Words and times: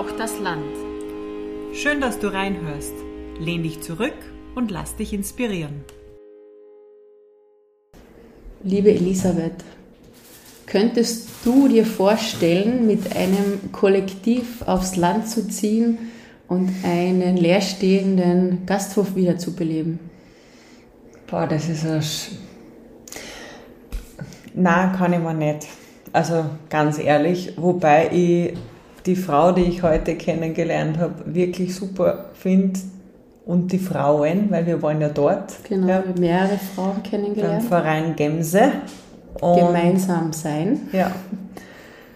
Braucht 0.00 0.18
das 0.18 0.40
Land. 0.40 0.64
Schön, 1.74 2.00
dass 2.00 2.18
du 2.18 2.32
reinhörst. 2.32 2.94
Lehn 3.38 3.62
dich 3.62 3.82
zurück 3.82 4.14
und 4.54 4.70
lass 4.70 4.96
dich 4.96 5.12
inspirieren. 5.12 5.84
Liebe 8.62 8.92
Elisabeth, 8.92 9.62
könntest 10.64 11.28
du 11.44 11.68
dir 11.68 11.84
vorstellen, 11.84 12.86
mit 12.86 13.14
einem 13.14 13.72
Kollektiv 13.72 14.62
aufs 14.62 14.96
Land 14.96 15.28
zu 15.28 15.46
ziehen 15.48 15.98
und 16.48 16.70
einen 16.82 17.36
leerstehenden 17.36 18.64
Gasthof 18.64 19.14
wiederzubeleben? 19.16 19.98
Boah, 21.26 21.46
das 21.46 21.68
ist 21.68 21.84
ein. 21.84 22.00
Sch 22.00 22.30
Nein, 24.54 24.92
kann 24.96 25.12
ich 25.12 25.18
mir 25.18 25.34
nicht. 25.34 25.66
Also 26.10 26.46
ganz 26.70 26.98
ehrlich, 26.98 27.52
wobei 27.58 28.08
ich 28.10 28.54
die 29.06 29.16
Frau, 29.16 29.52
die 29.52 29.62
ich 29.62 29.82
heute 29.82 30.14
kennengelernt 30.16 30.98
habe, 30.98 31.14
wirklich 31.26 31.74
super 31.74 32.26
finde 32.34 32.80
und 33.46 33.72
die 33.72 33.78
Frauen, 33.78 34.50
weil 34.50 34.66
wir 34.66 34.82
waren 34.82 35.00
ja 35.00 35.08
dort. 35.08 35.54
Genau, 35.68 35.88
ja, 35.88 36.04
mehrere 36.18 36.58
Frauen 36.74 37.02
kennengelernt. 37.02 37.60
Beim 37.60 37.68
Verein 37.68 38.16
Gemse. 38.16 38.72
Und 39.40 39.58
Gemeinsam 39.58 40.32
sein. 40.32 40.80
Ja. 40.92 41.12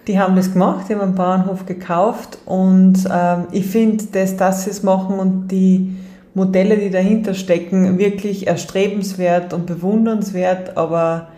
Die 0.06 0.18
haben 0.18 0.36
das 0.36 0.52
gemacht, 0.52 0.86
die 0.88 0.94
haben 0.94 1.00
einen 1.00 1.14
Bauernhof 1.14 1.64
gekauft 1.64 2.38
und 2.44 3.08
ähm, 3.10 3.46
ich 3.52 3.66
finde, 3.66 4.04
dass, 4.04 4.36
dass 4.36 4.64
sie 4.64 4.70
es 4.70 4.82
machen 4.82 5.18
und 5.18 5.48
die 5.48 5.96
Modelle, 6.34 6.76
die 6.76 6.90
dahinter 6.90 7.32
stecken, 7.32 7.96
wirklich 7.96 8.46
erstrebenswert 8.46 9.54
und 9.54 9.66
bewundernswert, 9.66 10.76
aber 10.76 11.28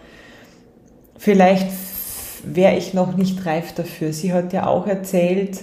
vielleicht 1.17 1.71
wäre 2.47 2.77
ich 2.77 2.95
noch 2.95 3.17
nicht 3.17 3.45
reif 3.47 3.73
dafür. 3.73 4.13
Sie 4.13 4.33
hat 4.33 4.53
ja 4.53 4.67
auch 4.67 4.87
erzählt, 4.87 5.61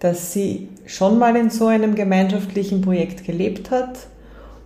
dass 0.00 0.32
sie 0.32 0.68
schon 0.84 1.18
mal 1.18 1.36
in 1.36 1.50
so 1.50 1.66
einem 1.66 1.94
gemeinschaftlichen 1.94 2.80
Projekt 2.82 3.24
gelebt 3.24 3.70
hat 3.70 4.08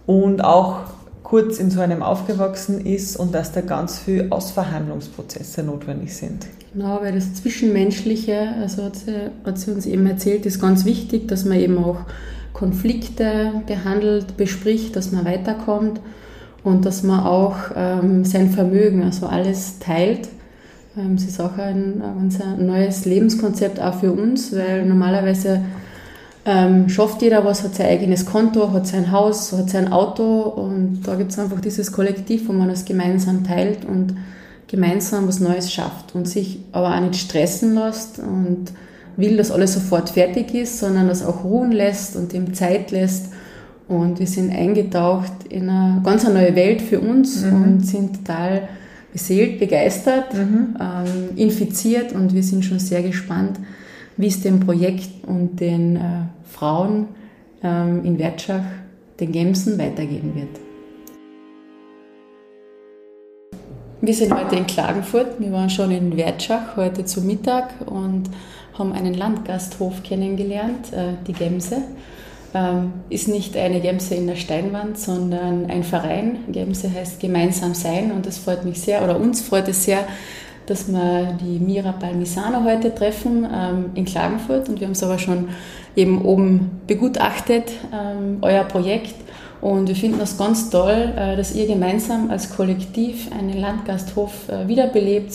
und 0.06 0.42
auch 0.42 0.80
kurz 1.22 1.58
in 1.58 1.70
so 1.70 1.80
einem 1.80 2.02
aufgewachsen 2.02 2.84
ist 2.84 3.16
und 3.16 3.34
dass 3.34 3.52
da 3.52 3.60
ganz 3.60 4.00
viele 4.00 4.32
Ausverhandlungsprozesse 4.32 5.62
notwendig 5.62 6.16
sind. 6.16 6.46
Genau, 6.72 6.98
weil 7.00 7.12
das 7.12 7.34
Zwischenmenschliche, 7.34 8.54
also 8.60 8.84
hat 8.84 8.96
sie, 8.96 9.30
hat 9.44 9.58
sie 9.58 9.70
uns 9.70 9.86
eben 9.86 10.06
erzählt, 10.06 10.46
ist 10.46 10.60
ganz 10.60 10.84
wichtig, 10.84 11.28
dass 11.28 11.44
man 11.44 11.58
eben 11.60 11.78
auch 11.78 12.00
Konflikte 12.52 13.62
behandelt, 13.66 14.36
bespricht, 14.36 14.96
dass 14.96 15.12
man 15.12 15.24
weiterkommt 15.24 16.00
und 16.64 16.84
dass 16.84 17.04
man 17.04 17.20
auch 17.20 17.56
ähm, 17.76 18.24
sein 18.24 18.50
Vermögen, 18.50 19.04
also 19.04 19.26
alles 19.26 19.78
teilt 19.78 20.28
es 21.16 21.24
ist 21.24 21.40
auch 21.40 21.56
ein, 21.56 22.02
ein 22.02 22.66
neues 22.66 23.04
Lebenskonzept 23.04 23.80
auch 23.80 24.00
für 24.00 24.12
uns, 24.12 24.54
weil 24.54 24.84
normalerweise 24.84 25.62
ähm, 26.44 26.88
schafft 26.88 27.22
jeder 27.22 27.44
was, 27.44 27.62
hat 27.62 27.74
sein 27.76 27.86
eigenes 27.86 28.26
Konto, 28.26 28.72
hat 28.72 28.86
sein 28.86 29.12
Haus, 29.12 29.52
hat 29.52 29.70
sein 29.70 29.92
Auto 29.92 30.40
und 30.40 31.02
da 31.04 31.14
gibt 31.14 31.30
es 31.30 31.38
einfach 31.38 31.60
dieses 31.60 31.92
Kollektiv, 31.92 32.48
wo 32.48 32.52
man 32.52 32.68
das 32.68 32.84
gemeinsam 32.84 33.44
teilt 33.44 33.84
und 33.84 34.14
gemeinsam 34.66 35.28
was 35.28 35.40
Neues 35.40 35.72
schafft 35.72 36.14
und 36.14 36.28
sich 36.28 36.60
aber 36.72 36.94
auch 36.96 37.00
nicht 37.00 37.16
stressen 37.16 37.74
lässt 37.74 38.18
und 38.18 38.72
will, 39.16 39.36
dass 39.36 39.50
alles 39.50 39.74
sofort 39.74 40.10
fertig 40.10 40.54
ist, 40.54 40.78
sondern 40.78 41.08
das 41.08 41.24
auch 41.24 41.44
ruhen 41.44 41.72
lässt 41.72 42.16
und 42.16 42.32
dem 42.32 42.54
Zeit 42.54 42.90
lässt. 42.90 43.26
Und 43.88 44.20
wir 44.20 44.26
sind 44.26 44.52
eingetaucht 44.52 45.32
in 45.48 45.68
eine 45.68 46.00
ganz 46.02 46.24
neue 46.24 46.54
Welt 46.54 46.80
für 46.80 47.00
uns 47.00 47.44
mhm. 47.44 47.62
und 47.62 47.80
sind 47.86 48.24
total 48.24 48.68
beseelt, 49.12 49.58
begeistert, 49.58 50.34
mhm. 50.34 50.76
ähm, 50.80 51.36
infiziert 51.36 52.12
und 52.12 52.34
wir 52.34 52.42
sind 52.42 52.64
schon 52.64 52.78
sehr 52.78 53.02
gespannt, 53.02 53.58
wie 54.16 54.28
es 54.28 54.42
dem 54.42 54.60
Projekt 54.60 55.26
und 55.26 55.60
den 55.60 55.96
äh, 55.96 56.00
Frauen 56.44 57.08
ähm, 57.62 58.04
in 58.04 58.18
Wertschach, 58.18 58.64
den 59.18 59.32
Gemsen, 59.32 59.78
weitergehen 59.78 60.34
wird. 60.34 60.60
Wir 64.02 64.14
sind 64.14 64.34
heute 64.34 64.56
in 64.56 64.66
Klagenfurt. 64.66 65.38
Wir 65.38 65.52
waren 65.52 65.68
schon 65.68 65.90
in 65.90 66.16
Wertschach 66.16 66.76
heute 66.76 67.04
zu 67.04 67.20
Mittag 67.20 67.74
und 67.84 68.30
haben 68.78 68.92
einen 68.92 69.12
Landgasthof 69.12 70.02
kennengelernt, 70.02 70.92
äh, 70.92 71.14
die 71.26 71.34
Gemse 71.34 71.82
ähm, 72.54 72.92
ist 73.08 73.28
nicht 73.28 73.56
eine 73.56 73.80
Gemse 73.80 74.14
in 74.14 74.26
der 74.26 74.36
Steinwand, 74.36 74.98
sondern 74.98 75.66
ein 75.70 75.84
Verein. 75.84 76.38
Gemse 76.48 76.92
heißt 76.92 77.20
gemeinsam 77.20 77.74
sein 77.74 78.12
und 78.12 78.26
das 78.26 78.38
freut 78.38 78.64
mich 78.64 78.80
sehr, 78.80 79.02
oder 79.04 79.18
uns 79.18 79.40
freut 79.40 79.68
es 79.68 79.84
sehr, 79.84 80.04
dass 80.66 80.88
wir 80.88 81.36
die 81.40 81.58
Mira 81.58 81.92
Palmisano 81.92 82.64
heute 82.64 82.94
treffen 82.94 83.46
ähm, 83.52 83.86
in 83.94 84.04
Klagenfurt 84.04 84.68
und 84.68 84.80
wir 84.80 84.86
haben 84.86 84.92
es 84.92 85.02
aber 85.02 85.18
schon 85.18 85.48
eben 85.96 86.22
oben 86.22 86.80
begutachtet, 86.86 87.70
ähm, 87.92 88.38
euer 88.42 88.64
Projekt. 88.64 89.14
Und 89.60 89.88
wir 89.88 89.96
finden 89.96 90.18
das 90.18 90.38
ganz 90.38 90.70
toll, 90.70 91.12
äh, 91.16 91.36
dass 91.36 91.54
ihr 91.54 91.66
gemeinsam 91.66 92.30
als 92.30 92.54
Kollektiv 92.54 93.30
einen 93.32 93.58
Landgasthof 93.58 94.48
äh, 94.48 94.68
wiederbelebt 94.68 95.32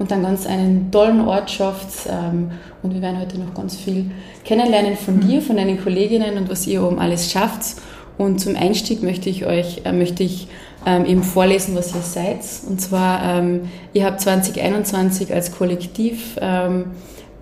und 0.00 0.10
dann 0.10 0.22
ganz 0.22 0.46
einen 0.46 0.90
tollen 0.90 1.20
Ort 1.20 1.50
schafft. 1.50 2.08
Ähm, 2.08 2.52
und 2.82 2.94
wir 2.94 3.02
werden 3.02 3.20
heute 3.20 3.38
noch 3.38 3.54
ganz 3.54 3.76
viel 3.76 4.10
kennenlernen 4.44 4.96
von 4.96 5.16
mhm. 5.16 5.20
dir, 5.20 5.42
von 5.42 5.56
deinen 5.56 5.80
Kolleginnen 5.80 6.38
und 6.38 6.50
was 6.50 6.66
ihr 6.66 6.82
oben 6.82 6.98
alles 6.98 7.30
schafft. 7.30 7.76
Und 8.16 8.40
zum 8.40 8.56
Einstieg 8.56 9.02
möchte 9.02 9.28
ich 9.28 9.44
euch, 9.44 9.82
äh, 9.84 9.92
möchte 9.92 10.22
ich 10.22 10.48
ähm, 10.86 11.04
eben 11.04 11.22
vorlesen, 11.22 11.76
was 11.76 11.94
ihr 11.94 12.00
seid. 12.00 12.40
Und 12.66 12.80
zwar, 12.80 13.22
ähm, 13.38 13.68
ihr 13.92 14.06
habt 14.06 14.22
2021 14.22 15.34
als 15.34 15.52
Kollektiv 15.52 16.38
ähm, 16.40 16.86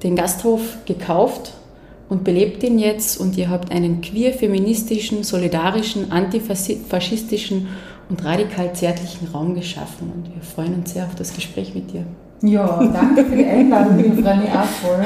den 0.03 0.17
Gasthof 0.17 0.79
gekauft 0.85 1.53
und 2.09 2.25
belebt 2.25 2.65
ihn 2.65 2.81
jetzt 2.81 3.21
und 3.21 3.37
ihr 3.37 3.51
habt 3.51 3.71
einen 3.71 4.01
queer, 4.01 4.33
feministischen, 4.33 5.23
solidarischen, 5.23 6.11
antifaschistischen 6.11 7.69
und 8.09 8.25
radikal 8.25 8.73
zärtlichen 8.73 9.29
Raum 9.29 9.55
geschaffen. 9.55 10.11
Und 10.13 10.35
wir 10.35 10.43
freuen 10.43 10.75
uns 10.75 10.95
sehr 10.95 11.05
auf 11.05 11.15
das 11.15 11.35
Gespräch 11.35 11.73
mit 11.73 11.93
dir. 11.93 12.05
Ja, 12.43 12.81
danke 12.93 13.25
für 13.25 13.37
die 13.37 13.47
Einladung, 13.47 13.97
liebe 13.97 14.23
Frau 14.23 14.63
voll. 14.83 15.05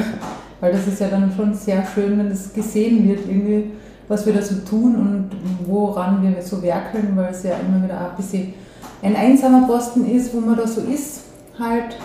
Weil 0.61 0.73
das 0.73 0.87
ist 0.87 1.01
ja 1.01 1.09
dann 1.09 1.33
schon 1.35 1.55
sehr 1.55 1.85
schön, 1.85 2.19
wenn 2.19 2.29
das 2.29 2.53
gesehen 2.53 3.09
wird, 3.09 3.21
irgendwie, 3.27 3.73
was 4.07 4.27
wir 4.27 4.35
da 4.35 4.43
so 4.43 4.57
tun 4.57 4.95
und 4.95 5.31
woran 5.67 6.23
wir 6.23 6.43
so 6.43 6.63
werkeln, 6.63 7.13
weil 7.17 7.31
es 7.31 7.43
ja 7.43 7.55
immer 7.67 7.83
wieder 7.83 7.99
ein 7.99 8.17
bisschen 8.17 8.55
ein 9.03 9.17
einsamer 9.17 9.67
Posten 9.67 10.07
ist, 10.07 10.33
wo 10.35 10.41
man 10.41 10.57
da 10.57 10.67
so 10.67 10.83
ist, 10.83 11.23
halt 11.59 11.97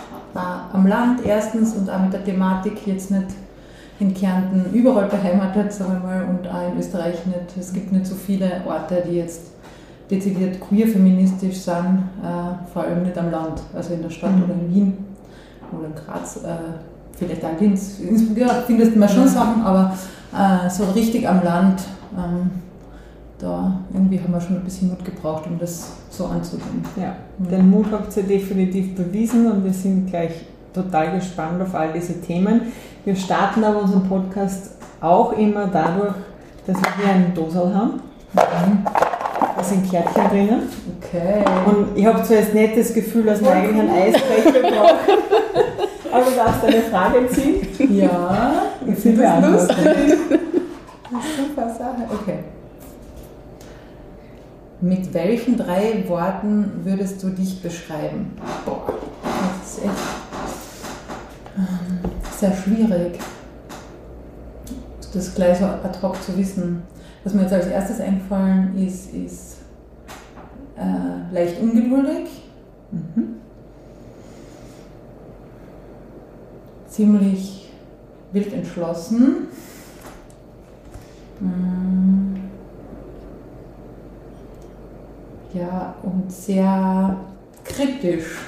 am 0.72 0.86
Land 0.86 1.20
erstens 1.24 1.74
und 1.74 1.88
auch 1.90 2.00
mit 2.00 2.12
der 2.12 2.24
Thematik 2.24 2.86
jetzt 2.86 3.10
nicht 3.10 3.26
in 4.00 4.14
Kärnten 4.14 4.72
überall 4.72 5.06
beheimatet, 5.06 5.72
sagen 5.72 5.92
wir 5.92 6.08
mal, 6.08 6.24
und 6.24 6.48
auch 6.48 6.72
in 6.72 6.78
Österreich 6.78 7.26
nicht. 7.26 7.56
Es 7.58 7.72
gibt 7.72 7.92
nicht 7.92 8.06
so 8.06 8.14
viele 8.14 8.62
Orte, 8.66 9.04
die 9.08 9.16
jetzt 9.16 9.52
dezidiert 10.10 10.58
queer-feministisch 10.60 11.58
sind, 11.58 12.02
äh, 12.22 12.72
vor 12.72 12.82
allem 12.82 13.02
nicht 13.02 13.18
am 13.18 13.30
Land, 13.30 13.60
also 13.74 13.94
in 13.94 14.02
der 14.02 14.10
Stadt 14.10 14.34
mhm. 14.34 14.44
oder 14.44 14.54
in 14.54 14.74
Wien 14.74 15.07
oder 15.72 15.88
Graz, 15.90 16.36
äh, 16.44 16.48
vielleicht 17.16 17.44
auch 17.44 17.60
Linz. 17.60 17.98
Ja, 18.36 18.62
findest 18.66 18.96
man 18.96 19.08
schon 19.08 19.28
Sachen, 19.28 19.62
aber 19.62 19.94
äh, 20.32 20.70
so 20.70 20.84
richtig 20.84 21.28
am 21.28 21.42
Land, 21.42 21.82
ähm, 22.16 22.50
da 23.38 23.80
irgendwie 23.92 24.20
haben 24.20 24.32
wir 24.32 24.40
schon 24.40 24.56
ein 24.56 24.64
bisschen 24.64 24.88
Mut 24.88 25.04
gebraucht, 25.04 25.46
um 25.46 25.58
das 25.58 25.92
so 26.10 26.26
anzugehen. 26.26 26.84
Ja, 26.96 27.14
den 27.38 27.70
Mut 27.70 27.86
habt 27.92 28.16
ihr 28.16 28.24
definitiv 28.24 28.96
bewiesen 28.96 29.50
und 29.50 29.64
wir 29.64 29.72
sind 29.72 30.08
gleich 30.08 30.32
total 30.74 31.14
gespannt 31.14 31.62
auf 31.62 31.74
all 31.74 31.92
diese 31.92 32.20
Themen. 32.20 32.72
Wir 33.04 33.14
starten 33.16 33.64
aber 33.64 33.82
unseren 33.82 34.08
Podcast 34.08 34.72
auch 35.00 35.32
immer 35.32 35.66
dadurch, 35.66 36.14
dass 36.66 36.76
wir 36.76 36.96
hier 36.96 37.14
einen 37.14 37.34
Dosal 37.34 37.74
haben. 37.74 38.00
Mhm. 38.32 38.84
Da 39.56 39.64
sind 39.64 39.90
Kärtchen 39.90 40.28
drinnen. 40.30 40.62
Okay. 40.98 41.44
Und 41.66 41.96
ich 41.96 42.06
habe 42.06 42.20
jetzt 42.28 42.54
nicht 42.54 42.76
das 42.76 42.94
Gefühl, 42.94 43.24
dass 43.24 43.42
wir 43.42 43.50
eigentlich 43.50 43.80
einen 43.80 43.90
Eisbecher 43.90 44.60
brauchen, 44.60 45.18
aber 46.12 46.24
du 46.24 46.36
darfst 46.36 46.64
eine 46.64 46.82
Frage 46.82 47.28
ziehen. 47.28 47.66
Ja, 47.96 48.62
ich 48.86 48.98
finde 48.98 49.22
das 49.22 49.68
lustig. 49.68 50.18
Super 51.36 51.74
Sache. 51.74 52.02
Okay. 52.10 52.38
Mit 54.80 55.12
welchen 55.12 55.56
drei 55.56 56.04
Worten 56.06 56.82
würdest 56.84 57.22
du 57.22 57.30
dich 57.30 57.60
beschreiben? 57.60 58.36
Boah, 58.64 58.94
das 59.22 59.78
ist 59.78 59.84
echt 59.84 59.92
ähm, 61.56 61.98
sehr 62.38 62.52
schwierig, 62.52 63.18
das 65.12 65.34
gleich 65.34 65.58
so 65.58 65.64
ad 65.64 65.98
hoc 66.00 66.22
zu 66.22 66.36
wissen. 66.38 66.82
Was 67.24 67.34
mir 67.34 67.42
jetzt 67.42 67.52
als 67.52 67.66
erstes 67.66 68.00
eingefallen 68.00 68.78
ist, 68.78 69.12
ist 69.12 69.56
äh, 70.76 71.34
leicht 71.34 71.60
ungeduldig, 71.60 72.28
mhm. 72.92 73.34
Ziemlich 76.98 77.70
wild 78.32 78.52
entschlossen, 78.52 79.46
mhm. 81.38 82.40
ja, 85.54 85.94
und 86.02 86.32
sehr 86.32 87.16
kritisch 87.62 88.38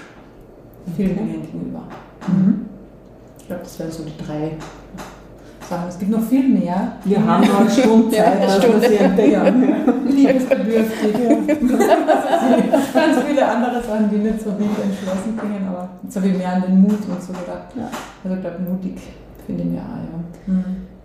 vielen 0.97 1.15
Dingen 1.15 1.43
gegenüber. 1.43 1.85
Mhm. 2.27 2.67
Ich 3.39 3.47
glaube, 3.47 3.63
das 3.63 3.79
wären 3.79 3.93
so 3.93 4.03
die 4.03 4.17
drei 4.19 4.57
Sachen. 5.71 5.89
Es 5.89 5.99
gibt 5.99 6.11
noch 6.11 6.23
viel 6.23 6.49
mehr. 6.49 6.93
Wir 7.05 7.25
haben 7.25 7.47
noch 7.47 7.61
eine 7.61 7.71
Stunde 7.79 8.11
Zeit, 8.17 8.41
Ja, 8.41 8.47
dass 8.47 8.63
wir 8.63 8.89
sie 8.89 8.97
entdecken. 8.97 9.65
Liebesbedürftig. 10.09 11.15
Ganz 12.95 13.19
viele 13.27 13.47
andere 13.49 13.83
Sachen, 13.83 14.11
die 14.11 14.17
nicht 14.19 14.41
so 14.41 14.51
wild 14.59 14.77
entschlossen 14.83 15.39
klingen, 15.39 15.67
aber 15.69 15.89
jetzt 16.03 16.17
habe 16.17 16.29
ich 16.29 16.37
mehr 16.37 16.53
an 16.53 16.63
den 16.63 16.81
Mut 16.83 16.93
und 17.09 17.23
so 17.23 17.33
gedacht. 17.33 17.69
Ja. 17.77 17.89
Also 18.25 18.37
ich 18.37 18.43
glaube, 18.43 18.59
mutig 18.69 18.97
finde 19.47 19.63
ich 19.63 19.71
mir 19.71 19.79
auch, 19.79 19.97
ja. 20.49 20.53
Mhm. 20.55 20.65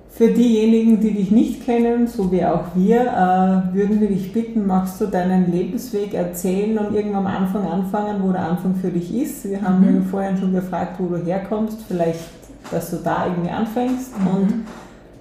Für 0.09 0.29
diejenigen, 0.29 1.01
die 1.01 1.11
dich 1.11 1.29
nicht 1.31 1.65
kennen, 1.65 2.07
so 2.07 2.31
wie 2.31 2.45
auch 2.45 2.63
wir, 2.73 3.01
äh, 3.01 3.75
würden 3.75 3.99
wir 3.99 4.07
dich 4.07 4.31
bitten, 4.31 4.65
magst 4.65 5.01
du 5.01 5.07
deinen 5.07 5.51
Lebensweg 5.51 6.13
erzählen 6.13 6.77
und 6.77 6.95
irgendwann 6.95 7.25
am 7.27 7.43
Anfang 7.43 7.67
anfangen, 7.67 8.23
wo 8.23 8.31
der 8.31 8.43
Anfang 8.43 8.75
für 8.75 8.87
dich 8.91 9.13
ist? 9.13 9.43
Wir 9.49 9.61
haben 9.61 9.81
Mhm. 9.81 10.03
vorhin 10.05 10.37
schon 10.37 10.53
gefragt, 10.53 10.95
wo 10.99 11.07
du 11.13 11.17
herkommst, 11.25 11.79
vielleicht, 11.89 12.21
dass 12.71 12.91
du 12.91 12.97
da 12.97 13.27
irgendwie 13.27 13.49
anfängst 13.51 14.11
Mhm. 14.19 14.27
und 14.27 14.53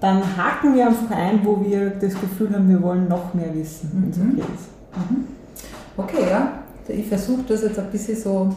dann 0.01 0.19
haken 0.37 0.75
wir 0.75 0.87
einfach 0.89 1.11
ein, 1.17 1.41
wo 1.45 1.63
wir 1.65 1.91
das 1.91 2.13
Gefühl 2.21 2.53
haben, 2.55 2.69
wir 2.69 2.83
wollen 2.83 3.09
noch 3.09 3.33
mehr 3.35 3.55
wissen, 3.55 3.91
wenn 3.95 4.11
es 4.11 4.17
Mhm. 4.19 4.39
okay 4.39 4.49
ist. 4.55 4.69
Okay, 5.97 6.31
ja. 6.31 6.49
Also 6.87 7.01
Ich 7.01 7.07
versuche 7.09 7.43
das 7.49 7.63
jetzt 7.63 7.79
ein 7.79 7.91
bisschen 7.91 8.17
so 8.17 8.55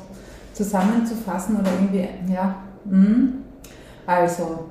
zusammenzufassen 0.54 1.57
oder 1.57 1.69
irgendwie, 1.80 2.07
ja. 2.34 2.56
mhm. 2.86 3.34
Also, 4.06 4.66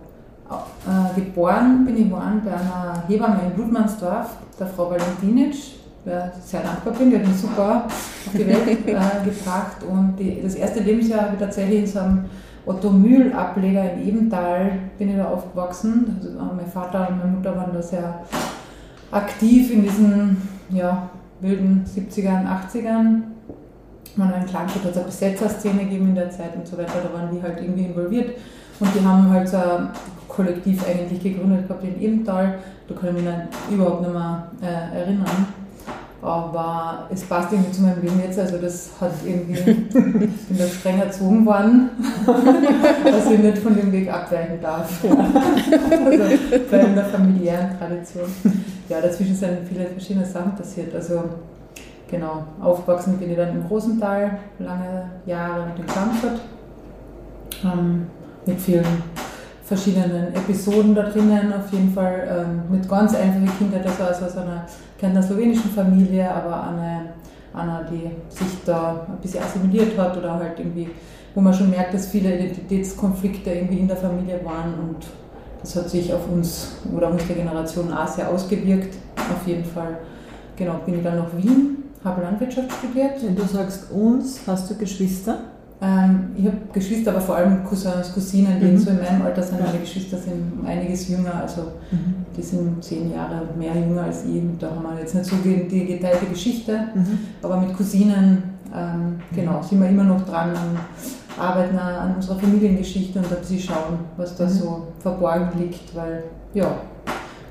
äh, 0.51 1.15
geboren 1.21 1.85
bin 1.85 1.97
ich 2.07 2.11
worden 2.11 2.43
bei 2.45 2.53
einer 2.53 3.03
Hebamme 3.09 3.41
in 3.51 3.57
Ludmannsdorf, 3.59 4.31
der 4.59 4.67
Frau 4.67 4.91
Valentinitsch, 4.91 5.73
der 6.05 6.33
sehr 6.45 6.61
dankbar 6.63 6.95
bin, 6.95 7.11
die 7.11 7.17
hat 7.19 7.27
mich 7.27 7.37
super 7.37 7.85
auf 7.87 8.33
die 8.33 8.47
Welt 8.47 8.67
äh, 8.69 9.25
gebracht 9.25 9.77
und 9.91 10.17
die, 10.19 10.41
das 10.43 10.55
erste 10.55 10.81
Lebensjahr 10.81 11.23
habe 11.23 11.35
ich 11.35 11.41
tatsächlich 11.41 11.81
in 11.81 11.87
so 11.87 11.99
einem 11.99 12.25
Otto-Mühl-Ableger 12.67 13.93
in 13.93 14.09
Ebental 14.09 14.73
bin 14.99 15.11
ich 15.11 15.17
da 15.17 15.27
aufgewachsen. 15.27 16.17
Also, 16.17 16.31
äh, 16.31 16.55
mein 16.57 16.67
Vater 16.67 17.09
und 17.09 17.19
meine 17.19 17.31
Mutter 17.31 17.57
waren 17.57 17.73
da 17.73 17.81
sehr 17.81 18.23
aktiv 19.11 19.73
in 19.73 19.83
diesen 19.83 20.37
ja, 20.71 21.09
wilden 21.41 21.85
70ern, 21.87 22.45
80ern. 22.45 23.23
Man 24.17 24.35
in 24.41 24.47
Klagenfurt 24.47 24.85
hat 24.85 24.91
es 24.93 24.97
eine 24.97 25.07
Besetzerszene 25.07 25.85
gegeben 25.85 26.09
in 26.09 26.15
der 26.15 26.31
Zeit 26.31 26.57
und 26.57 26.67
so 26.67 26.77
weiter, 26.79 27.01
da 27.03 27.19
waren 27.19 27.35
die 27.35 27.43
halt 27.43 27.61
irgendwie 27.61 27.85
involviert. 27.85 28.37
Und 28.81 28.95
die 28.95 29.05
haben 29.05 29.31
halt 29.31 29.49
so 29.49 29.59
ein 29.59 29.89
Kollektiv 30.29 30.87
eigentlich 30.87 31.23
gegründet 31.23 31.69
gehabt 31.69 31.85
in 31.85 32.01
Ebental. 32.01 32.59
Da 32.89 32.95
kann 32.95 33.11
ich 33.11 33.15
mich 33.15 33.25
dann 33.25 33.49
überhaupt 33.71 34.03
nicht 34.03 34.13
mehr 34.13 34.49
äh, 34.63 34.99
erinnern. 34.99 35.47
Aber 36.27 37.07
es 37.09 37.23
passt 37.23 37.53
irgendwie 37.53 37.71
zu 37.71 37.83
meinem 37.83 38.03
Leben 38.03 38.21
jetzt. 38.21 38.37
Also 38.37 38.59
das 38.59 38.91
hat 39.01 39.13
irgendwie, 39.25 39.55
ich 39.61 39.95
bin 39.95 40.59
da 40.59 40.67
streng 40.67 40.99
erzogen 41.01 41.47
worden, 41.47 41.91
dass 43.05 43.31
ich 43.31 43.39
nicht 43.39 43.59
von 43.59 43.77
dem 43.77 43.93
Weg 43.93 44.13
abweichen 44.13 44.61
darf. 44.61 44.91
Also 45.05 46.25
bei 46.69 46.81
einer 46.81 47.05
familiären 47.05 47.79
Tradition. 47.79 48.27
Ja, 48.89 49.01
dazwischen 49.01 49.37
sind 49.37 49.69
viele 49.69 49.87
verschiedene 49.87 50.27
Sachen 50.27 50.57
passiert. 50.57 50.93
Also 50.97 51.23
genau, 52.11 52.43
aufgewachsen 52.61 53.19
bin 53.19 53.31
ich 53.31 53.37
dann 53.37 53.51
im 53.51 53.69
Großental, 53.69 54.39
lange 54.59 55.11
Jahre 55.27 55.67
in 55.77 55.87
Frankfurt. 55.87 56.41
Ähm, 57.65 58.07
mit 58.47 58.61
vielen 58.61 58.85
verschiedenen 59.65 60.35
Episoden 60.35 60.95
da 60.95 61.03
drinnen, 61.05 61.53
auf 61.53 61.73
jeden 61.73 61.93
Fall 61.93 62.27
ähm, 62.29 62.63
mit 62.71 62.89
ganz 62.89 63.15
einfachen 63.15 63.51
Kindheit, 63.59 63.87
also 63.87 64.05
aus 64.05 64.23
aus 64.23 64.37
einer, 64.37 64.65
kennt 64.99 65.13
einer 65.13 65.23
slowenischen 65.23 65.71
Familie, 65.71 66.31
aber 66.31 66.69
eine, 66.69 67.11
einer, 67.55 67.85
die 67.91 68.11
sich 68.35 68.49
da 68.65 69.07
ein 69.09 69.21
bisschen 69.21 69.43
assimiliert 69.43 69.97
hat 69.99 70.17
oder 70.17 70.35
halt 70.35 70.59
irgendwie, 70.59 70.89
wo 71.35 71.41
man 71.41 71.53
schon 71.53 71.71
merkt, 71.71 71.95
dass 71.95 72.07
viele 72.07 72.35
Identitätskonflikte 72.35 73.51
irgendwie 73.51 73.79
in 73.79 73.89
der 73.89 73.97
Familie 73.97 74.41
waren 74.45 74.75
und 74.75 75.07
das 75.61 75.77
hat 75.77 75.91
sich 75.91 76.13
auf 76.13 76.31
uns 76.31 76.77
oder 76.95 77.11
unsere 77.11 77.35
Generation 77.35 77.93
auch 77.93 78.07
sehr 78.07 78.31
ausgewirkt, 78.31 78.95
auf 79.17 79.47
jeden 79.47 79.65
Fall. 79.65 79.99
Genau, 80.55 80.81
bin 80.85 80.99
ich 80.99 81.03
dann 81.03 81.19
nach 81.19 81.37
Wien, 81.37 81.85
habe 82.05 82.23
Landwirtschaft 82.23 82.71
studiert. 82.73 83.23
Wenn 83.23 83.35
du 83.35 83.43
sagst 83.43 83.91
uns, 83.91 84.41
hast 84.47 84.71
du 84.71 84.77
Geschwister? 84.77 85.39
Ähm, 85.81 86.31
ich 86.37 86.47
habe 86.47 86.57
Geschwister, 86.73 87.11
aber 87.11 87.21
vor 87.21 87.37
allem 87.37 87.63
Cousins, 87.65 88.13
Cousinen, 88.15 88.59
die 88.61 88.67
Mhm. 88.67 88.79
so 88.79 88.91
in 88.91 88.97
meinem 88.99 89.23
Alter 89.23 89.43
sind. 89.43 89.61
Meine 89.61 89.79
Geschwister 89.79 90.17
sind 90.17 90.67
einiges 90.67 91.09
jünger, 91.09 91.35
also 91.43 91.63
die 92.35 92.43
sind 92.43 92.83
zehn 92.83 93.13
Jahre 93.13 93.43
mehr 93.59 93.75
jünger 93.75 94.05
als 94.05 94.25
ich. 94.25 94.43
Da 94.59 94.71
haben 94.71 94.83
wir 94.83 95.01
jetzt 95.01 95.15
nicht 95.15 95.27
so 95.27 95.37
die, 95.45 95.85
geteilte 95.87 96.27
Geschichte, 96.27 96.73
Mhm. 96.95 97.19
aber 97.43 97.59
mit 97.61 97.77
Cousinen, 97.77 98.43
ähm, 98.75 99.17
genau, 99.35 99.61
sind 99.63 99.81
wir 99.83 99.89
immer 99.91 100.05
noch 100.05 100.25
dran 100.27 100.51
am 100.51 100.79
Arbeiten 101.39 101.77
an 101.79 102.15
unserer 102.17 102.37
Familiengeschichte 102.39 103.19
und 103.19 103.31
ein 103.31 103.39
bisschen 103.41 103.61
schauen, 103.61 103.99
was 104.17 104.35
da 104.37 104.45
Mhm. 104.47 104.51
so 104.51 104.87
verborgen 105.01 105.51
liegt, 105.61 105.95
weil, 105.95 106.25
ja, 106.55 106.69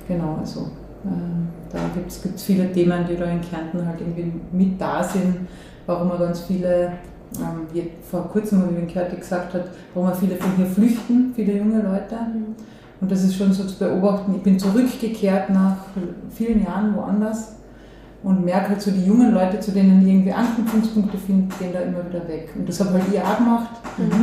genau, 0.08 0.38
also 0.40 0.66
ähm, 1.04 1.46
da 1.72 1.78
gibt 1.94 2.10
es 2.10 2.42
viele 2.42 2.72
Themen, 2.72 3.04
die 3.08 3.16
da 3.16 3.26
in 3.26 3.40
Kärnten 3.40 3.86
halt 3.86 4.00
irgendwie 4.00 4.32
mit 4.50 4.80
da 4.80 5.04
sind, 5.04 5.46
warum 5.86 6.08
man 6.08 6.18
ganz 6.18 6.40
viele 6.40 6.90
ähm, 7.40 7.66
wie 7.72 7.90
vor 8.08 8.28
kurzem 8.28 8.62
habe 8.62 8.72
ich 8.72 8.78
den 8.78 8.88
Kärti 8.88 9.16
gesagt 9.16 9.54
hat, 9.54 9.64
warum 9.94 10.12
viele 10.14 10.36
von 10.36 10.56
hier 10.56 10.66
flüchten, 10.66 11.32
viele 11.34 11.56
junge 11.56 11.82
Leute. 11.82 12.16
Und 13.00 13.10
das 13.10 13.24
ist 13.24 13.36
schon 13.36 13.52
so 13.52 13.64
zu 13.64 13.78
beobachten. 13.78 14.34
Ich 14.36 14.42
bin 14.42 14.58
zurückgekehrt 14.58 15.50
nach 15.50 15.76
vielen 16.30 16.64
Jahren 16.64 16.96
woanders 16.96 17.56
und 18.22 18.44
merke 18.44 18.70
halt 18.70 18.82
so, 18.82 18.90
die 18.90 19.04
jungen 19.04 19.32
Leute, 19.32 19.60
zu 19.60 19.70
denen 19.70 20.00
ich 20.02 20.08
irgendwie 20.08 20.32
Anknüpfungspunkte 20.32 21.18
finde, 21.18 21.54
gehen 21.58 21.72
da 21.72 21.80
immer 21.80 22.04
wieder 22.08 22.26
weg. 22.26 22.48
Und 22.56 22.68
das 22.68 22.80
habe 22.80 22.94
halt 22.94 23.04
ich 23.12 23.20
auch 23.20 23.36
gemacht. 23.36 23.70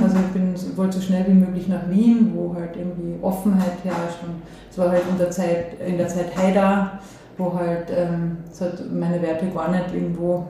Also 0.04 0.18
ich 0.18 0.33
bin, 0.33 0.77
wollte 0.77 0.98
so 0.98 1.01
schnell 1.01 1.25
wie 1.27 1.33
möglich 1.33 1.68
nach 1.68 1.89
Wien, 1.89 2.31
wo 2.36 2.54
halt 2.54 2.75
irgendwie 2.75 3.16
Offenheit 3.21 3.77
herrscht. 3.83 4.24
Und 4.24 4.42
es 4.69 4.77
war 4.77 4.89
halt 4.89 5.04
in 5.09 5.18
der 5.18 5.31
Zeit, 5.31 5.80
in 5.88 5.98
der 5.98 6.07
Zeit 6.07 6.36
Haida, 6.36 7.00
wo 7.38 7.54
halt, 7.54 7.92
ähm, 7.95 8.38
hat 8.59 8.92
meine 8.92 9.21
Werte 9.21 9.45
gar 9.48 9.71
nicht 9.71 9.94
irgendwo 9.94 10.48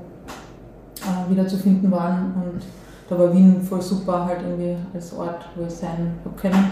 äh, 1.05 1.31
wieder 1.31 1.47
zu 1.47 1.57
finden 1.57 1.91
waren. 1.91 2.33
Und 2.35 2.61
da 3.09 3.19
war 3.19 3.33
Wien 3.33 3.61
voll 3.61 3.81
super, 3.81 4.25
halt 4.25 4.39
irgendwie 4.41 4.75
als 4.93 5.13
Ort, 5.13 5.45
wo 5.55 5.65
ich 5.65 5.73
sein 5.73 6.13
können. 6.37 6.71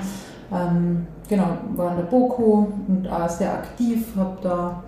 Ähm, 0.53 1.07
genau, 1.29 1.47
war 1.75 1.91
in 1.91 1.97
der 1.97 2.03
BOKU 2.03 2.67
und 2.87 3.07
auch 3.09 3.29
sehr 3.29 3.53
aktiv, 3.53 4.07
hab 4.17 4.41
da, 4.41 4.83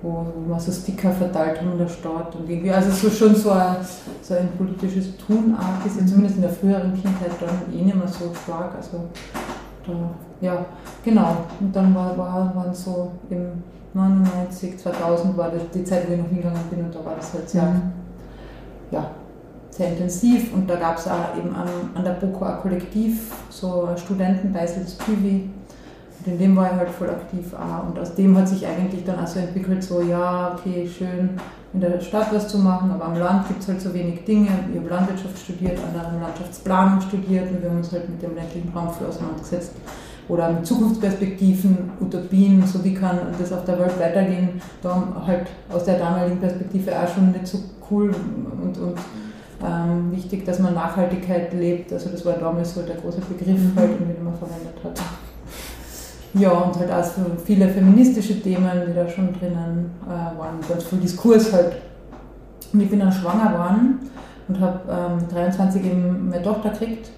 wo, 0.01 0.25
wo 0.35 0.49
wir 0.53 0.59
so 0.59 0.71
Sticker 0.71 1.11
verteilt 1.11 1.59
haben 1.59 1.71
in 1.71 1.77
der 1.79 1.87
Stadt 1.87 2.35
und 2.35 2.47
irgendwie, 2.49 2.71
also 2.71 2.91
so 2.91 3.09
schon 3.09 3.35
so 3.35 3.49
ein, 3.51 3.77
so 4.21 4.35
ein 4.35 4.49
politisches 4.57 5.15
Tun 5.17 5.55
auch, 5.57 5.85
ist 5.85 5.99
ja 5.99 6.05
zumindest 6.05 6.35
in 6.35 6.41
der 6.43 6.51
früheren 6.51 6.93
Kindheit 6.93 7.31
dann 7.39 7.73
eh 7.73 7.81
nicht 7.83 7.95
mehr 7.95 8.07
so 8.07 8.31
stark, 8.43 8.75
also 8.75 9.05
da, 9.87 9.93
ja, 10.41 10.65
genau, 11.03 11.37
und 11.59 11.75
dann 11.75 11.95
war, 11.95 12.15
war, 12.17 12.53
waren 12.55 12.73
so 12.73 13.11
im 13.29 13.63
99, 13.93 14.77
2000 14.77 15.37
war 15.37 15.49
das 15.51 15.61
die 15.73 15.83
Zeit, 15.85 16.07
wo 16.07 16.13
ich 16.13 16.19
noch 16.19 16.27
hingegangen 16.27 16.59
bin 16.69 16.83
und 16.85 16.93
da 16.93 17.03
war 17.05 17.15
das 17.15 17.33
halt 17.33 17.49
sehr, 17.49 17.63
Mhm. 17.63 17.81
ja, 18.91 19.09
sehr 19.75 19.89
intensiv 19.89 20.53
und 20.53 20.69
da 20.69 20.75
gab 20.75 20.97
es 20.97 21.07
auch 21.07 21.37
eben 21.37 21.53
an, 21.53 21.67
an 21.95 22.03
der 22.03 22.11
BOKO 22.11 22.45
ein 22.45 22.59
Kollektiv, 22.61 23.31
so 23.49 23.85
ein 23.85 23.97
Studentenbeißels 23.97 24.97
Küwi 24.99 25.49
und 26.25 26.31
in 26.31 26.39
dem 26.39 26.55
war 26.55 26.71
ich 26.71 26.77
halt 26.77 26.89
voll 26.89 27.09
aktiv 27.09 27.53
auch. 27.53 27.87
Und 27.89 27.99
aus 27.99 28.15
dem 28.15 28.37
hat 28.37 28.47
sich 28.47 28.65
eigentlich 28.65 29.03
dann 29.03 29.19
auch 29.19 29.27
so 29.27 29.39
entwickelt, 29.39 29.83
so 29.83 30.01
ja, 30.01 30.55
okay, 30.55 30.87
schön 30.87 31.31
in 31.73 31.81
der 31.81 31.99
Stadt 31.99 32.33
was 32.33 32.47
zu 32.47 32.59
machen, 32.59 32.89
aber 32.89 33.05
am 33.05 33.17
Land 33.17 33.49
gibt 33.49 33.61
es 33.61 33.67
halt 33.67 33.81
so 33.81 33.93
wenig 33.93 34.23
Dinge. 34.23 34.47
Ich 34.71 34.79
habe 34.79 34.89
Landwirtschaft 34.89 35.37
studiert, 35.37 35.77
andere 35.85 36.09
haben 36.09 36.21
Landschaftsplanung 36.21 37.01
studiert 37.01 37.51
und 37.51 37.61
wir 37.61 37.69
haben 37.69 37.77
uns 37.77 37.91
halt 37.91 38.09
mit 38.09 38.21
dem 38.21 38.33
ländlichen 38.33 38.71
Raum 38.73 38.93
viel 38.93 39.07
auseinandergesetzt. 39.07 39.73
Oder 40.27 40.51
mit 40.51 40.65
Zukunftsperspektiven, 40.65 41.91
Utopien, 41.99 42.65
so 42.65 42.83
wie 42.83 42.93
kann 42.93 43.19
das 43.37 43.51
auf 43.51 43.65
der 43.65 43.77
Welt 43.77 43.99
weitergehen, 43.99 44.61
da 44.81 45.21
halt 45.27 45.47
aus 45.71 45.83
der 45.83 45.99
damaligen 45.99 46.39
Perspektive 46.39 46.91
auch 46.97 47.13
schon 47.13 47.31
nicht 47.31 47.45
so 47.45 47.59
cool 47.91 48.15
und, 48.63 48.77
und 48.79 48.97
ähm, 49.65 50.11
wichtig, 50.11 50.45
dass 50.45 50.59
man 50.59 50.73
Nachhaltigkeit 50.73 51.53
lebt. 51.53 51.91
Also 51.91 52.09
das 52.09 52.25
war 52.25 52.33
damals 52.33 52.73
so 52.75 52.81
der 52.81 52.95
große 52.95 53.21
Begriff, 53.21 53.59
Mhm. 53.59 53.73
halt, 53.75 53.99
den 53.99 54.23
man 54.23 54.33
verwendet 54.35 54.75
hat. 54.83 55.01
Ja, 56.33 56.51
und 56.51 56.77
halt 56.77 56.91
auch 56.91 57.05
viele 57.45 57.69
feministische 57.69 58.41
Themen, 58.41 58.69
die 58.87 58.93
da 58.93 59.07
schon 59.07 59.31
drinnen 59.39 59.91
äh, 60.05 60.37
waren, 60.39 60.59
ganz 60.67 60.83
viel 60.83 60.99
Diskurs 60.99 61.53
halt. 61.53 61.77
Und 62.73 62.81
ich 62.81 62.89
bin 62.89 62.99
dann 62.99 63.11
schwanger 63.11 63.51
geworden 63.53 63.99
und 64.49 64.59
habe 64.59 64.79
ähm, 64.91 65.17
mit 65.21 65.31
23 65.31 65.85
eben 65.85 66.29
meine 66.29 66.43
Tochter 66.43 66.69
gekriegt, 66.71 67.09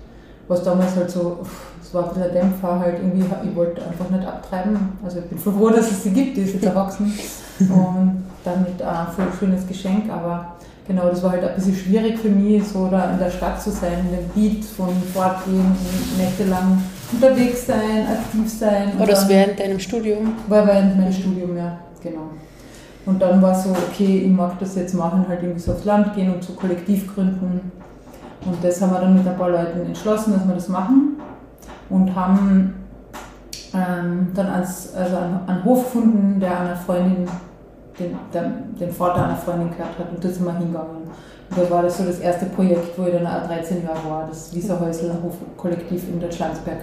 was 0.47 0.61
damals 0.63 0.95
halt 0.95 1.09
so, 1.09 1.39
es 1.81 1.91
war 1.95 2.03
ein 2.03 2.09
bisschen 2.09 2.23
ein 2.25 2.33
Dämpfer 2.33 2.79
halt 2.79 2.99
irgendwie, 2.99 3.25
ich 3.43 3.55
wollte 3.55 3.81
einfach 3.83 4.07
nicht 4.09 4.27
abtreiben. 4.27 4.77
Also 5.03 5.17
ich 5.19 5.25
bin 5.25 5.37
froh, 5.39 5.69
dass 5.75 5.89
es 5.91 6.03
sie 6.03 6.11
gibt, 6.11 6.37
die 6.37 6.41
ist 6.41 6.53
jetzt 6.53 6.65
erwachsen 6.65 7.11
und 7.59 8.23
damit 8.45 8.83
auch 8.83 9.11
voll 9.13 9.25
schönes 9.39 9.67
Geschenk, 9.67 10.11
aber 10.11 10.53
genau, 10.87 11.09
das 11.09 11.21
war 11.23 11.31
halt 11.31 11.43
ein 11.43 11.55
bisschen 11.55 11.75
schwierig 11.75 12.19
für 12.19 12.29
mich, 12.29 12.63
so 12.67 12.87
da 12.87 13.11
in 13.11 13.19
der 13.19 13.29
Stadt 13.29 13.61
zu 13.61 13.71
sein, 13.71 14.05
in 14.09 14.17
dem 14.17 14.29
Beat 14.33 14.65
von 14.65 14.89
Fortgehen, 15.13 15.75
nächtelang 16.17 16.81
unterwegs 17.11 17.67
sein, 17.67 18.07
aktiv 18.07 18.49
sein. 18.51 18.97
War 18.97 19.05
das 19.05 19.27
während 19.27 19.59
deinem 19.59 19.79
Studium? 19.79 20.33
war 20.47 20.65
während 20.65 20.97
meinem 20.97 21.13
Studium, 21.13 21.55
ja, 21.57 21.79
genau. 22.01 22.29
Und 23.05 23.21
dann 23.21 23.41
war 23.41 23.55
so, 23.55 23.69
okay, 23.69 24.23
ich 24.25 24.31
mag 24.31 24.59
das 24.59 24.75
jetzt 24.75 24.93
machen, 24.93 25.25
halt 25.27 25.41
irgendwie 25.41 25.61
so 25.61 25.71
aufs 25.71 25.85
Land 25.85 26.13
gehen 26.13 26.33
und 26.33 26.43
so 26.43 26.53
kollektiv 26.53 27.13
gründen. 27.13 27.71
Und 28.45 28.63
das 28.63 28.81
haben 28.81 28.91
wir 28.91 28.99
dann 28.99 29.15
mit 29.15 29.25
ein 29.25 29.37
paar 29.37 29.49
Leuten 29.49 29.79
entschlossen, 29.79 30.33
dass 30.33 30.45
wir 30.45 30.55
das 30.55 30.67
machen. 30.67 31.17
Und 31.89 32.13
haben 32.13 32.73
ähm, 33.73 34.27
dann 34.33 34.47
als, 34.47 34.93
also 34.93 35.15
einen, 35.15 35.39
einen 35.47 35.63
Hof 35.63 35.85
gefunden, 35.85 36.39
der 36.41 36.59
einer 36.59 36.75
Freundin, 36.75 37.29
den, 37.99 38.15
den 38.79 38.91
Vater 38.91 39.25
einer 39.25 39.35
Freundin 39.35 39.71
gehört 39.71 39.97
hat. 39.97 40.11
Und 40.11 40.23
da 40.23 40.29
sind 40.29 40.45
wir 40.45 40.53
hingegangen. 40.57 40.97
Und 41.49 41.57
da 41.57 41.69
war 41.69 41.83
das 41.83 41.97
so 41.97 42.05
das 42.05 42.19
erste 42.19 42.45
Projekt, 42.47 42.97
wo 42.97 43.05
ich 43.05 43.13
dann 43.13 43.25
auch 43.25 43.47
13 43.47 43.83
Jahre 43.83 44.09
war, 44.09 44.27
das 44.29 44.53
Wieserhäusl 44.53 45.11
Hofkollektiv 45.23 46.07
in 46.09 46.19
der 46.19 46.31
Schlanzberg. 46.31 46.79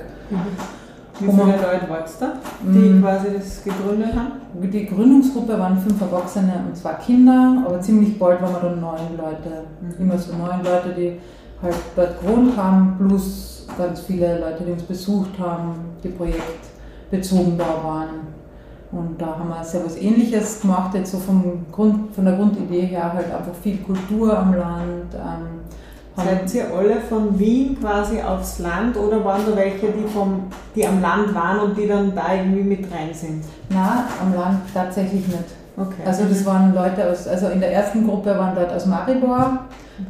Wie 1.21 1.29
Wo 1.29 1.33
viele 1.33 1.53
Leute 1.53 1.89
war 1.89 2.05
es 2.05 2.19
da, 2.19 2.33
die 2.63 2.79
Mhm. 2.79 3.03
quasi 3.03 3.29
das 3.37 3.63
gegründet 3.63 4.15
haben? 4.17 4.33
Die 4.61 4.87
Gründungsgruppe 4.87 5.59
waren 5.59 5.79
fünf 5.79 6.01
Erwachsene 6.01 6.65
und 6.67 6.77
zwei 6.77 6.95
Kinder, 6.95 7.63
aber 7.65 7.81
ziemlich 7.81 8.19
bald 8.19 8.43
waren 8.43 8.53
wir 8.53 8.61
dann 8.71 8.81
neun 8.81 9.17
Leute. 9.17 9.65
Mhm. 9.81 9.95
Immer 10.01 10.19
so 10.19 10.33
neun 10.33 10.65
Leute, 10.65 10.93
die 10.97 11.21
halt 11.63 11.75
dort 11.95 12.21
gewohnt 12.21 12.57
haben, 12.57 12.97
plus 12.99 13.67
ganz 13.79 14.01
viele 14.01 14.41
Leute, 14.41 14.65
die 14.65 14.73
uns 14.73 14.83
besucht 14.83 15.39
haben, 15.39 15.75
die 16.03 16.09
projektbezogen 16.09 17.59
da 17.59 17.65
waren. 17.85 18.09
Und 18.93 19.21
da 19.21 19.27
haben 19.39 19.49
wir 19.49 19.65
sehr 19.65 19.85
was 19.85 19.97
Ähnliches 19.97 20.61
gemacht, 20.61 20.95
jetzt 20.95 21.13
so 21.13 21.19
vom 21.19 21.67
Grund, 21.73 22.15
von 22.15 22.25
der 22.25 22.35
Grundidee 22.35 22.83
her 22.83 23.13
halt 23.13 23.27
einfach 23.27 23.55
viel 23.63 23.79
Kultur 23.79 24.39
am 24.39 24.55
Land. 24.55 25.15
Ähm, 25.15 25.65
Seid 26.17 26.55
ihr 26.55 26.73
alle 26.73 27.01
von 27.01 27.37
Wien 27.39 27.77
quasi 27.81 28.21
aufs 28.23 28.61
Land 28.61 28.97
oder 28.97 29.25
waren 29.25 29.43
da 29.47 29.57
welche, 29.57 29.89
die, 29.89 30.07
vom, 30.07 30.45
die 30.77 30.87
am 30.87 31.03
Land 31.03 31.35
waren 31.35 31.59
und 31.59 31.77
die 31.77 31.89
dann 31.89 32.15
da 32.15 32.35
irgendwie 32.35 32.63
mit 32.63 32.85
rein 32.93 33.13
sind? 33.13 33.43
Na, 33.71 34.05
am 34.23 34.33
Land 34.33 34.61
tatsächlich 34.73 35.27
nicht. 35.27 35.41
Okay. 35.77 36.03
Also 36.07 36.25
das 36.25 36.47
waren 36.47 36.73
Leute 36.73 37.11
aus, 37.11 37.27
also 37.27 37.49
in 37.49 37.59
der 37.59 37.73
ersten 37.73 38.07
Gruppe 38.07 38.31
waren 38.39 38.55
Leute 38.55 38.77
aus 38.77 38.87
Maribor 38.87 39.59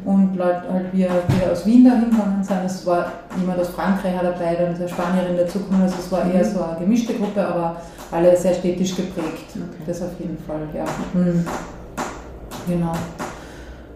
und 0.05 0.37
Leute 0.37 0.63
halt 0.71 0.93
wir, 0.93 1.09
wir 1.09 1.53
aus 1.53 1.65
Wien 1.65 1.87
dahin 1.87 2.11
gegangen 2.11 2.45
sind. 2.45 2.65
Es 2.67 2.85
war 2.85 3.07
jemand 3.41 3.61
aus 3.61 3.71
Frankreich 3.71 4.13
dabei, 4.21 4.57
dann 4.57 4.75
ist 4.75 4.81
eine 4.81 4.89
Spanierin 4.91 5.39
dazugekommen. 5.39 5.85
Also 5.85 5.97
es 6.01 6.13
war 6.13 6.31
eher 6.31 6.45
so 6.45 6.63
eine 6.63 6.81
gemischte 6.81 7.15
Gruppe, 7.15 7.47
aber 7.47 7.77
alle 8.15 8.37
sehr 8.37 8.55
städtisch 8.55 8.95
geprägt. 8.97 9.51
Okay. 9.55 9.83
Das 9.87 10.03
auf 10.03 10.19
jeden 10.19 10.39
Fall, 10.39 10.69
ja. 10.75 10.85
Mhm. 11.13 11.45
Genau. 12.67 12.93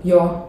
Ja. 0.02 0.44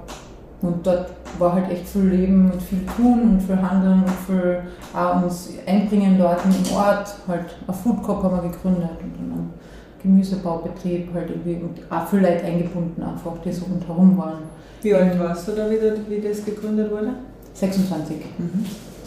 Und 0.61 0.85
dort 0.85 1.11
war 1.37 1.53
halt 1.53 1.71
echt 1.71 1.87
viel 1.87 2.03
Leben 2.03 2.51
und 2.51 2.61
viel 2.61 2.85
tun 2.85 3.21
und 3.21 3.41
viel 3.41 3.61
handeln 3.61 4.03
und 4.03 4.11
viel 4.27 4.61
auch 4.93 5.23
uns 5.23 5.51
einbringen 5.65 6.17
dort 6.17 6.41
im 6.43 6.75
Ort. 6.75 7.15
Halt 7.27 7.45
ein 7.65 7.73
Food 7.73 8.03
Coop 8.03 8.23
haben 8.23 8.43
wir 8.43 8.49
gegründet 8.49 8.89
und 9.01 9.13
dann 9.15 9.31
einen 9.31 9.53
Gemüsebaubetrieb 10.01 11.13
halt 11.13 11.29
irgendwie 11.29 11.63
und 11.63 11.79
auch 11.89 12.07
viel 12.07 12.19
Leute 12.19 12.43
eingebunden 12.43 13.01
einfach, 13.01 13.37
die 13.45 13.53
so 13.53 13.65
rundherum 13.65 14.17
waren. 14.17 14.43
Wie 14.81 14.93
alt 14.93 15.17
warst 15.17 15.47
du 15.47 15.53
da 15.53 15.69
wieder, 15.69 15.93
wie 16.09 16.19
das 16.19 16.43
gegründet 16.43 16.91
wurde? 16.91 17.13
26. 17.53 18.17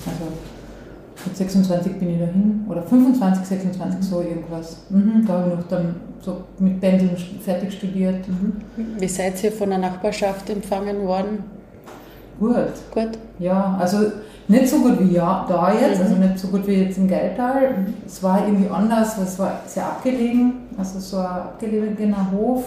Also 0.07 0.33
mit 1.27 1.37
26 1.37 1.95
bin 1.99 2.11
ich 2.15 2.19
dahin, 2.21 2.65
oder 2.69 2.83
25, 2.83 3.45
26, 3.45 4.03
so 4.09 4.21
irgendwas. 4.21 4.79
Mhm, 4.91 5.25
da 5.27 5.35
habe 5.35 5.51
ich 5.51 5.57
noch 5.57 5.69
dann 5.69 5.95
so 6.21 6.37
mit 6.59 6.81
Pendeln 6.81 7.17
fertig 7.45 7.73
studiert. 7.75 8.25
Wie 8.99 9.09
seid 9.09 9.43
ihr 9.45 9.53
von 9.53 9.71
der 9.71 9.79
Nachbarschaft 9.79 10.49
empfangen 10.51 11.07
worden? 11.07 11.45
Gut. 12.39 12.73
Gut. 12.93 13.11
Ja, 13.39 13.77
also 13.81 13.99
nicht 14.49 14.69
so 14.69 14.79
gut 14.81 14.99
wie 15.01 15.15
ja, 15.15 15.47
da 15.49 15.73
jetzt, 15.73 15.99
Mhm. 15.99 16.05
also 16.05 16.15
nicht 16.17 16.39
so 16.39 16.49
gut 16.49 16.67
wie 16.67 16.75
jetzt 16.83 16.99
im 16.99 17.09
Geiltal. 17.09 17.87
Es 18.07 18.23
war 18.23 18.47
irgendwie 18.47 18.69
anders, 18.69 19.17
es 19.19 19.39
war 19.39 19.61
sehr 19.67 19.85
abgelegen, 19.87 20.55
also 20.77 20.99
so 20.99 21.19
ein 21.19 21.27
abgelegener 21.27 22.31
Hof. 22.33 22.65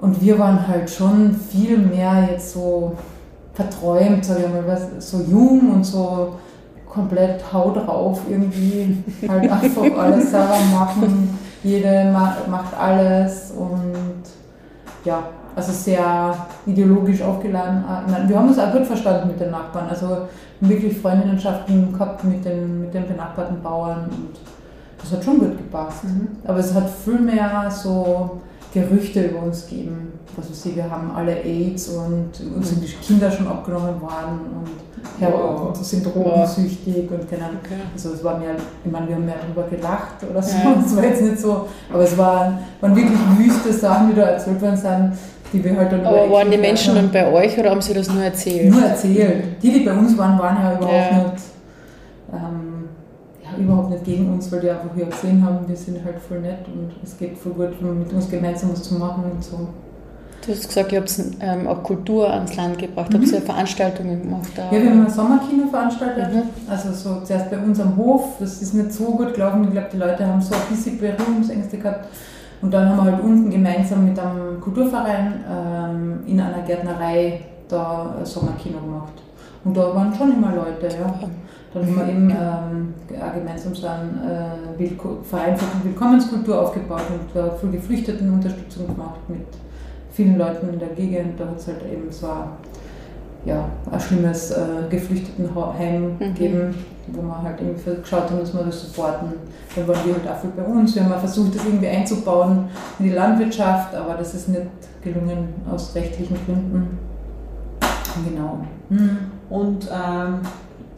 Und 0.00 0.20
wir 0.22 0.38
waren 0.38 0.66
halt 0.66 0.88
schon 0.88 1.34
viel 1.34 1.76
mehr 1.78 2.28
jetzt 2.30 2.52
so 2.52 2.92
verträumt, 3.54 4.24
sag 4.24 4.38
ich 4.38 4.46
mal, 4.48 4.78
so 5.00 5.20
jung 5.28 5.72
und 5.74 5.84
so 5.84 6.34
komplett 6.88 7.42
Hau 7.52 7.70
drauf 7.70 8.20
irgendwie. 8.28 9.02
Halt 9.28 9.50
einfach 9.50 9.82
alles 9.98 10.30
selber 10.30 10.58
machen, 10.72 11.38
jede 11.62 12.10
ma 12.12 12.36
macht 12.48 12.78
alles 12.78 13.52
und 13.56 14.22
ja, 15.04 15.22
also 15.54 15.72
sehr 15.72 16.34
ideologisch 16.66 17.22
aufgeladen. 17.22 17.84
Ah, 17.88 18.02
Wir 18.26 18.36
haben 18.38 18.48
uns 18.48 18.58
auch 18.58 18.72
gut 18.72 18.86
verstanden 18.86 19.28
mit 19.28 19.40
den 19.40 19.50
Nachbarn. 19.50 19.88
Also 19.88 20.28
wirklich 20.60 20.98
Freundinnenschaften 20.98 21.92
gehabt 21.92 22.24
mit 22.24 22.44
den, 22.44 22.80
mit 22.80 22.94
den 22.94 23.06
benachbarten 23.06 23.62
Bauern 23.62 24.04
und 24.10 24.36
das 25.00 25.12
hat 25.12 25.24
schon 25.24 25.38
gut 25.38 25.56
gepasst. 25.56 26.04
Aber 26.44 26.58
es 26.58 26.74
hat 26.74 26.88
viel 26.90 27.20
mehr 27.20 27.70
so 27.70 28.40
Gerüchte 28.74 29.22
über 29.22 29.42
uns 29.44 29.66
gegeben. 29.66 30.12
Was 30.36 30.50
weiß 30.50 30.66
ich, 30.66 30.76
wir 30.76 30.90
haben 30.90 31.10
alle 31.16 31.42
AIDS 31.42 31.88
und 31.88 32.30
uns 32.54 32.68
sind 32.68 32.82
die 32.84 32.92
Kinder 33.04 33.30
schon 33.30 33.48
abgenommen 33.48 34.00
worden 34.00 34.40
und 34.60 34.68
Wow. 35.20 35.68
und 35.68 35.76
sind 35.84 36.04
drogensüchtig 36.04 37.08
und 37.10 37.30
keine 37.30 37.44
Ahnung. 37.44 37.58
Okay. 37.64 37.74
Also 37.94 38.12
es 38.14 38.22
war 38.24 38.36
mehr, 38.38 38.50
ich 38.84 38.90
meine, 38.90 39.08
wir 39.08 39.14
haben 39.14 39.24
mehr 39.24 39.36
darüber 39.40 39.68
gelacht 39.68 40.16
oder 40.28 40.42
so, 40.42 40.56
Ja. 40.56 40.74
es 40.86 40.96
war 40.96 41.04
jetzt 41.04 41.22
nicht 41.22 41.38
so, 41.38 41.66
aber 41.92 42.02
es 42.02 42.18
waren, 42.18 42.58
waren 42.80 42.94
wirklich 42.96 43.18
wüste 43.38 43.72
Sachen, 43.72 44.10
die 44.10 44.16
da 44.16 44.22
erzählt 44.30 44.60
worden 44.60 44.76
sind, 44.76 45.12
die 45.52 45.64
wir 45.64 45.76
halt 45.76 45.92
dann 45.92 46.04
Aber 46.04 46.28
waren 46.30 46.50
die 46.50 46.58
Menschen 46.58 46.94
dann 46.96 47.10
bei 47.10 47.32
euch 47.32 47.56
oder 47.58 47.70
haben 47.70 47.80
sie 47.80 47.94
das 47.94 48.08
nur 48.12 48.22
erzählt? 48.22 48.70
Nur 48.70 48.82
erzählt. 48.82 49.44
Die, 49.62 49.72
die 49.72 49.80
bei 49.80 49.92
uns 49.92 50.16
waren, 50.18 50.38
waren 50.38 50.56
ja 50.62 50.72
überhaupt 50.76 50.92
Ja. 51.12 51.16
nicht, 51.18 51.42
ähm, 52.32 52.67
überhaupt 53.58 53.90
nicht 53.90 54.04
gegen 54.04 54.32
uns, 54.32 54.50
weil 54.50 54.60
die 54.60 54.70
einfach 54.70 54.94
hier 54.94 55.06
gesehen 55.06 55.44
haben, 55.44 55.66
wir 55.66 55.76
sind 55.76 56.04
halt 56.04 56.18
voll 56.18 56.40
nett 56.40 56.66
und 56.66 56.92
es 57.02 57.16
geht 57.16 57.36
voll 57.36 57.52
gut, 57.52 57.80
mit 57.80 58.12
uns 58.12 58.30
gemeinsam 58.30 58.72
was 58.72 58.82
zu 58.82 58.94
machen 58.94 59.24
und 59.32 59.42
so. 59.42 59.68
Du 60.46 60.52
hast 60.52 60.68
gesagt, 60.68 60.92
ihr 60.92 61.00
habt 61.00 61.20
ähm, 61.40 61.66
auch 61.66 61.82
Kultur 61.82 62.32
ans 62.32 62.56
Land 62.56 62.78
gebracht, 62.78 63.12
habt 63.12 63.26
ihr 63.26 63.42
Veranstaltungen 63.42 64.22
gemacht? 64.22 64.48
Da? 64.56 64.66
Ja, 64.70 64.82
wir 64.82 64.90
haben 64.90 65.04
ein 65.04 65.10
Sommerkino 65.10 65.66
veranstaltet. 65.68 66.32
Mhm. 66.32 66.42
Also 66.70 66.92
so 66.92 67.20
zuerst 67.22 67.50
bei 67.50 67.58
uns 67.58 67.78
am 67.80 67.96
Hof. 67.96 68.36
Das 68.38 68.62
ist 68.62 68.72
nicht 68.72 68.92
so 68.92 69.04
gut 69.06 69.34
gelaufen. 69.34 69.64
Ich 69.64 69.72
glaube, 69.72 69.88
die 69.92 69.98
Leute 69.98 70.26
haben 70.26 70.40
so 70.40 70.54
ein 70.54 70.60
bisschen 70.70 70.98
Berührungsängste 70.98 71.78
gehabt. 71.78 72.06
Und 72.62 72.72
dann 72.72 72.88
haben 72.88 73.04
wir 73.04 73.12
halt 73.12 73.22
unten 73.22 73.50
gemeinsam 73.50 74.08
mit 74.08 74.18
einem 74.18 74.60
Kulturverein 74.60 75.44
ähm, 75.50 76.20
in 76.26 76.40
einer 76.40 76.62
Gärtnerei 76.62 77.40
da 77.68 78.14
ein 78.18 78.24
Sommerkino 78.24 78.78
gemacht. 78.78 79.12
Und 79.64 79.76
da 79.76 79.94
waren 79.94 80.14
schon 80.14 80.32
immer 80.32 80.54
Leute, 80.54 80.86
ja. 80.86 81.14
Dann 81.74 81.82
haben 81.86 81.96
wir 81.96 82.08
eben 82.08 82.30
ähm, 82.30 82.94
auch 83.20 83.34
gemeinsam 83.34 83.74
so 83.74 83.86
einen 83.86 84.18
äh, 84.26 84.80
Willko- 84.82 85.22
Verein 85.22 85.56
für 85.56 85.84
Willkommenskultur 85.84 86.62
aufgebaut 86.62 87.02
und 87.10 87.20
da 87.34 87.50
für 87.50 87.66
Geflüchtetenunterstützung 87.68 88.86
gemacht 88.86 89.20
mit 89.28 89.46
vielen 90.12 90.38
Leuten 90.38 90.72
in 90.72 90.78
der 90.78 90.88
Gegend. 90.88 91.38
Da 91.38 91.44
hat 91.46 91.58
es 91.58 91.66
halt 91.66 91.82
eben 91.92 92.10
so 92.10 92.26
ein, 92.26 92.48
ja, 93.44 93.66
ein 93.90 94.00
schlimmes 94.00 94.50
äh, 94.52 94.64
Geflüchtetenheim 94.88 96.12
Mhm. 96.14 96.18
gegeben, 96.18 96.74
wo 97.08 97.22
wir 97.22 97.42
halt 97.42 97.60
irgendwie 97.60 98.00
geschaut 98.00 98.30
haben, 98.30 98.40
dass 98.40 98.54
wir 98.54 98.62
das 98.64 98.80
supporten. 98.80 99.28
Dann 99.76 99.88
waren 99.88 99.98
die 100.06 100.12
halt 100.12 100.26
auch 100.28 100.40
viel 100.40 100.50
bei 100.56 100.62
uns. 100.64 100.94
Wir 100.94 101.04
haben 101.04 101.18
versucht, 101.20 101.54
das 101.54 101.64
irgendwie 101.66 101.88
einzubauen 101.88 102.64
in 102.98 103.04
die 103.04 103.12
Landwirtschaft, 103.12 103.94
aber 103.94 104.14
das 104.14 104.32
ist 104.34 104.48
nicht 104.48 104.62
gelungen 105.02 105.48
aus 105.70 105.94
rechtlichen 105.94 106.36
Gründen. 106.46 106.98
Genau. 108.28 108.58
Mhm. 108.88 109.18
Und 109.50 109.86
ähm, 109.92 110.40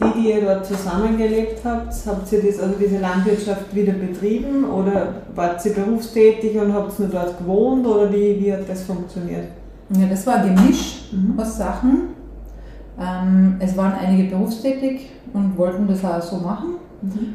die, 0.01 0.21
die 0.21 0.29
ihr 0.31 0.41
dort 0.43 0.65
zusammengelebt 0.67 1.61
habt, 1.65 1.93
habt 2.07 2.33
ihr 2.33 2.43
das, 2.43 2.59
also 2.61 2.75
diese 2.81 2.99
Landwirtschaft 2.99 3.75
wieder 3.75 3.93
betrieben 3.93 4.65
oder 4.65 5.15
wart 5.35 5.65
ihr 5.67 5.75
berufstätig 5.75 6.57
und 6.59 6.73
habt 6.73 6.99
nur 6.99 7.09
dort 7.09 7.39
gewohnt 7.39 7.87
oder 7.87 8.11
wie, 8.13 8.39
wie 8.41 8.53
hat 8.53 8.69
das 8.69 8.83
funktioniert? 8.83 9.49
Ja, 9.91 10.07
das 10.09 10.27
war 10.27 10.37
ein 10.37 10.55
Gemisch 10.55 11.09
Mhm. 11.13 11.39
aus 11.41 11.57
Sachen. 11.59 11.99
Ähm, 13.01 13.57
es 13.59 13.77
waren 13.77 13.93
einige 13.95 14.31
berufstätig 14.31 15.11
und 15.33 15.57
wollten 15.59 15.89
das 15.89 16.05
auch 16.05 16.21
so 16.23 16.37
machen 16.37 16.75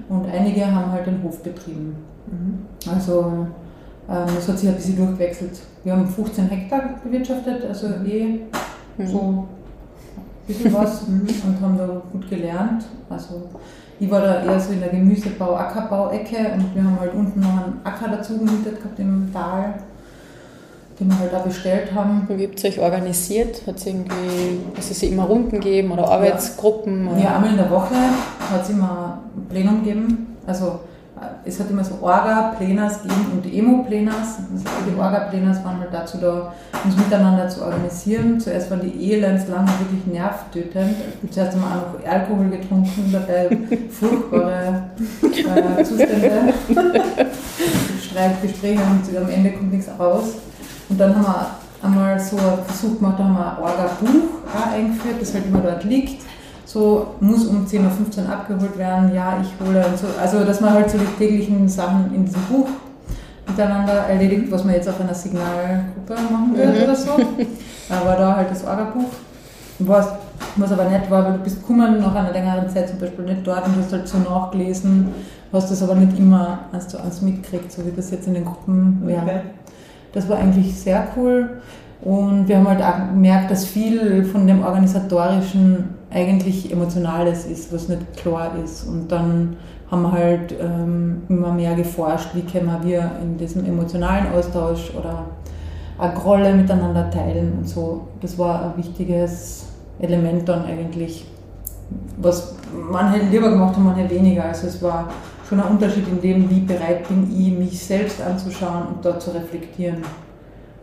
und 0.10 0.26
einige 0.32 0.66
haben 0.66 0.92
halt 0.92 1.08
den 1.08 1.22
Hof 1.24 1.42
betrieben. 1.42 1.96
Mhm. 2.28 2.90
Also 2.92 3.48
ähm, 4.08 4.26
das 4.36 4.48
hat 4.48 4.60
sich 4.60 4.70
ein 4.70 4.76
bisschen 4.76 4.96
durchgewechselt. 4.98 5.60
Wir 5.84 5.94
haben 5.94 6.08
15 6.08 6.48
Hektar 6.50 6.82
bewirtschaftet, 7.04 7.66
also 7.68 7.88
eh 8.06 8.40
Mhm. 8.98 9.08
so 9.08 9.46
bisschen 10.48 10.74
was 10.74 11.02
und 11.04 11.62
haben 11.62 11.78
da 11.78 12.02
gut 12.12 12.30
gelernt. 12.30 12.86
Also 13.10 13.50
ich 14.00 14.12
war 14.12 14.22
da 14.22 14.44
eher 14.44 14.60
so 14.60 14.74
in 14.74 14.80
der 14.82 14.90
Gemüsebau, 14.90 15.56
Ackerbau-Ecke 15.56 16.54
und 16.54 16.76
wir 16.76 16.84
haben 16.84 17.00
halt 17.00 17.14
unten 17.14 17.40
noch 17.40 17.50
einen 17.50 17.80
Acker 17.84 18.10
dazu 18.10 18.38
gemietet 18.38 18.78
gehabt 18.78 19.00
im 19.00 19.32
Tal, 19.32 19.76
den 21.00 21.10
wir 21.10 21.20
halt 21.20 21.34
da 21.34 21.40
bestellt 21.40 21.94
haben. 21.94 22.28
Wie 22.28 22.46
habt 22.46 22.64
ihr 22.64 22.70
euch 22.70 22.80
organisiert? 22.80 23.66
Hat 23.66 23.78
es 23.78 23.86
irgendwie, 23.86 24.60
muss 24.76 24.92
es 24.92 25.02
immer 25.04 25.24
Runden 25.24 25.52
gegeben 25.52 25.92
oder 25.92 26.10
Arbeitsgruppen? 26.10 27.08
Oder? 27.08 27.20
Ja, 27.20 27.36
einmal 27.36 27.52
in 27.52 27.58
der 27.58 27.70
Woche 27.70 27.96
hat 27.96 28.64
es 28.64 28.70
immer 28.70 29.20
ein 29.36 29.46
Plenum 29.48 29.84
gegeben. 29.84 30.36
Also 30.46 30.80
es 31.46 31.60
hat 31.60 31.70
immer 31.70 31.84
so 31.84 31.96
Orga-Plenas 32.02 33.04
gegeben 33.04 33.26
und 33.34 33.46
Emo-Plenas. 33.46 34.40
Also 34.52 34.66
die 34.90 35.00
Orga-Plenas 35.00 35.64
waren 35.64 35.80
halt 35.80 35.94
dazu 35.94 36.18
da, 36.18 36.54
uns 36.84 36.98
miteinander 36.98 37.48
zu 37.48 37.64
organisieren. 37.64 38.40
Zuerst 38.40 38.70
waren 38.70 38.82
die 38.82 39.12
Elends 39.12 39.48
lange 39.48 39.70
wirklich 39.80 40.06
nervtötend. 40.08 40.96
Zuerst 41.32 41.54
haben 41.54 41.62
wir 41.62 41.68
auch 41.68 42.04
noch 42.04 42.12
Alkohol 42.12 42.50
getrunken, 42.50 43.12
dabei 43.12 43.50
furchtbare 43.90 44.84
äh, 45.80 45.84
Zustände. 45.84 46.54
Streitgespräche 48.02 48.82
und 48.82 49.18
am 49.18 49.30
Ende 49.30 49.52
kommt 49.52 49.72
nichts 49.72 49.90
raus. 49.98 50.34
Und 50.90 51.00
dann 51.00 51.16
haben 51.16 51.24
wir 51.24 51.48
einmal 51.82 52.20
so 52.20 52.38
einen 52.38 52.64
Versuch 52.66 52.98
gemacht, 52.98 53.20
da 53.20 53.24
haben 53.24 53.34
wir 53.36 53.58
ein 53.58 53.64
Orga-Buch 53.64 54.74
eingeführt, 54.74 55.22
das 55.22 55.34
halt 55.34 55.46
immer 55.46 55.60
dort 55.60 55.84
liegt 55.86 56.22
so 56.66 57.16
muss 57.20 57.46
um 57.46 57.66
10.15 57.66 58.24
Uhr 58.24 58.30
abgeholt 58.30 58.78
werden, 58.78 59.14
ja, 59.14 59.38
ich 59.42 59.66
hole 59.66 59.86
und 59.86 59.98
so. 59.98 60.08
Also, 60.20 60.44
dass 60.44 60.60
man 60.62 60.74
halt 60.74 60.90
so 60.90 60.98
die 60.98 61.06
täglichen 61.18 61.70
Sachen 61.70 62.14
in 62.14 62.26
diesem 62.26 62.42
Buch 62.44 62.68
miteinander 63.48 63.94
erledigt, 63.94 64.52
was 64.52 64.64
man 64.64 64.74
jetzt 64.74 64.90
auf 64.90 65.00
einer 65.00 65.14
Signalgruppe 65.14 66.14
machen 66.14 66.56
würde 66.56 66.80
mhm. 66.80 66.84
oder 66.84 66.96
so. 66.96 67.12
Aber 67.90 68.16
da 68.16 68.36
halt 68.36 68.52
das 68.52 68.66
Orga-Buch. 68.66 69.10
Was, 69.80 70.08
was 70.56 70.72
aber 70.72 70.86
nett 70.86 71.12
war, 71.12 71.26
weil 71.26 71.34
du 71.34 71.40
bist 71.40 71.60
gekommen 71.60 72.00
nach 72.00 72.16
einer 72.16 72.32
längeren 72.32 72.70
Zeit 72.70 72.90
zum 72.90 72.98
Beispiel 72.98 73.26
nicht 73.26 73.46
dort 73.46 73.66
und 73.68 73.76
hast 73.78 73.92
halt 73.92 74.08
so 74.08 74.18
nachgelesen, 74.18 75.10
hast 75.52 75.70
das 75.70 75.84
aber 75.84 75.96
nicht 75.96 76.18
immer 76.18 76.60
eins 76.72 76.88
zu 76.88 76.98
eins 76.98 77.22
mitkriegt, 77.22 77.72
so 77.72 77.86
wie 77.86 77.92
das 77.92 78.10
jetzt 78.10 78.26
in 78.26 78.36
den 78.36 78.46
Gruppen 78.46 79.02
wäre. 79.04 79.22
Okay. 79.22 79.42
Das 80.14 80.30
war 80.30 80.38
eigentlich 80.38 80.80
sehr 80.80 81.10
cool. 81.18 81.62
Und 82.02 82.48
wir 82.48 82.58
haben 82.58 82.68
halt 82.68 82.82
auch 82.82 83.10
gemerkt, 83.12 83.52
dass 83.52 83.66
viel 83.66 84.24
von 84.26 84.48
dem 84.48 84.64
Organisatorischen 84.64 85.95
eigentlich 86.16 86.72
Emotionales 86.72 87.46
ist, 87.46 87.74
was 87.74 87.90
nicht 87.90 88.16
klar 88.16 88.54
ist. 88.64 88.88
Und 88.88 89.12
dann 89.12 89.58
haben 89.92 90.02
wir 90.04 90.12
halt 90.14 90.56
ähm, 90.60 91.24
immer 91.28 91.52
mehr 91.52 91.76
geforscht, 91.76 92.30
wie 92.34 92.42
können 92.42 92.72
wir 92.84 93.12
in 93.22 93.38
diesem 93.38 93.66
emotionalen 93.66 94.32
Austausch 94.34 94.92
oder 94.98 95.26
eine 95.98 96.18
Rolle 96.18 96.54
miteinander 96.54 97.10
teilen 97.12 97.54
und 97.60 97.68
so. 97.68 98.08
Das 98.22 98.38
war 98.38 98.64
ein 98.64 98.78
wichtiges 98.78 99.68
Element 100.00 100.48
dann 100.48 100.66
eigentlich, 100.66 101.26
was 102.18 102.56
manche 102.90 103.26
lieber 103.26 103.50
gemacht 103.50 103.76
haben, 103.76 103.84
manche 103.84 104.10
weniger. 104.10 104.46
Also 104.46 104.68
es 104.68 104.82
war 104.82 105.10
schon 105.48 105.60
ein 105.60 105.68
Unterschied 105.68 106.08
in 106.08 106.22
dem, 106.22 106.50
wie 106.50 106.62
bereit 106.62 107.08
bin 107.10 107.30
ich, 107.30 107.52
mich 107.52 107.86
selbst 107.86 108.22
anzuschauen 108.22 108.88
und 108.88 109.06
dort 109.06 109.22
zu 109.22 109.32
reflektieren 109.32 110.02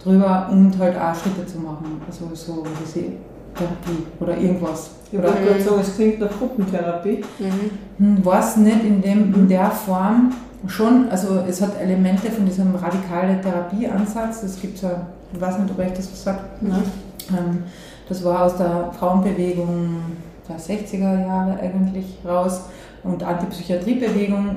drüber 0.03 0.49
und 0.51 0.79
halt 0.79 0.97
auch 0.97 1.15
Schritte 1.15 1.47
zu 1.47 1.59
machen. 1.59 2.01
Also 2.07 2.29
so 2.35 2.65
diese 2.81 3.13
Therapie 3.55 4.07
oder 4.21 4.37
irgendwas. 4.37 4.91
Ich 5.11 5.23
wollte 5.23 5.43
gerade 5.43 5.61
sagen, 5.61 5.81
es 5.81 5.95
klingt 5.95 6.21
nach 6.21 6.31
Gruppentherapie. 6.31 7.23
Mhm. 7.39 7.71
Hm, 7.99 8.25
Weiß 8.25 8.57
nicht 8.59 8.85
in, 8.85 9.03
dem, 9.03 9.35
in 9.35 9.49
der 9.49 9.71
Form. 9.71 10.33
Schon, 10.67 11.09
also 11.11 11.43
es 11.49 11.61
hat 11.61 11.81
Elemente 11.81 12.31
von 12.31 12.47
diesem 12.47 12.75
radikalen 12.75 13.43
Therapieansatz. 13.43 14.43
Es 14.45 14.61
gibt 14.61 14.81
ja, 14.81 15.07
ich 15.33 15.41
weiß 15.41 15.59
nicht, 15.59 15.71
ob 15.71 15.85
ich 15.85 15.93
das 15.93 16.11
was 16.11 16.23
sagt. 16.23 16.63
Mhm. 16.63 16.83
Das 18.09 18.25
war 18.25 18.45
aus 18.45 18.57
der 18.57 18.91
Frauenbewegung 18.99 19.97
der 20.49 20.59
60er 20.59 21.27
Jahre 21.27 21.59
eigentlich 21.61 22.19
raus 22.27 22.63
und 23.03 23.23
Antipsychiatriebewegung, 23.23 24.57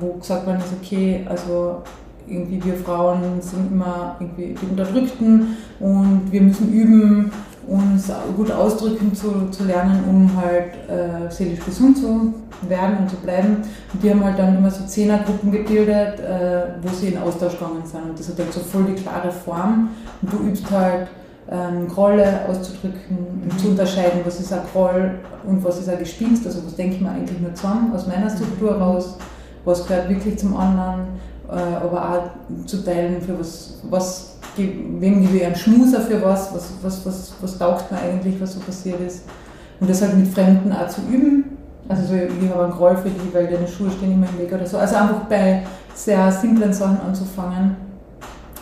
wo 0.00 0.14
gesagt 0.14 0.46
worden 0.46 0.58
ist, 0.58 0.74
okay, 0.82 1.24
also 1.28 1.82
irgendwie 2.26 2.62
wir 2.62 2.74
Frauen 2.74 3.40
sind 3.40 3.72
immer 3.72 4.16
irgendwie 4.20 4.54
die 4.60 4.66
Unterdrückten 4.66 5.56
und 5.80 6.30
wir 6.30 6.42
müssen 6.42 6.72
üben, 6.72 7.32
uns 7.68 8.10
gut 8.36 8.50
ausdrücken 8.50 9.14
zu, 9.14 9.50
zu 9.50 9.64
lernen, 9.64 10.02
um 10.08 10.30
halt 10.36 10.74
äh, 10.88 11.30
seelisch 11.30 11.64
gesund 11.64 11.98
zu 11.98 12.34
werden 12.62 12.98
und 13.00 13.10
zu 13.10 13.16
bleiben. 13.16 13.58
Und 13.92 14.02
die 14.02 14.10
haben 14.10 14.24
halt 14.24 14.38
dann 14.38 14.56
immer 14.56 14.70
so 14.70 14.84
Zehnergruppen 14.86 15.52
gebildet, 15.52 16.20
äh, 16.20 16.62
wo 16.82 16.88
sie 16.88 17.08
in 17.08 17.18
Austausch 17.18 17.52
gegangen 17.52 17.82
sind. 17.84 18.02
Und 18.10 18.18
das 18.18 18.28
hat 18.28 18.38
halt 18.38 18.52
so 18.52 18.60
voll 18.60 18.84
die 18.84 18.94
klare 18.94 19.30
Form. 19.30 19.90
Und 20.22 20.32
du 20.32 20.38
übst 20.48 20.70
halt 20.70 21.08
ähm, 21.50 21.88
Grolle 21.88 22.40
auszudrücken 22.48 23.42
und 23.42 23.60
zu 23.60 23.68
unterscheiden, 23.68 24.20
was 24.24 24.40
ist 24.40 24.52
ein 24.52 24.60
Groll 24.72 25.12
und 25.46 25.64
was 25.64 25.78
ist 25.78 25.88
ein 25.88 25.98
Gespinst, 25.98 26.46
also 26.46 26.64
was 26.64 26.76
denke 26.76 26.96
ich 26.96 27.00
mir 27.00 27.10
eigentlich 27.10 27.40
nur 27.40 27.54
zusammen 27.54 27.94
aus 27.94 28.06
meiner 28.06 28.28
Struktur 28.28 28.72
raus, 28.72 29.16
was 29.64 29.86
gehört 29.86 30.08
wirklich 30.10 30.38
zum 30.38 30.56
anderen, 30.56 31.06
äh, 31.48 31.52
aber 31.52 32.10
auch 32.10 32.66
zu 32.66 32.84
teilen, 32.84 33.22
für 33.22 33.38
was, 33.38 33.80
was 33.88 34.37
wem 34.58 35.22
gebe 35.22 35.36
ich 35.36 35.46
einen 35.46 35.56
Schmuser 35.56 36.00
für 36.00 36.22
was, 36.22 36.54
was, 36.54 36.70
was, 36.82 37.06
was, 37.06 37.32
was 37.40 37.58
taugt 37.58 37.90
mir 37.90 37.98
eigentlich, 37.98 38.40
was 38.40 38.54
so 38.54 38.60
passiert 38.60 39.00
ist. 39.00 39.22
Und 39.80 39.88
das 39.88 40.02
halt 40.02 40.16
mit 40.16 40.28
Fremden 40.28 40.72
auch 40.72 40.88
zu 40.88 41.00
üben. 41.10 41.44
Also 41.88 42.02
so, 42.08 42.14
ich 42.14 42.50
habe 42.50 42.64
einen 42.64 42.72
Groll 42.72 42.96
für 42.96 43.08
die, 43.08 43.32
weil 43.32 43.46
deine 43.46 43.66
Schuhe 43.66 43.90
stehen 43.90 44.12
immer 44.12 44.26
im 44.28 44.38
Weg 44.38 44.52
oder 44.52 44.66
so. 44.66 44.78
Also 44.78 44.96
einfach 44.96 45.20
bei 45.28 45.62
sehr 45.94 46.30
simplen 46.30 46.72
Sachen 46.72 47.00
anzufangen. 47.00 47.76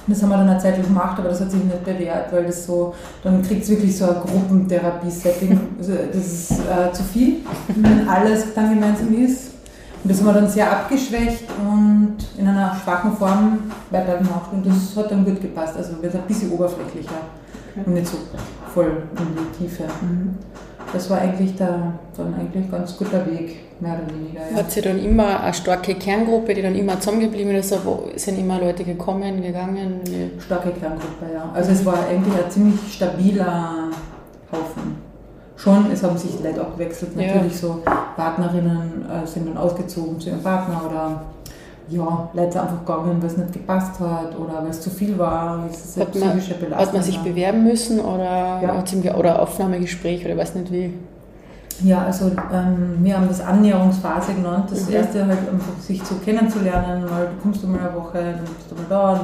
Das 0.06 0.22
haben 0.22 0.28
wir 0.28 0.36
dann 0.36 0.48
eine 0.48 0.58
Zeit 0.60 0.76
lang 0.76 0.86
gemacht, 0.86 1.18
aber 1.18 1.30
das 1.30 1.40
hat 1.40 1.50
sich 1.50 1.64
nicht 1.64 1.84
bewährt, 1.84 2.32
weil 2.32 2.44
das 2.44 2.64
so, 2.64 2.94
dann 3.24 3.42
kriegt 3.42 3.64
es 3.64 3.70
wirklich 3.70 3.96
so 3.96 4.04
ein 4.08 4.14
Gruppentherapie-Setting. 4.20 5.58
Also 5.78 5.92
das 6.12 6.26
ist 6.26 6.50
äh, 6.52 6.92
zu 6.92 7.02
viel, 7.02 7.38
wenn 7.74 8.08
alles 8.08 8.54
dann 8.54 8.70
gemeinsam 8.70 9.12
ist. 9.14 9.55
Und 10.02 10.10
das 10.10 10.20
haben 10.20 10.26
wir 10.26 10.32
dann 10.34 10.48
sehr 10.48 10.70
abgeschwächt 10.70 11.44
und 11.60 12.16
in 12.38 12.46
einer 12.46 12.76
schwachen 12.82 13.16
Form 13.16 13.58
weitergemacht. 13.90 14.52
Und 14.52 14.66
das 14.66 14.96
hat 14.96 15.10
dann 15.10 15.24
gut 15.24 15.40
gepasst. 15.40 15.76
Also 15.76 16.00
wird 16.00 16.14
ein 16.14 16.22
bisschen 16.22 16.52
oberflächlicher 16.52 17.10
okay. 17.72 17.84
und 17.84 17.94
nicht 17.94 18.06
so 18.06 18.18
voll 18.72 19.02
in 19.18 19.26
die 19.34 19.58
Tiefe. 19.58 19.84
Mhm. 20.02 20.36
Das 20.92 21.10
war 21.10 21.18
eigentlich 21.18 21.56
der, 21.56 21.94
dann 22.16 22.34
eigentlich 22.34 22.70
ganz 22.70 22.96
guter 22.96 23.26
Weg, 23.26 23.80
mehr 23.80 23.94
oder 23.94 24.14
weniger. 24.14 24.40
Ja. 24.50 24.58
Hat 24.58 24.70
sie 24.70 24.80
dann 24.80 25.02
immer 25.02 25.40
eine 25.40 25.52
starke 25.52 25.94
Kerngruppe, 25.94 26.54
die 26.54 26.62
dann 26.62 26.76
immer 26.76 27.00
zusammengeblieben 27.00 27.54
ist? 27.56 27.74
Wo 27.84 28.08
sind 28.14 28.38
immer 28.38 28.60
Leute 28.60 28.84
gekommen, 28.84 29.42
gegangen? 29.42 30.00
Starke 30.38 30.70
Kerngruppe, 30.70 31.26
ja. 31.34 31.50
Also 31.52 31.72
es 31.72 31.84
war 31.84 32.06
eigentlich 32.08 32.34
ein 32.34 32.50
ziemlich 32.50 32.94
stabiler 32.94 33.90
Haufen 34.52 35.05
schon, 35.56 35.90
es 35.92 36.02
haben 36.02 36.16
sich 36.16 36.42
Leute 36.42 36.62
auch 36.62 36.72
gewechselt. 36.74 37.16
Natürlich 37.16 37.52
ja. 37.52 37.58
so 37.58 37.82
Partnerinnen 38.16 39.06
äh, 39.10 39.26
sind 39.26 39.48
dann 39.48 39.56
ausgezogen 39.56 40.20
zu 40.20 40.30
ihrem 40.30 40.42
Partner 40.42 40.82
oder 40.88 41.22
ja, 41.88 42.28
Leute 42.32 42.60
einfach 42.60 42.80
gegangen, 42.84 43.16
weil 43.20 43.28
es 43.28 43.36
nicht 43.36 43.52
gepasst 43.52 44.00
hat 44.00 44.36
oder 44.38 44.62
weil 44.62 44.70
es 44.70 44.80
zu 44.80 44.90
viel 44.90 45.16
war. 45.18 45.64
Es 45.70 45.96
hat, 45.96 46.14
man, 46.16 46.78
hat 46.78 46.92
man 46.92 47.02
sich 47.02 47.18
bewerben 47.20 47.62
müssen 47.64 48.00
oder, 48.00 48.60
ja. 48.62 49.14
oder 49.16 49.40
Aufnahmegespräch 49.40 50.24
oder 50.24 50.36
weiß 50.36 50.56
nicht 50.56 50.72
wie? 50.72 50.94
Ja, 51.82 52.04
also 52.04 52.32
ähm, 52.52 52.96
wir 53.02 53.16
haben 53.16 53.28
das 53.28 53.40
Annäherungsphase 53.40 54.34
genannt. 54.34 54.70
Das 54.70 54.88
mhm. 54.88 54.94
erste 54.94 55.26
halt 55.26 55.38
einfach 55.38 55.78
sich 55.80 56.02
so 56.02 56.16
kennenzulernen, 56.16 57.04
mal 57.04 57.26
du 57.26 57.42
kommst 57.42 57.62
du 57.62 57.66
mal 57.66 57.80
eine 57.80 57.94
Woche, 57.94 58.18
dann 58.18 58.40
bist 58.40 58.70
du 58.70 58.74
mal 58.74 58.86
da, 58.88 59.20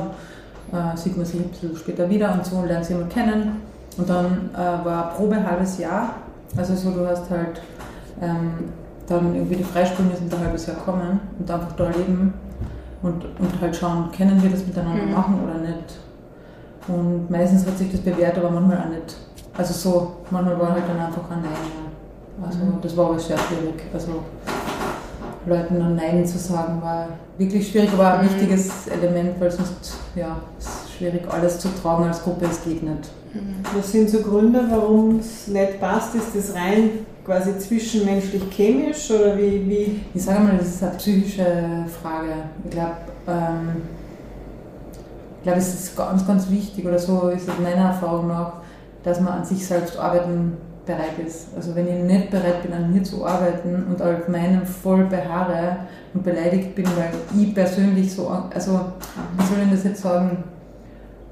dann 0.71 0.93
äh, 0.93 0.97
sieht 0.97 1.17
man 1.17 1.25
sich 1.25 1.41
ein 1.41 1.49
bisschen 1.49 1.77
später 1.77 2.09
wieder 2.09 2.33
und 2.33 2.45
so 2.45 2.57
und 2.57 2.69
lernt 2.69 2.85
sich 2.85 2.97
mal 2.97 3.07
kennen. 3.07 3.72
Und 3.99 4.09
dann 4.09 4.51
äh, 4.55 4.85
war 4.85 5.11
Probe 5.11 5.37
ein 5.37 5.47
halbes 5.47 5.79
Jahr. 5.79 6.15
Also 6.57 6.75
so, 6.75 6.91
du 6.91 7.07
hast 7.07 7.31
halt 7.31 7.61
ähm, 8.21 8.73
dann 9.07 9.35
irgendwie 9.35 9.57
die 9.57 9.65
Freisprünge 9.65 10.17
sind 10.17 10.33
ein 10.33 10.41
halbes 10.41 10.67
Jahr 10.67 10.77
kommen 10.77 11.21
und 11.39 11.51
einfach 11.51 11.73
da 11.73 11.89
leben 11.91 12.35
und, 13.03 13.25
und 13.25 13.61
halt 13.61 13.75
schauen, 13.75 14.11
können 14.17 14.43
wir 14.43 14.51
das 14.51 14.67
miteinander 14.67 15.05
mhm. 15.05 15.13
machen 15.13 15.41
oder 15.45 15.59
nicht. 15.59 15.99
Und 16.89 17.31
meistens 17.31 17.67
hat 17.67 17.79
sich 17.79 17.91
das 17.91 18.01
bewährt, 18.01 18.39
aber 18.39 18.51
manchmal 18.51 18.79
auch 18.79 18.89
nicht. 18.89 19.17
Also 19.57 19.75
so, 19.75 20.13
manchmal 20.31 20.59
war 20.59 20.73
halt 20.73 20.85
dann 20.89 20.99
einfach 20.99 21.31
ein 21.31 21.43
Nein. 21.43 22.45
Also 22.45 22.59
mhm. 22.59 22.81
das 22.81 22.97
war 22.97 23.07
aber 23.07 23.19
sehr 23.19 23.39
schwierig. 23.39 23.83
Also 23.93 24.23
Leuten 25.47 25.79
dann 25.79 25.97
Nein 25.97 26.25
zu 26.25 26.39
sagen 26.39 26.81
war 26.81 27.09
wirklich 27.37 27.69
schwierig, 27.69 27.91
aber 27.93 28.15
ein 28.15 28.25
mhm. 28.25 28.31
wichtiges 28.31 28.87
Element, 28.89 29.41
weil 29.41 29.51
sonst 29.51 29.97
ja, 30.15 30.37
es 30.59 30.67
ist 30.67 30.93
schwierig 30.97 31.23
alles 31.31 31.59
zu 31.59 31.69
tragen 31.69 32.05
als 32.05 32.23
Gruppe, 32.23 32.47
es 32.47 32.63
geht 32.63 32.83
nicht. 32.83 33.11
Was 33.75 33.93
sind 33.93 34.11
so 34.11 34.21
Gründe, 34.21 34.65
warum 34.69 35.19
es 35.19 35.47
nicht 35.49 35.81
passt? 35.81 36.15
Ist 36.15 36.37
das 36.37 36.55
rein 36.55 36.91
quasi 37.25 37.59
zwischenmenschlich 37.59 38.43
chemisch 38.51 39.11
oder 39.11 39.39
wie, 39.39 39.69
wie? 39.69 40.01
Ich 40.13 40.23
sage 40.23 40.41
mal, 40.41 40.59
das 40.59 40.69
ist 40.69 40.83
eine 40.83 40.93
psychische 40.97 41.87
Frage. 42.03 42.35
Ich 42.65 42.71
glaube, 42.71 42.97
ähm, 43.27 43.83
ich 45.45 45.51
es 45.51 45.75
ist 45.75 45.97
ganz, 45.97 46.27
ganz 46.27 46.51
wichtig 46.51 46.85
oder 46.87 46.99
so 46.99 47.29
ist 47.29 47.49
es 47.49 47.59
meiner 47.59 47.89
Erfahrung 47.89 48.29
nach, 48.29 48.55
dass 49.03 49.21
man 49.21 49.39
an 49.39 49.45
sich 49.45 49.67
selbst 49.67 49.99
arbeiten 49.99 50.57
bereit 50.87 51.19
ist. 51.25 51.49
Also 51.57 51.75
wenn 51.75 51.87
ich 51.87 52.05
nicht 52.05 52.31
bereit 52.31 52.63
bin, 52.63 52.73
an 52.73 52.93
mir 52.93 53.03
zu 53.03 53.25
arbeiten 53.25 53.87
und 53.89 54.03
auf 54.03 54.29
meinem 54.29 54.65
voll 54.67 55.05
beharre 55.05 55.79
und 56.13 56.23
beleidigt 56.23 56.75
bin, 56.75 56.85
weil 56.85 57.13
ich 57.41 57.55
persönlich 57.55 58.13
so, 58.13 58.29
also 58.29 58.81
wie 59.37 59.47
soll 59.47 59.65
ich 59.65 59.71
das 59.71 59.85
jetzt 59.85 60.03
sagen, 60.03 60.45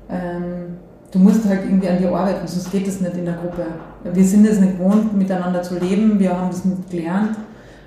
ähm, 0.08 0.78
du 1.10 1.18
musst 1.18 1.44
halt 1.44 1.64
irgendwie 1.64 1.88
an 1.88 1.98
dir 1.98 2.12
arbeiten, 2.14 2.46
sonst 2.46 2.70
geht 2.70 2.86
das 2.86 3.00
nicht 3.00 3.16
in 3.16 3.24
der 3.24 3.34
Gruppe. 3.34 3.66
Wir 4.04 4.24
sind 4.24 4.46
es 4.46 4.60
nicht 4.60 4.78
gewohnt, 4.78 5.16
miteinander 5.16 5.62
zu 5.62 5.78
leben, 5.78 6.18
wir 6.18 6.36
haben 6.36 6.50
das 6.50 6.64
nicht 6.64 6.90
gelernt 6.90 7.36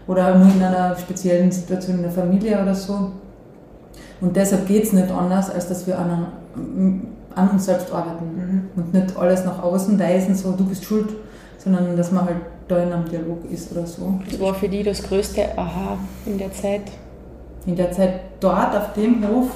oder 0.08 0.36
nur 0.38 0.54
in 0.54 0.62
einer 0.62 0.96
speziellen 0.98 1.52
Situation 1.52 1.98
in 1.98 2.04
der 2.04 2.12
Familie 2.12 2.62
oder 2.62 2.76
so. 2.76 3.12
Und 4.22 4.36
deshalb 4.36 4.68
geht 4.68 4.84
es 4.84 4.94
nicht 4.94 5.12
anders, 5.12 5.50
als 5.50 5.68
dass 5.68 5.88
wir 5.88 5.98
an, 5.98 6.28
an 7.36 7.50
uns 7.50 7.66
selbst 7.66 7.92
arbeiten 7.92 8.26
mhm. 8.76 8.82
und 8.82 8.94
nicht 8.94 9.18
alles 9.18 9.44
nach 9.46 9.62
außen 9.62 10.00
weisen, 10.00 10.36
so 10.36 10.52
du 10.52 10.66
bist 10.66 10.86
schuld, 10.86 11.10
sondern 11.58 11.96
dass 11.98 12.12
man 12.12 12.26
halt 12.26 12.38
da 12.68 12.78
in 12.82 12.92
einem 12.92 13.06
Dialog 13.06 13.40
ist 13.52 13.72
oder 13.72 13.86
so. 13.86 14.20
Was 14.30 14.40
war 14.40 14.54
für 14.54 14.70
dich 14.70 14.86
das 14.86 15.04
größte 15.04 15.58
Aha 15.58 15.98
in 16.26 16.38
der 16.38 16.52
Zeit? 16.54 16.84
In 17.66 17.76
der 17.76 17.92
Zeit 17.92 18.20
dort 18.40 18.76
auf 18.76 18.94
dem 18.94 19.26
Hof, 19.28 19.50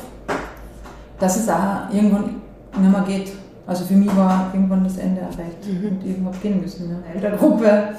dass 1.19 1.37
es 1.37 1.49
auch 1.49 1.93
irgendwann 1.93 2.41
nicht 2.79 2.91
mehr 2.91 3.03
geht. 3.07 3.31
Also 3.67 3.83
für 3.83 3.95
mich 3.95 4.15
war 4.15 4.49
irgendwann 4.53 4.83
das 4.83 4.97
Ende 4.97 5.21
erreicht 5.21 5.67
mhm. 5.67 5.89
und 5.89 6.05
ich 6.05 6.25
habe 6.25 6.37
gehen 6.41 6.61
müssen. 6.61 6.87
Ne? 6.87 7.03
In 7.13 7.21
der 7.21 7.31
Gruppe 7.31 7.89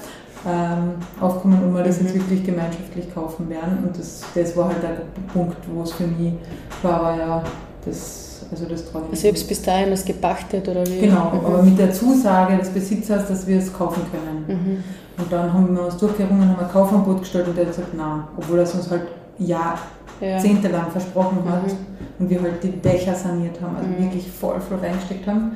ähm, 0.47 0.95
aufkommen 1.21 1.63
und 1.63 1.75
wir 1.75 1.83
das 1.83 2.01
jetzt 2.01 2.15
mhm. 2.15 2.21
wirklich 2.21 2.45
gemeinschaftlich 2.45 3.13
kaufen 3.15 3.49
werden. 3.51 3.79
Und 3.87 3.99
das, 3.99 4.23
das 4.35 4.57
war 4.57 4.69
halt 4.69 4.83
der 4.83 5.03
Punkt, 5.33 5.57
wo 5.73 5.83
es 5.83 5.93
für 5.93 6.07
mich 6.07 6.33
klar 6.81 7.03
war, 7.03 7.19
ja, 7.19 7.43
das, 7.85 8.47
also 8.51 8.65
das 8.65 8.83
ich. 8.83 8.95
Also 8.95 9.27
ihr 9.27 9.33
bis 9.33 9.63
dahin 9.63 9.91
das 9.91 10.05
gepachtet 10.05 10.67
oder 10.69 10.87
wie? 10.87 11.01
Genau, 11.01 11.33
mhm. 11.35 11.45
aber 11.45 11.63
mit 11.63 11.79
der 11.79 11.93
Zusage 11.93 12.57
des 12.57 12.71
Besitzers, 12.71 13.29
dass 13.29 13.47
wir 13.47 13.59
es 13.59 13.73
kaufen 13.73 14.03
können. 14.11 14.45
Mhm. 14.47 14.85
Und 15.21 15.33
dann 15.33 15.53
haben 15.53 15.75
wir 15.75 15.85
uns 15.85 15.97
durchgerungen, 15.97 16.49
haben 16.49 16.65
ein 16.65 16.71
Kaufangebot 16.71 17.21
gestellt 17.21 17.49
und 17.49 17.57
der 17.57 17.67
hat 17.67 17.77
gesagt, 17.77 17.95
nein, 17.95 18.23
obwohl 18.37 18.59
er 18.59 18.65
es 18.65 18.75
uns 18.75 18.91
halt 18.91 19.03
Jahr, 19.39 19.79
ja. 20.21 20.29
jahrzehntelang 20.29 20.91
versprochen 20.91 21.43
hat. 21.49 21.67
Mhm 21.67 21.99
und 22.19 22.31
wir 22.31 22.43
halt 22.43 22.63
die 22.63 22.73
Dächer 22.73 23.15
saniert 23.15 23.61
haben, 23.61 23.77
also 23.77 23.89
mhm. 23.89 24.05
wirklich 24.05 24.31
voll 24.31 24.61
voll 24.61 24.79
reingesteckt 24.79 25.27
haben. 25.27 25.53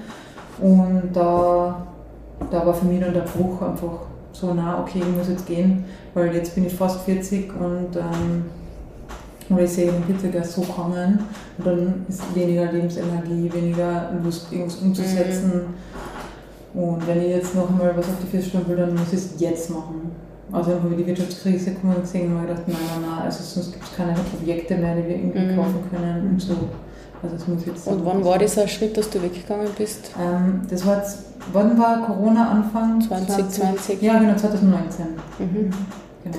Und 0.61 1.11
da, 1.12 1.87
da 2.51 2.66
war 2.66 2.75
für 2.75 2.87
mich 2.87 3.01
dann 3.01 3.14
der 3.14 3.22
Bruch 3.22 3.61
einfach 3.62 3.92
so 4.33 4.55
nah, 4.55 4.81
okay, 4.81 5.01
ich 5.01 5.16
muss 5.16 5.29
jetzt 5.29 5.46
gehen, 5.46 5.85
weil 6.14 6.35
jetzt 6.35 6.55
bin 6.55 6.66
ich 6.66 6.75
fast 6.75 7.01
40 7.03 7.53
und 7.55 7.96
ähm, 7.96 8.44
oder 9.51 9.64
ich 9.64 9.70
sehe 9.70 9.90
den 9.90 10.05
Hitzegas 10.05 10.55
so 10.55 10.62
kommen 10.62 11.18
und 11.59 11.66
dann 11.66 12.07
ist 12.09 12.35
weniger 12.35 12.72
Lebensenergie, 12.72 13.53
weniger 13.53 14.11
Lust, 14.22 14.51
irgendwas 14.51 14.77
umzusetzen. 14.77 15.75
Mhm. 16.75 16.81
Und 16.81 17.07
wenn 17.07 17.20
ich 17.20 17.29
jetzt 17.29 17.55
noch 17.55 17.68
einmal 17.68 17.94
was 17.94 18.07
auf 18.07 18.14
die 18.22 18.29
Füße 18.29 18.48
stellen 18.48 18.68
will, 18.68 18.77
dann 18.77 18.94
muss 18.94 19.12
ich 19.12 19.18
es 19.18 19.35
jetzt 19.38 19.68
machen. 19.68 20.12
Also 20.50 20.72
wir 20.83 20.96
die 20.96 21.07
Wirtschaftskrise 21.07 21.72
gekommen 21.72 21.96
und 21.96 22.02
gesehen 22.02 22.33
und 22.33 22.38
haben 22.38 22.46
gedacht, 22.46 22.62
nein, 22.66 22.76
nein, 22.94 23.11
nein, 23.11 23.24
also 23.24 23.42
sonst 23.42 23.72
gibt 23.72 23.85
es 23.85 23.96
keine 23.96 24.14
Objekte 24.40 24.76
mehr, 24.76 24.96
die 24.96 25.09
wir 25.09 25.16
irgendwie 25.16 25.38
mhm. 25.38 25.57
kaufen 25.57 25.85
können 25.90 26.31
und 26.31 26.42
so. 26.42 26.57
Also 27.22 27.37
es 27.37 27.46
muss 27.46 27.64
jetzt 27.64 27.87
und 27.87 28.05
wann 28.05 28.24
war 28.24 28.37
dieser 28.37 28.66
Schritt, 28.66 28.96
dass 28.96 29.09
du 29.09 29.22
weggegangen 29.22 29.68
bist? 29.78 30.11
Ähm, 30.20 30.62
das 30.68 30.85
war 30.85 30.98
jetzt, 30.98 31.20
wann 31.52 31.78
war 31.78 32.05
Corona 32.05 32.50
Anfang? 32.50 33.00
2020. 33.00 34.02
Ja, 34.02 34.18
genau, 34.18 34.35
2019. 34.35 35.07
Mhm. 35.38 35.70
Genau. 36.24 36.38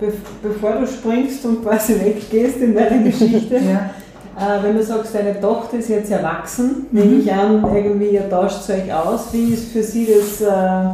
Be 0.00 0.12
bevor 0.42 0.72
du 0.72 0.86
springst 0.86 1.44
und 1.46 1.62
quasi 1.62 1.94
weggehst 2.04 2.58
in 2.58 2.74
deiner 2.74 3.04
Geschichte, 3.04 3.54
ja. 4.36 4.58
äh, 4.58 4.62
wenn 4.64 4.76
du 4.76 4.82
sagst, 4.82 5.14
deine 5.14 5.40
Tochter 5.40 5.78
ist 5.78 5.88
jetzt 5.88 6.10
erwachsen, 6.10 6.86
mhm. 6.90 6.98
nehme 6.98 7.14
ich 7.16 7.32
an, 7.32 7.64
irgendwie 7.72 8.08
ihr 8.08 8.28
tauscht 8.28 8.68
euch 8.68 8.92
aus. 8.92 9.32
Wie 9.32 9.54
ist 9.54 9.70
für 9.70 9.82
sie 9.84 10.08
das 10.12 10.40
äh, 10.40 10.88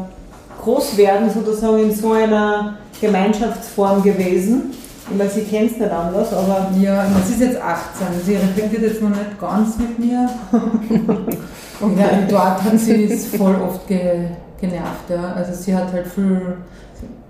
Großwerden 0.62 1.28
sozusagen 1.30 1.82
in 1.82 1.94
so 1.94 2.12
einer 2.12 2.78
Gemeinschaftsform 3.00 4.02
gewesen? 4.02 4.72
Ich 5.10 5.16
meine, 5.18 5.28
sie 5.28 5.42
kennt 5.42 5.72
es 5.72 5.78
nicht 5.78 5.90
anders, 5.90 6.32
aber. 6.32 6.70
Ja, 6.80 7.04
sie 7.26 7.32
ist 7.34 7.40
jetzt 7.40 7.60
18, 7.60 8.06
sie 8.24 8.36
reflektiert 8.36 8.82
jetzt 8.82 9.02
noch 9.02 9.10
nicht 9.10 9.38
ganz 9.40 9.76
mit 9.78 9.98
mir. 9.98 10.28
Und 11.80 11.98
ja, 11.98 12.06
dort 12.28 12.62
hat 12.62 12.78
sie 12.78 13.04
es 13.04 13.26
voll 13.26 13.56
oft 13.56 13.86
ge, 13.88 14.28
genervt. 14.60 15.10
Ja. 15.10 15.32
Also 15.34 15.52
sie 15.52 15.74
hat 15.74 15.92
halt 15.92 16.06
viel 16.06 16.56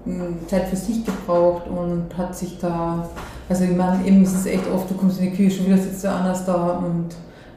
hm, 0.05 0.37
Zeit 0.47 0.69
für 0.69 0.77
sich 0.77 1.05
gebraucht 1.05 1.67
und 1.69 2.07
hat 2.17 2.37
sich 2.37 2.59
da. 2.61 3.09
Also 3.49 3.65
ich 3.65 3.75
meine, 3.75 4.07
eben 4.07 4.23
ist 4.23 4.35
es 4.35 4.47
echt 4.47 4.71
oft, 4.73 4.91
du 4.91 4.95
kommst 4.95 5.21
in 5.21 5.31
die 5.31 5.37
Küche, 5.37 5.57
schon 5.57 5.67
wieder 5.67 5.79
sitzt 5.79 6.05
du 6.05 6.11
anders 6.11 6.45
da 6.45 6.81
und 6.85 7.09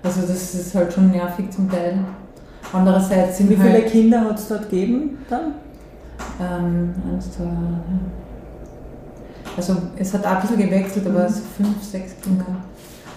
also 0.04 0.22
das 0.22 0.54
ist 0.54 0.74
halt 0.76 0.94
schon 0.94 1.12
nervig 1.12 1.52
zum 1.52 1.70
Teil. 1.70 2.00
Andererseits 2.74 3.38
sind 3.38 3.50
Wie 3.50 3.56
viele 3.56 3.74
halt, 3.74 3.88
Kinder 3.88 4.22
hat 4.22 4.40
es 4.40 4.48
dort 4.48 4.70
gegeben 4.70 5.18
dann? 5.30 5.54
Ähm, 6.40 6.94
eins, 7.12 7.32
zwei, 7.32 7.44
also 9.58 9.78
es 9.98 10.14
hat 10.14 10.26
auch 10.26 10.32
ein 10.32 10.42
bisschen 10.42 10.58
gewechselt, 10.58 11.08
aber 11.08 11.26
es 11.26 11.38
mhm. 11.38 11.64
fünf, 11.64 11.84
sechs 11.84 12.14
Kinder. 12.22 12.46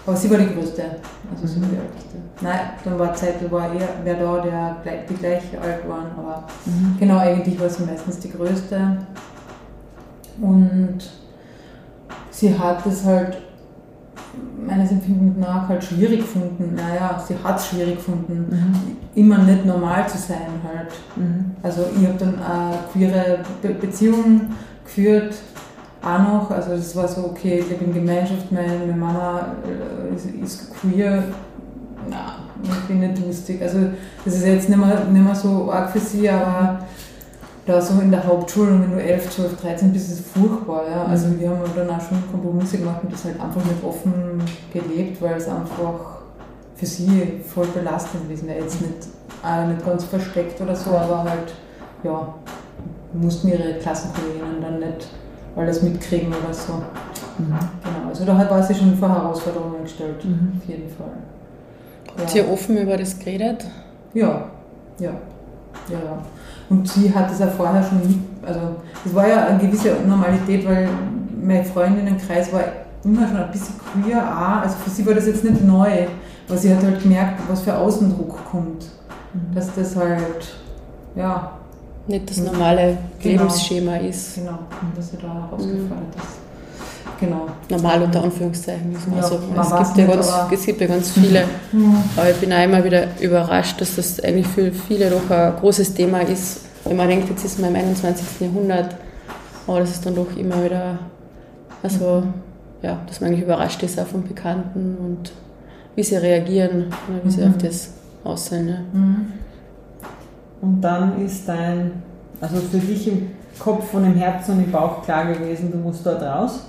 Aber 0.06 0.16
sie 0.16 0.30
war 0.30 0.38
die 0.38 0.54
größte, 0.54 0.82
also 1.30 1.46
sie 1.46 1.60
war 1.60 1.68
die 1.68 1.76
älteste. 1.76 2.16
Nein, 2.40 2.60
dann 2.84 2.98
war 2.98 3.14
Zeit, 3.14 3.34
da 3.42 3.50
war 3.50 3.74
eher 3.74 3.88
wer 4.04 4.14
da, 4.14 4.76
der 4.84 4.96
die 5.08 5.14
gleich 5.14 5.42
alt 5.60 5.88
waren, 5.88 6.06
aber 6.16 6.44
mhm. 6.64 6.96
genau, 6.98 7.18
eigentlich 7.18 7.60
war 7.60 7.68
sie 7.68 7.84
meistens 7.84 8.18
die 8.20 8.30
größte. 8.30 8.96
Und 10.40 10.98
sie 12.30 12.56
hat 12.56 12.86
es 12.86 13.04
halt 13.04 13.36
meines 14.66 14.90
Empfindens 14.90 15.36
nach 15.38 15.68
halt 15.68 15.82
schwierig 15.82 16.20
gefunden. 16.20 16.74
Naja, 16.74 17.22
sie 17.26 17.34
hat 17.42 17.58
es 17.58 17.68
schwierig 17.68 17.96
gefunden, 17.96 18.46
mhm. 18.50 18.96
immer 19.14 19.38
nicht 19.38 19.64
normal 19.64 20.08
zu 20.08 20.18
sein 20.18 20.60
halt. 20.62 20.92
Mhm. 21.16 21.52
Also 21.62 21.86
ich 21.98 22.06
habe 22.06 22.18
dann 22.18 22.34
eine 22.34 22.78
queere 22.92 23.40
Be 23.62 23.70
Beziehung 23.70 24.42
geführt, 24.84 25.34
auch 26.02 26.18
noch, 26.18 26.50
also 26.50 26.70
das 26.70 26.94
war 26.94 27.08
so, 27.08 27.24
okay, 27.26 27.58
ich 27.58 27.68
lebe 27.68 27.84
in 27.84 27.92
Gemeinschaft, 27.94 28.52
meine, 28.52 28.78
meine 28.78 28.92
Mama 28.92 29.54
äh, 29.64 30.14
ist, 30.14 30.26
ist, 30.26 30.74
queer, 30.74 31.24
na, 32.08 32.36
ich 32.62 32.80
bin 32.86 33.00
nicht 33.00 33.24
lustig. 33.24 33.60
Also 33.60 33.78
das 34.24 34.34
ist 34.34 34.46
jetzt 34.46 34.68
nicht 34.68 34.78
mehr, 34.78 35.04
nicht 35.10 35.24
mehr 35.24 35.34
so 35.34 35.70
arg 35.72 35.90
für 35.90 35.98
sie, 35.98 36.28
aber 36.28 36.80
da 37.68 37.82
so 37.82 38.00
in 38.00 38.10
der 38.10 38.26
Hauptschule, 38.26 38.70
wenn 38.70 38.92
du 38.92 39.02
11, 39.02 39.30
12, 39.30 39.60
13 39.60 39.92
bist, 39.92 40.10
ist 40.10 40.20
es 40.20 40.26
furchtbar. 40.26 40.84
Ja? 40.90 41.04
Also 41.04 41.26
mhm. 41.28 41.40
wir 41.40 41.50
haben 41.50 41.60
dann 41.76 41.90
auch 41.90 42.00
schon 42.00 42.22
Kompromisse 42.30 42.78
gemacht 42.78 43.00
und 43.02 43.12
das 43.12 43.24
halt 43.24 43.38
einfach 43.38 43.62
nicht 43.62 43.84
offen 43.84 44.42
gelebt, 44.72 45.20
weil 45.20 45.36
es 45.36 45.46
einfach 45.46 46.18
für 46.76 46.86
sie 46.86 47.40
voll 47.46 47.66
belastend 47.66 48.24
gewesen 48.24 48.48
wäre. 48.48 48.60
Jetzt 48.60 48.80
nicht, 48.80 49.08
auch 49.42 49.66
nicht 49.66 49.84
ganz 49.84 50.04
versteckt 50.04 50.58
oder 50.62 50.74
so, 50.74 50.90
aber 50.90 51.24
halt, 51.24 51.52
ja, 52.02 52.34
mussten 53.12 53.48
ihre 53.48 53.74
Klassenkolleginnen 53.74 54.62
dann 54.62 54.78
nicht 54.80 55.08
alles 55.54 55.82
mitkriegen 55.82 56.28
oder 56.28 56.54
so. 56.54 56.72
Mhm. 56.72 57.54
Genau, 57.84 58.08
also 58.08 58.24
da 58.24 58.50
war 58.50 58.62
sie 58.62 58.74
schon 58.74 58.96
vor 58.96 59.10
Herausforderungen 59.10 59.82
gestellt, 59.82 60.24
mhm. 60.24 60.52
auf 60.56 60.68
jeden 60.68 60.88
Fall. 60.88 61.12
Habt 62.18 62.34
ja. 62.34 62.42
ihr 62.42 62.50
offen 62.50 62.78
über 62.78 62.96
das 62.96 63.18
geredet? 63.18 63.66
Ja, 64.14 64.46
ja, 64.98 65.12
ja. 65.90 66.22
Und 66.70 66.88
sie 66.88 67.14
hat 67.14 67.30
es 67.30 67.38
ja 67.38 67.46
vorher 67.46 67.82
schon 67.82 68.28
also 68.48 68.60
es 69.04 69.14
war 69.14 69.28
ja 69.28 69.46
eine 69.46 69.58
gewisse 69.58 69.96
Normalität, 70.06 70.66
weil 70.66 70.88
mein 71.40 71.64
Freundinnenkreis 71.64 72.52
war 72.52 72.64
immer 73.04 73.28
schon 73.28 73.36
ein 73.36 73.50
bisschen 73.50 73.74
queer 73.78 74.22
auch. 74.22 74.62
Also 74.62 74.76
für 74.84 74.90
sie 74.90 75.06
war 75.06 75.14
das 75.14 75.26
jetzt 75.26 75.44
nicht 75.44 75.64
neu, 75.64 76.06
aber 76.48 76.58
sie 76.58 76.74
hat 76.74 76.82
halt 76.82 77.02
gemerkt, 77.02 77.40
was 77.48 77.62
für 77.62 77.76
Außendruck 77.76 78.44
kommt. 78.50 78.86
Mhm. 79.34 79.54
Dass 79.54 79.74
das 79.74 79.94
halt, 79.94 80.56
ja, 81.14 81.52
nicht 82.06 82.30
das 82.30 82.38
normale 82.38 82.96
genau. 83.20 83.42
Lebensschema 83.42 83.96
ist. 83.96 84.36
Genau, 84.36 84.58
und 84.80 84.96
dass 84.96 85.12
er 85.12 85.20
da 85.20 85.34
herausgefordert 85.34 86.16
mhm. 86.16 86.22
ist. 86.22 86.47
Genau. 87.20 87.46
Normal 87.68 88.02
unter 88.02 88.22
Anführungszeichen. 88.22 88.92
Ja, 88.92 89.22
also, 89.22 89.40
es, 89.80 89.94
gibt 89.94 89.98
ja 89.98 90.14
ganz, 90.14 90.32
es 90.52 90.66
gibt 90.66 90.80
ja 90.80 90.86
ganz 90.86 91.10
viele. 91.10 91.44
Mhm. 91.72 91.96
Aber 92.16 92.30
ich 92.30 92.36
bin 92.36 92.52
auch 92.52 92.62
immer 92.62 92.84
wieder 92.84 93.08
überrascht, 93.20 93.80
dass 93.80 93.96
das 93.96 94.20
eigentlich 94.20 94.46
für 94.46 94.70
viele 94.70 95.10
doch 95.10 95.28
ein 95.30 95.56
großes 95.56 95.94
Thema 95.94 96.20
ist. 96.20 96.60
Wenn 96.84 96.96
man 96.96 97.08
denkt, 97.08 97.28
jetzt 97.28 97.44
ist 97.44 97.58
man 97.58 97.70
im 97.70 97.76
21. 97.76 98.40
Jahrhundert, 98.40 98.94
aber 99.66 99.80
das 99.80 99.90
ist 99.90 100.06
dann 100.06 100.14
doch 100.14 100.36
immer 100.36 100.64
wieder, 100.64 100.98
also 101.82 102.22
ja, 102.82 103.00
dass 103.06 103.20
man 103.20 103.30
eigentlich 103.30 103.44
überrascht 103.44 103.82
ist 103.82 103.98
auch 103.98 104.06
von 104.06 104.22
Bekannten 104.22 104.96
und 104.98 105.32
wie 105.96 106.04
sie 106.04 106.16
reagieren, 106.16 106.86
wie 107.24 107.30
sie 107.30 107.40
mhm. 107.40 107.48
auf 107.48 107.58
das 107.58 107.90
aussehen. 108.22 108.68
Ja. 108.68 108.78
Mhm. 108.92 109.32
Und 110.60 110.80
dann 110.80 111.24
ist 111.24 111.48
dein, 111.48 112.02
also 112.40 112.56
für 112.56 112.78
dich 112.78 113.08
im 113.08 113.30
Kopf 113.58 113.92
und 113.94 114.04
im 114.04 114.14
Herzen 114.14 114.52
und 114.52 114.64
im 114.64 114.70
Bauch 114.70 115.02
klar 115.02 115.32
gewesen, 115.32 115.70
du 115.72 115.78
musst 115.78 116.06
dort 116.06 116.22
raus? 116.22 116.60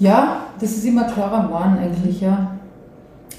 Ja, 0.00 0.44
das 0.58 0.70
ist 0.72 0.84
immer 0.84 1.04
klarer 1.04 1.46
geworden 1.46 1.78
eigentlich, 1.78 2.22
ja. 2.22 2.52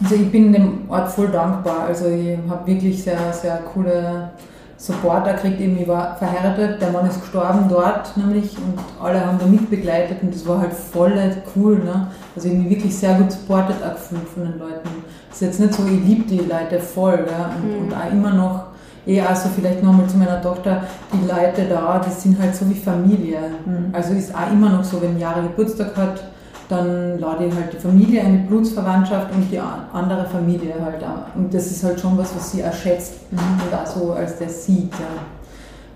Also 0.02 0.16
ich 0.16 0.32
bin 0.32 0.54
dem 0.54 0.90
Ort 0.90 1.10
voll 1.10 1.28
dankbar. 1.28 1.86
Also 1.88 2.08
ich 2.08 2.38
habe 2.50 2.66
wirklich 2.66 3.04
sehr, 3.04 3.18
sehr 3.34 3.58
coole 3.74 4.30
Supporter 4.78 5.34
gekriegt. 5.34 5.60
ich 5.60 5.88
war 5.88 6.16
verheiratet, 6.16 6.82
der 6.82 6.92
Mann 6.92 7.08
ist 7.08 7.22
gestorben 7.22 7.66
dort 7.70 8.16
nämlich 8.18 8.58
und 8.58 8.80
alle 9.04 9.24
haben 9.24 9.38
da 9.38 9.46
mitbegleitet 9.46 10.24
und 10.24 10.34
das 10.34 10.48
war 10.48 10.60
halt 10.60 10.74
voll 10.74 11.14
cool. 11.56 11.80
Ne? 11.80 12.08
Also 12.36 12.48
ich 12.48 12.54
habe 12.54 12.64
mich 12.64 12.78
wirklich 12.78 12.98
sehr 12.98 13.16
gut 13.16 13.32
supportet 13.32 13.76
auch 13.84 13.94
gefühlt 13.94 14.28
von 14.28 14.44
den 14.44 14.58
Leuten. 14.58 14.90
Es 15.30 15.36
ist 15.36 15.42
jetzt 15.42 15.60
nicht 15.60 15.74
so, 15.74 15.84
ich 15.84 16.04
liebe 16.04 16.24
die 16.24 16.40
Leute 16.40 16.80
voll 16.80 17.28
ja? 17.30 17.52
und, 17.56 17.70
mhm. 17.70 17.86
und 17.86 17.94
auch 17.94 18.12
immer 18.12 18.34
noch 18.34 18.64
eh 19.06 19.22
also 19.22 19.50
vielleicht 19.56 19.84
nochmal 19.84 20.08
zu 20.08 20.18
meiner 20.18 20.42
Tochter, 20.42 20.84
die 21.14 21.28
Leute 21.28 21.66
da, 21.70 22.00
die 22.00 22.12
sind 22.12 22.40
halt 22.40 22.56
so 22.56 22.68
wie 22.70 22.76
Familie. 22.76 23.40
Mhm. 23.66 23.90
Also 23.94 24.14
ist 24.14 24.34
auch 24.34 24.52
immer 24.52 24.70
noch 24.70 24.84
so, 24.84 25.02
wenn 25.02 25.20
Jahre 25.20 25.44
Geburtstag 25.44 25.96
hat, 25.96 26.24
dann 26.72 27.20
lade 27.20 27.46
ich 27.46 27.54
halt 27.54 27.74
die 27.74 27.78
Familie, 27.78 28.22
eine 28.22 28.38
Blutsverwandtschaft 28.40 29.34
und 29.36 29.52
die 29.52 29.60
andere 29.60 30.26
Familie 30.26 30.74
halt 30.82 31.04
auch. 31.04 31.36
Und 31.36 31.54
das 31.54 31.70
ist 31.70 31.84
halt 31.84 32.00
schon 32.00 32.18
was, 32.18 32.34
was 32.34 32.52
sie 32.52 32.64
auch 32.64 32.74
schätzt 32.74 33.32
mhm. 33.32 33.38
und 33.38 33.78
auch 33.78 33.86
so 33.86 34.14
als 34.14 34.38
der 34.38 34.48
sieht. 34.48 34.94
Ja. 34.94 35.22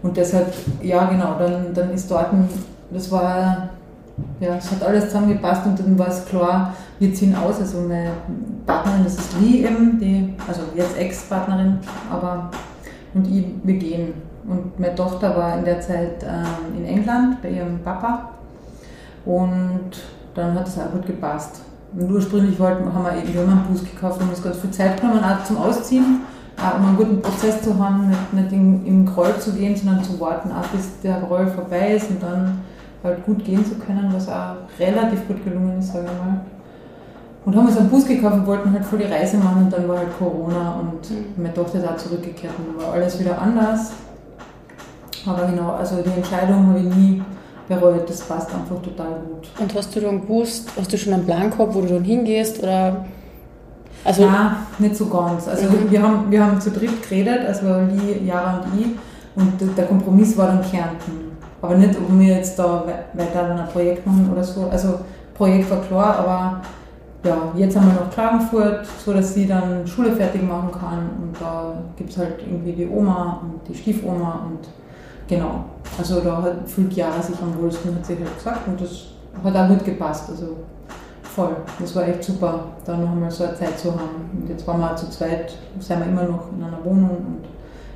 Und 0.03 0.17
deshalb, 0.17 0.53
ja 0.81 1.05
genau, 1.05 1.35
dann, 1.39 1.73
dann 1.73 1.93
ist 1.93 2.11
dort, 2.11 2.27
das 2.91 3.09
war, 3.09 3.69
ja, 4.41 4.55
es 4.57 4.69
hat 4.69 4.83
alles 4.83 5.05
zusammengepasst 5.05 5.65
und 5.65 5.79
dann 5.79 5.97
war 5.97 6.09
es 6.09 6.25
klar, 6.25 6.73
wir 6.99 7.13
ziehen 7.13 7.33
aus. 7.35 7.59
Also 7.61 7.79
meine 7.79 8.11
Partnerin, 8.65 9.05
das 9.05 9.13
ist 9.13 9.39
Lee 9.39 9.65
eben, 9.65 9.97
die, 9.97 10.33
also 10.45 10.61
jetzt 10.75 10.97
Ex-Partnerin, 10.97 11.79
aber 12.11 12.51
und 13.13 13.27
ich, 13.27 13.45
wir 13.63 13.75
gehen. 13.75 14.13
Und 14.45 14.77
meine 14.77 14.93
Tochter 14.93 15.35
war 15.35 15.57
in 15.57 15.63
der 15.63 15.79
Zeit 15.79 16.23
ähm, 16.23 16.77
in 16.77 16.85
England 16.85 17.41
bei 17.41 17.49
ihrem 17.49 17.79
Papa 17.79 18.29
und 19.25 19.91
dann 20.35 20.53
hat 20.53 20.67
es 20.67 20.77
auch 20.77 20.91
gut 20.91 21.07
gepasst. 21.07 21.61
Und 21.97 22.11
ursprünglich 22.11 22.59
wollten, 22.59 22.93
haben 22.93 23.05
wir 23.05 23.17
eben 23.17 23.33
wir 23.33 23.41
haben 23.41 23.51
einen 23.51 23.67
Bus 23.69 23.83
gekauft 23.83 24.21
und 24.21 24.29
uns 24.29 24.43
ganz 24.43 24.57
viel 24.57 24.71
Zeit 24.71 24.99
genommen, 24.99 25.23
auch 25.23 25.43
zum 25.45 25.57
Ausziehen, 25.57 26.21
auch 26.57 26.77
um 26.77 26.87
einen 26.87 26.97
guten 26.97 27.21
Prozess 27.21 27.61
zu 27.61 27.77
haben, 27.79 28.09
nicht, 28.09 28.33
nicht 28.33 28.51
in, 28.51 28.85
im 28.85 29.05
Groll 29.05 29.33
zu 29.39 29.53
gehen, 29.53 29.75
sondern 29.75 30.03
zu 30.03 30.19
warten, 30.19 30.51
auch 30.51 30.67
bis 30.67 30.99
der 31.01 31.21
Groll 31.21 31.47
vorbei 31.47 31.95
ist 31.95 32.09
und 32.09 32.21
dann 32.21 32.59
halt 33.01 33.25
gut 33.25 33.45
gehen 33.45 33.65
zu 33.65 33.75
können, 33.75 34.09
was 34.11 34.27
auch 34.27 34.55
relativ 34.79 35.25
gut 35.27 35.43
gelungen 35.45 35.79
ist, 35.79 35.93
sage 35.93 36.05
ich 36.05 36.25
mal. 36.25 36.41
Und 37.45 37.55
haben 37.55 37.67
uns 37.67 37.77
einen 37.77 37.89
Bus 37.89 38.05
gekauft 38.05 38.33
und 38.33 38.47
wollten 38.47 38.73
halt 38.73 38.83
voll 38.83 38.99
die 38.99 39.05
Reise 39.05 39.37
machen 39.37 39.65
und 39.65 39.73
dann 39.73 39.87
war 39.87 39.99
halt 39.99 40.17
Corona 40.17 40.79
und 40.79 41.09
mhm. 41.09 41.25
meine 41.37 41.53
Tochter 41.53 41.77
ist 41.77 41.87
auch 41.87 41.95
zurückgekehrt 41.95 42.53
und 42.57 42.75
dann 42.75 42.85
war 42.85 42.93
alles 42.93 43.19
wieder 43.19 43.39
anders. 43.39 43.91
Aber 45.27 45.45
genau, 45.45 45.71
also 45.71 46.01
die 46.01 46.09
Entscheidung 46.09 46.67
habe 46.67 46.79
ich 46.79 46.95
nie 46.95 47.23
bereut, 47.67 48.09
das 48.09 48.21
passt 48.21 48.53
einfach 48.53 48.81
total 48.81 49.19
gut. 49.27 49.49
Und 49.59 49.75
hast 49.75 49.95
du 49.95 50.01
dann 50.01 50.21
gewusst, 50.21 50.69
hast 50.77 50.91
du 50.91 50.97
schon 50.97 51.13
einen 51.13 51.25
Plan 51.25 51.49
gehabt, 51.49 51.73
wo 51.73 51.81
du 51.81 51.87
dann 51.87 52.03
hingehst 52.03 52.61
oder? 52.61 53.05
Also 54.03 54.25
Nein, 54.25 54.51
nicht 54.77 54.95
so 54.95 55.07
ganz. 55.07 55.47
Also 55.47 55.65
mhm. 55.67 55.89
wir, 55.89 56.01
haben, 56.01 56.31
wir 56.31 56.45
haben 56.45 56.61
zu 56.61 56.69
dritt 56.69 57.01
geredet, 57.09 57.47
also 57.47 57.65
die, 57.91 58.25
Jara 58.27 58.59
und 58.59 58.79
ich, 58.79 58.87
und 59.35 59.77
der 59.77 59.85
Kompromiss 59.85 60.37
war 60.37 60.47
dann 60.47 60.61
Kärnten. 60.61 61.35
Aber 61.61 61.75
nicht, 61.75 61.95
ob 61.97 62.19
wir 62.19 62.35
jetzt 62.35 62.59
da 62.59 62.83
weiter 63.13 63.55
ein 63.55 63.67
Projekt 63.69 64.05
machen 64.05 64.29
oder 64.31 64.43
so. 64.43 64.69
Also 64.71 64.99
Projekt 65.33 65.69
war 65.71 65.81
klar, 65.81 66.19
aber 66.19 66.61
ja, 67.25 67.51
jetzt 67.55 67.75
haben 67.75 67.87
wir 67.87 67.93
noch 67.93 68.11
Klagenfurt, 68.11 68.85
so 69.03 69.11
dass 69.13 69.33
sie 69.33 69.47
dann 69.47 69.87
Schule 69.87 70.11
fertig 70.11 70.43
machen 70.43 70.71
kann 70.71 71.09
und 71.21 71.35
da 71.39 71.73
gibt 71.97 72.11
es 72.11 72.17
halt 72.17 72.35
irgendwie 72.45 72.73
die 72.73 72.87
Oma 72.87 73.41
und 73.41 73.67
die 73.67 73.75
Stiefoma 73.75 74.45
und 74.45 74.59
genau. 75.27 75.65
Also 75.97 76.21
da 76.21 76.41
hat, 76.41 76.69
fühlt 76.69 76.93
Jara 76.93 77.21
sich 77.21 77.35
am 77.41 77.61
wohlsten, 77.61 77.95
hat 77.95 78.05
sie 78.05 78.15
halt 78.15 78.37
gesagt 78.37 78.67
und 78.67 78.81
das 78.81 79.05
hat 79.43 79.55
auch 79.55 79.67
gut 79.69 79.85
gepasst. 79.85 80.29
Also 80.29 80.57
voll. 81.23 81.55
Das 81.79 81.95
war 81.95 82.07
echt 82.07 82.23
super, 82.23 82.65
da 82.85 82.97
noch 82.97 83.11
einmal 83.11 83.31
so 83.31 83.43
eine 83.43 83.55
Zeit 83.55 83.77
zu 83.77 83.91
haben. 83.91 84.29
Und 84.33 84.49
jetzt 84.49 84.65
waren 84.67 84.79
wir 84.79 84.91
auch 84.91 84.95
zu 84.95 85.09
zweit, 85.09 85.53
sind 85.79 85.99
wir 85.99 86.07
immer 86.07 86.23
noch 86.23 86.51
in 86.51 86.63
einer 86.63 86.83
Wohnung 86.83 87.09
und 87.09 87.45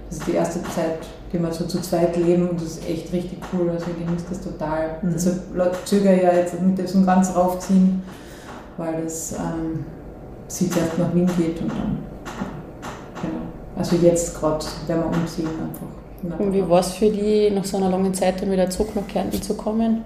das 0.09 0.19
ist 0.19 0.27
die 0.27 0.33
erste 0.33 0.63
Zeit, 0.63 0.99
die 1.31 1.39
wir 1.39 1.51
so 1.51 1.65
zu 1.65 1.79
zweit 1.81 2.17
leben 2.17 2.49
und 2.49 2.59
das 2.59 2.77
ist 2.77 2.89
echt 2.89 3.13
richtig 3.13 3.39
cool. 3.53 3.69
Also 3.69 3.85
ich 3.91 4.05
genieße 4.05 4.25
das 4.29 4.41
total. 4.41 4.97
Mhm. 5.01 5.13
Deshalb 5.13 5.75
zögere 5.85 6.15
ich 6.15 6.23
ja 6.23 6.33
jetzt 6.33 6.59
mit 6.61 6.77
diesem 6.77 7.05
ganz 7.05 7.35
raufziehen 7.35 8.01
weil 8.79 9.03
es 9.05 9.33
ähm, 9.33 9.85
sie 10.47 10.69
zuerst 10.69 10.97
nach 10.97 11.13
Wien 11.13 11.29
geht 11.37 11.61
und 11.61 11.69
dann, 11.69 11.99
genau. 13.21 13.41
Also 13.77 13.97
jetzt 13.97 14.39
gerade 14.39 14.65
werden 14.87 15.03
wir 15.03 15.19
umziehen 15.19 15.47
einfach. 15.47 15.98
Und 16.21 16.53
wie 16.53 16.67
war 16.67 16.82
es 16.82 16.91
für 16.93 17.10
die, 17.10 17.49
nach 17.49 17.63
so 17.63 17.77
einer 17.77 17.89
langen 17.89 18.13
Zeit 18.13 18.41
dann 18.41 18.51
wieder 18.51 18.69
zurück 18.69 18.89
nach 18.95 19.08
Kärnten 19.08 19.41
zu 19.41 19.53
kommen? 19.55 20.03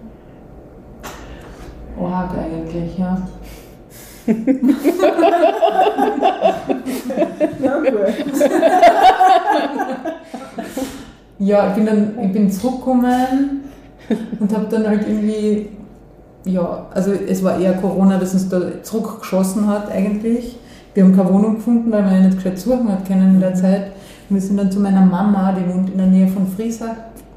Arg 1.99 2.32
eigentlich, 2.38 2.97
ja. 2.97 3.28
ja, 11.39 11.67
ich 11.69 11.73
bin 11.76 11.86
dann 11.86 12.13
ich 12.21 12.32
bin 12.32 12.49
zurückgekommen 12.49 13.63
und 14.39 14.54
habe 14.56 14.65
dann 14.69 14.88
halt 14.88 15.06
irgendwie 15.08 15.67
ja, 16.45 16.88
also 16.93 17.12
es 17.12 17.43
war 17.43 17.60
eher 17.60 17.73
Corona, 17.73 18.17
das 18.17 18.34
uns 18.34 18.49
da 18.49 18.84
zurückgeschossen 18.84 19.67
hat 19.67 19.91
eigentlich. 19.91 20.58
Wir 20.93 21.04
haben 21.04 21.15
keine 21.15 21.34
Wohnung 21.34 21.56
gefunden, 21.56 21.91
weil 21.91 22.04
man 22.04 22.13
ja 22.13 22.19
nicht 22.21 22.38
gescheit 22.38 22.60
suchen 22.60 22.91
hat 22.91 23.06
können 23.08 23.36
in 23.36 23.39
der 23.39 23.52
mhm. 23.52 23.56
Zeit. 23.56 23.91
Und 24.34 24.41
wir 24.41 24.48
sind 24.48 24.58
dann 24.58 24.72
zu 24.72 24.80
meiner 24.80 25.06
Mama, 25.06 25.52
die 25.52 25.72
wohnt 25.72 25.91
in 25.91 25.98
der 26.00 26.08
Nähe 26.08 26.28
von 26.28 26.48
Friesach, 26.48 26.96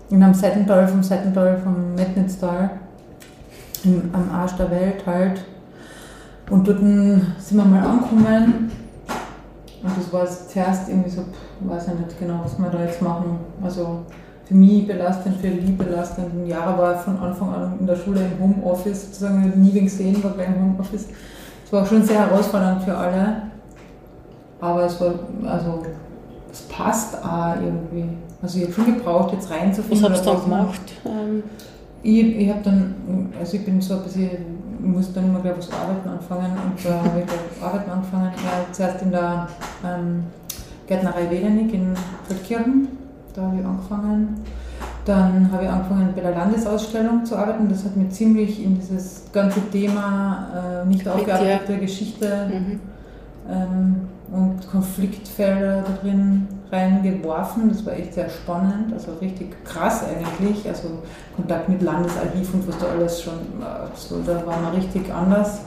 in 0.09 0.23
einem 0.23 0.33
Seitental, 0.33 0.89
vom 0.89 1.03
Seitental, 1.03 1.59
vom 1.59 1.95
Metnitztal, 1.95 2.71
am 3.85 4.31
Arsch 4.33 4.57
der 4.57 4.71
Welt 4.71 5.05
halt. 5.05 5.43
Und 6.49 6.67
dort 6.67 6.79
sind 6.79 7.59
wir 7.59 7.65
mal 7.67 7.87
angekommen 7.87 8.71
und 9.83 9.93
das 9.95 10.11
war 10.11 10.27
zuerst 10.27 10.89
irgendwie 10.89 11.11
so, 11.11 11.25
weiß 11.61 11.89
ich 11.89 11.99
nicht 11.99 12.19
genau, 12.19 12.41
was 12.43 12.59
wir 12.59 12.71
da 12.71 12.81
jetzt 12.81 13.03
machen. 13.03 13.41
Also 13.63 14.07
für 14.47 14.55
mich 14.55 14.87
belastend, 14.87 15.37
für 15.37 15.51
die 15.51 15.73
belastend. 15.73 16.33
Ein 16.33 16.47
Jahr 16.47 16.79
war 16.79 16.95
von 16.95 17.19
Anfang 17.19 17.53
an 17.53 17.75
in 17.79 17.87
der 17.87 17.97
Schule 17.97 18.21
im 18.23 18.43
Homeoffice, 18.43 19.09
sozusagen 19.09 19.53
nie 19.61 19.75
wen 19.75 19.85
gesehen, 19.85 20.25
war 20.25 20.31
gleich 20.31 20.49
im 20.49 20.63
Homeoffice. 20.63 21.09
Es 21.63 21.71
war 21.71 21.85
schon 21.85 22.03
sehr 22.03 22.27
herausfordernd 22.27 22.85
für 22.85 22.97
alle. 22.97 23.43
Aber 24.63 24.85
es 24.85 24.99
war, 24.99 25.13
also, 25.47 25.83
es 26.57 26.63
passt 26.63 27.23
auch 27.23 27.55
irgendwie. 27.57 28.09
Also 28.43 28.59
ich 28.59 28.65
habe 28.65 28.73
schon 28.75 28.97
gebraucht, 28.97 29.33
jetzt 29.35 29.51
reinzufinden. 29.51 30.03
Was 30.03 30.11
hast 30.13 30.27
du 30.27 30.31
dann 30.31 30.43
gemacht? 30.43 30.93
Ähm, 31.05 31.43
ich, 32.03 32.37
ich 32.37 32.49
habe 32.49 32.61
dann, 32.63 32.95
also 33.39 33.57
ich 33.57 33.65
bin 33.65 33.81
so 33.81 33.95
ein 33.95 34.03
bisschen, 34.03 34.31
ich 34.79 34.87
musste 34.87 35.15
dann 35.15 35.31
immer 35.31 35.41
gleich 35.41 35.59
was 35.59 35.71
arbeiten 35.73 36.09
anfangen 36.09 36.53
und 36.53 36.85
da 36.85 36.99
habe 36.99 37.21
ich 37.21 37.27
gleich 37.27 37.63
arbeiten 37.63 37.91
angefangen. 37.91 38.33
Ja, 38.37 38.73
zuerst 38.73 39.03
in 39.03 39.11
der 39.11 39.49
ähm, 39.85 40.25
Gärtnerei 40.87 41.31
Wedernick 41.31 41.75
in 41.75 41.95
Feldkirchen 42.29 42.89
da 43.37 43.43
habe 43.43 43.57
ich 43.61 43.67
angefangen. 43.67 44.43
Dann 45.05 45.53
habe 45.53 45.65
ich 45.65 45.71
angefangen 45.71 46.13
bei 46.17 46.23
der 46.23 46.33
Landesausstellung 46.33 47.25
zu 47.25 47.37
arbeiten. 47.37 47.69
Das 47.69 47.85
hat 47.85 47.97
mir 47.97 48.09
ziemlich 48.09 48.65
in 48.65 48.77
dieses 48.77 49.25
ganze 49.33 49.61
Thema 49.71 50.83
äh, 50.83 50.89
nicht 50.89 51.07
aufgearbeitete 51.07 51.75
ja. 51.75 51.79
Geschichte 51.79 52.51
mhm. 52.51 52.81
ähm, 53.49 53.97
und 54.31 54.69
Konfliktfelder 54.71 55.83
da 55.83 55.93
drin 56.03 56.49
reingeworfen. 56.71 57.69
Das 57.69 57.85
war 57.87 57.93
echt 57.95 58.15
sehr 58.15 58.29
spannend, 58.29 58.93
also 58.93 59.13
richtig 59.21 59.65
krass 59.65 60.03
eigentlich. 60.05 60.69
Also 60.69 61.03
Kontakt 61.35 61.69
mit 61.69 61.83
Landesarchiv 61.83 62.55
und 62.55 62.69
was 62.69 62.79
da 62.79 62.87
alles 62.87 63.23
schon, 63.23 63.35
so, 63.95 64.21
da 64.27 64.45
war 64.47 64.61
man 64.61 64.75
richtig 64.75 65.13
anders. 65.13 65.61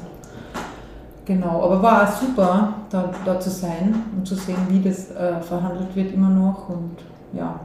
Genau, 1.26 1.64
aber 1.64 1.82
war 1.84 2.12
super, 2.12 2.74
da, 2.90 3.12
da 3.24 3.40
zu 3.40 3.52
sein 3.52 4.04
und 4.18 4.28
zu 4.28 4.34
sehen, 4.34 4.58
wie 4.70 4.82
das 4.82 5.12
äh, 5.12 5.40
verhandelt 5.42 5.96
wird 5.96 6.12
immer 6.12 6.30
noch 6.30 6.70
und 6.70 6.98
ja, 7.34 7.60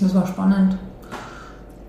das 0.00 0.14
war 0.14 0.26
spannend. 0.26 0.78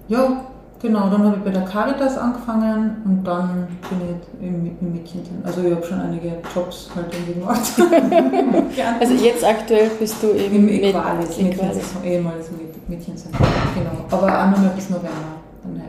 Ja, 0.09 0.41
genau, 0.81 1.09
dann 1.09 1.23
habe 1.23 1.37
ich 1.37 1.43
bei 1.43 1.51
der 1.51 1.63
Caritas 1.63 2.17
angefangen 2.17 3.01
und 3.05 3.23
dann 3.23 3.67
bin 3.89 3.99
ich 4.01 4.47
im, 4.47 4.77
im 4.79 4.93
Mädchen. 4.93 5.21
Also 5.43 5.61
ich 5.61 5.73
habe 5.73 5.85
schon 5.85 5.99
einige 5.99 6.37
Jobs 6.53 6.89
halt 6.95 7.07
irgendwie 7.13 7.39
gemacht. 7.39 7.61
also 8.99 9.13
jetzt 9.13 9.43
aktuell 9.43 9.89
bist 9.99 10.21
du 10.21 10.31
eben 10.33 10.67
im 10.67 10.69
Equalis, 10.69 11.37
mit, 11.37 11.53
Equalis. 11.53 11.93
ehemaliges 12.03 12.49
Mädchenzentrum. 12.87 13.47
Genau, 13.75 14.05
aber 14.09 14.27
auch 14.27 14.51
noch 14.51 14.57
mal 14.57 14.71
bis 14.75 14.89
November. 14.89 15.09
Dann, 15.63 15.75
ja. 15.75 15.81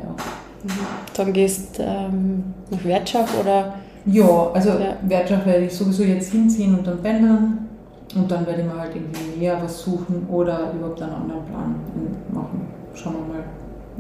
Mhm. 0.65 0.71
dann 1.17 1.33
gehst 1.33 1.79
du 1.79 1.83
ähm, 1.83 2.45
nach 2.71 2.85
Wertschach 2.85 3.29
oder? 3.41 3.75
Ja, 4.05 4.51
also 4.53 4.71
ja. 4.71 4.97
Wertschach 5.03 5.47
werde 5.47 5.67
ich 5.67 5.75
sowieso 5.75 6.03
jetzt 6.03 6.33
hinziehen 6.33 6.77
und 6.79 6.87
dann 6.87 7.03
pendeln. 7.03 7.69
Und 8.15 8.31
dann 8.31 8.47
werde 8.47 8.61
ich 8.61 8.67
mir 8.67 8.79
halt 8.79 8.95
irgendwie 8.95 9.39
näher 9.39 9.59
was 9.63 9.81
suchen 9.81 10.27
oder 10.29 10.73
überhaupt 10.75 11.01
einen 11.01 11.15
anderen 11.15 11.45
Plan 11.47 11.75
machen. 12.31 12.67
Schauen 12.95 13.15
wir 13.15 13.35
mal. 13.35 13.45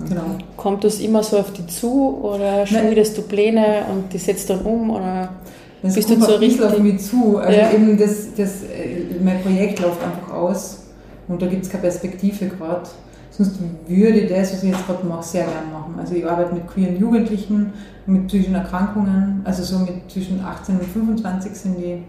Genau. 0.09 0.38
Kommt 0.57 0.85
das 0.85 1.00
immer 1.00 1.22
so 1.22 1.38
auf 1.38 1.52
dich 1.52 1.66
zu 1.68 2.20
oder 2.22 2.66
schmiedest 2.66 3.16
du 3.18 3.22
Pläne 3.22 3.85
und 3.90 4.12
die 4.12 4.18
setzt 4.18 4.48
dann 4.48 4.61
um 4.61 4.90
oder 4.90 5.31
das 5.83 5.94
bist 5.94 6.11
du 6.11 6.20
so 6.20 6.37
richtig 6.37 6.64
auf 6.64 6.78
mich 6.78 7.00
zu? 7.00 7.38
Also 7.38 7.59
ja. 7.59 7.72
eben 7.72 7.98
das, 7.98 8.35
das, 8.37 8.62
äh, 8.62 9.20
mein 9.22 9.42
Projekt 9.42 9.81
läuft 9.81 10.02
einfach 10.02 10.33
aus 10.33 10.85
und 11.28 11.42
da 11.42 11.46
gibt 11.46 11.64
es 11.64 11.70
keine 11.70 11.83
Perspektive 11.83 12.46
gerade. 12.46 12.88
Sonst 13.31 13.57
würde 13.88 14.26
das, 14.26 14.52
was 14.52 14.62
ich 14.62 14.70
jetzt 14.70 14.87
gerade 14.87 15.07
mache, 15.07 15.24
sehr 15.24 15.44
gerne 15.44 15.72
machen. 15.72 15.94
Also 15.98 16.14
ich 16.14 16.24
arbeite 16.24 16.55
mit 16.55 16.68
queeren 16.68 16.98
Jugendlichen, 16.98 17.72
mit 18.07 18.28
psychischen 18.28 18.55
Erkrankungen, 18.55 19.40
also 19.44 19.62
so 19.62 19.78
mit 19.78 20.09
zwischen 20.09 20.44
18 20.44 20.78
und 20.78 20.85
25 20.85 21.52
sind 21.52 21.78
die 21.78 22.02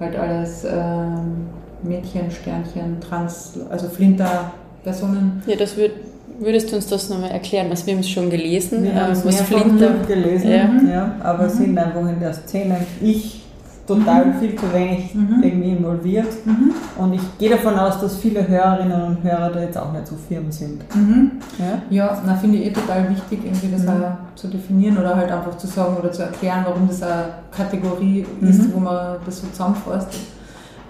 halt 0.00 0.16
alles 0.16 0.64
ähm, 0.64 1.46
Mädchen, 1.82 2.30
Sternchen, 2.30 2.98
Trans, 3.00 3.58
also 3.70 3.88
Flinter-Personen. 3.88 5.42
Ja, 5.46 5.56
das 5.56 5.76
wird, 5.76 5.92
würdest 6.38 6.70
du 6.70 6.76
uns 6.76 6.86
das 6.86 7.08
nochmal 7.08 7.30
erklären? 7.30 7.66
Was 7.70 7.86
wir 7.86 7.94
haben 7.94 8.00
es 8.00 8.08
schon 8.08 8.30
gelesen, 8.30 8.84
wir 8.84 8.92
ähm, 8.92 9.10
was 9.24 9.40
Flinter 9.42 9.94
gelesen, 10.06 10.50
ja. 10.50 10.92
ja 10.92 11.16
aber 11.22 11.44
mhm. 11.44 11.50
sind 11.50 11.78
einfach 11.78 12.08
in 12.08 12.20
der 12.20 12.32
Szene. 12.32 12.86
Ich 13.02 13.44
total 13.86 14.26
mhm. 14.26 14.34
viel 14.38 14.56
zu 14.56 14.72
wenig 14.72 15.14
mhm. 15.14 15.42
irgendwie 15.42 15.70
involviert. 15.70 16.46
Mhm. 16.46 16.72
Und 16.96 17.14
ich 17.14 17.38
gehe 17.38 17.50
davon 17.50 17.78
aus, 17.78 18.00
dass 18.00 18.16
viele 18.16 18.46
Hörerinnen 18.46 19.02
und 19.02 19.22
Hörer 19.22 19.50
da 19.50 19.60
jetzt 19.60 19.76
auch 19.76 19.92
nicht 19.92 20.06
so 20.06 20.16
firm 20.28 20.50
sind. 20.50 20.82
Mhm. 20.94 21.32
Ja, 21.58 21.82
ja 21.90 22.22
na, 22.24 22.34
finde 22.34 22.58
ich 22.58 22.66
eh 22.66 22.72
total 22.72 23.10
wichtig, 23.10 23.40
irgendwie 23.44 23.68
das 23.70 23.82
mhm. 23.82 23.88
auch 23.88 24.34
zu 24.34 24.48
definieren 24.48 24.98
oder 24.98 25.14
halt 25.14 25.30
einfach 25.30 25.56
zu 25.58 25.66
sagen 25.66 25.96
oder 25.96 26.10
zu 26.12 26.22
erklären, 26.22 26.64
warum 26.64 26.88
das 26.88 27.02
eine 27.02 27.26
Kategorie 27.50 28.26
ist, 28.40 28.68
mhm. 28.68 28.74
wo 28.74 28.80
man 28.80 29.16
das 29.24 29.40
so 29.40 29.46
zusammenfasst. 29.48 30.08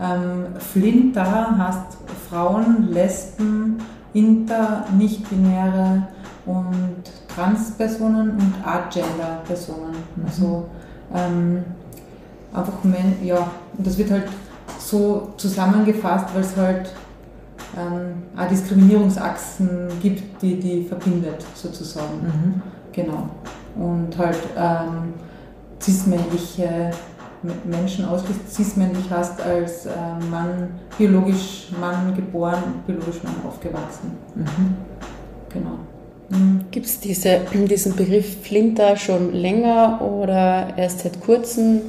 Ähm, 0.01 0.47
Flinter 0.59 1.57
heißt 1.59 1.99
Frauen, 2.29 2.89
Lesben, 2.91 3.79
Inter, 4.15 4.85
Nicht-Binäre 4.97 6.09
und 6.47 7.03
Transpersonen 7.35 8.31
und 8.31 8.55
Agender-Personen. 8.65 9.97
Also 10.25 10.67
ähm, 11.13 11.65
einfach, 12.53 12.73
ja, 13.23 13.51
und 13.77 13.87
das 13.87 13.99
wird 13.99 14.11
halt 14.11 14.29
so 14.79 15.33
zusammengefasst, 15.37 16.35
weil 16.35 16.43
es 16.43 16.57
halt 16.57 16.93
ähm, 17.77 18.23
auch 18.37 18.49
Diskriminierungsachsen 18.49 19.89
gibt, 20.01 20.41
die 20.41 20.61
die 20.61 20.85
verbindet, 20.85 21.45
sozusagen. 21.55 22.23
Mhm. 22.23 22.63
Genau. 22.93 23.29
Und 23.75 24.17
halt 24.17 24.39
ähm, 24.57 25.15
cis-männliche 25.81 26.93
Menschen 27.65 28.05
ausschließt, 28.05 28.53
cis-männlich 28.53 29.05
hast 29.11 29.41
als 29.41 29.87
äh, 29.87 29.91
Mann, 30.31 30.69
biologisch 30.99 31.69
Mann 31.81 32.15
geboren, 32.15 32.63
biologisch 32.87 33.23
Mann 33.23 33.35
aufgewachsen. 33.47 34.13
Mhm. 34.35 34.77
Genau. 35.53 35.79
Mhm. 36.31 36.65
Gibt 36.71 36.87
es 36.87 37.01
diese, 37.01 37.41
diesen 37.53 37.97
Begriff 37.97 38.43
Flinter 38.43 38.97
schon 38.97 39.33
länger 39.33 40.01
oder 40.01 40.69
erst 40.77 41.01
seit 41.01 41.21
kurzem? 41.21 41.83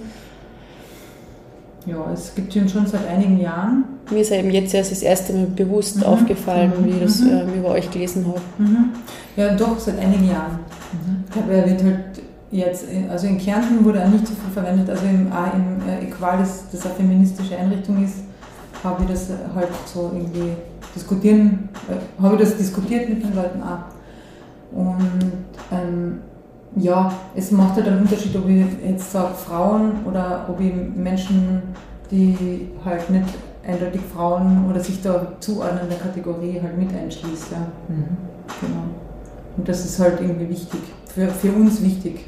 Ja, 1.85 2.11
es 2.11 2.33
gibt 2.33 2.55
ihn 2.55 2.67
schon 2.67 2.87
seit 2.87 3.07
einigen 3.07 3.39
Jahren. 3.39 3.83
Mir 4.09 4.21
ist 4.21 4.31
eben 4.31 4.49
jetzt 4.49 4.73
erst 4.73 4.91
das 4.91 5.03
erste 5.03 5.33
Mal 5.33 5.47
bewusst 5.47 5.97
mhm. 5.97 6.03
aufgefallen, 6.03 6.73
mhm. 6.79 6.85
wie 6.85 6.89
ich 6.91 6.99
das 6.99 7.19
mhm. 7.21 7.29
äh, 7.29 7.57
über 7.57 7.69
euch 7.69 7.89
gelesen 7.91 8.25
habe. 8.27 8.41
Mhm. 8.57 8.89
Ja, 9.35 9.55
doch, 9.55 9.79
seit 9.79 9.99
einigen 9.99 10.27
Jahren. 10.27 10.59
Mhm. 10.93 11.23
Ich 11.25 11.31
glaube, 11.31 11.53
er 11.53 11.69
wird 11.69 11.83
halt 11.83 12.14
jetzt, 12.57 12.85
also 13.09 13.27
in 13.27 13.37
Kärnten 13.37 13.83
wurde 13.83 13.99
er 13.99 14.07
nicht 14.07 14.27
so 14.27 14.33
viel 14.33 14.51
verwendet, 14.51 14.89
also 14.89 15.05
im, 15.05 15.31
auch 15.31 15.53
im 15.53 15.87
äh, 15.87 16.05
Equalis, 16.05 16.65
das 16.71 16.85
eine 16.85 16.95
feministische 16.95 17.57
Einrichtung 17.57 18.03
ist, 18.03 18.17
habe 18.83 19.03
ich 19.03 19.09
das 19.09 19.29
halt 19.53 19.69
so 19.85 20.11
irgendwie 20.13 20.53
diskutieren, 20.95 21.69
äh, 21.89 22.21
habe 22.21 22.35
ich 22.35 22.41
das 22.41 22.57
diskutiert 22.57 23.09
mit 23.09 23.23
den 23.23 23.35
Leuten 23.35 23.61
auch. 23.61 23.95
Und 24.71 25.31
ähm, 25.71 26.19
ja, 26.75 27.11
es 27.35 27.51
macht 27.51 27.75
halt 27.75 27.87
einen 27.87 28.01
Unterschied, 28.01 28.35
ob 28.35 28.49
ich 28.49 28.65
jetzt 28.85 29.11
sage 29.11 29.33
Frauen 29.33 30.03
oder 30.05 30.45
ob 30.49 30.59
ich 30.59 30.73
Menschen, 30.95 31.61
die 32.11 32.69
halt 32.83 33.09
nicht 33.09 33.29
eindeutig 33.65 34.01
Frauen 34.13 34.65
oder 34.69 34.79
sich 34.79 35.01
da 35.01 35.33
zuordnen 35.39 35.89
der 35.89 35.97
Kategorie 35.97 36.59
halt 36.61 36.77
mit 36.77 36.89
einschließe. 36.93 37.53
Ja. 37.53 37.67
Mhm. 37.87 38.17
Genau. 38.61 38.83
Und 39.57 39.67
das 39.67 39.85
ist 39.85 39.99
halt 39.99 40.19
irgendwie 40.19 40.49
wichtig, 40.49 40.81
für, 41.07 41.27
für 41.27 41.51
uns 41.51 41.81
wichtig. 41.81 42.25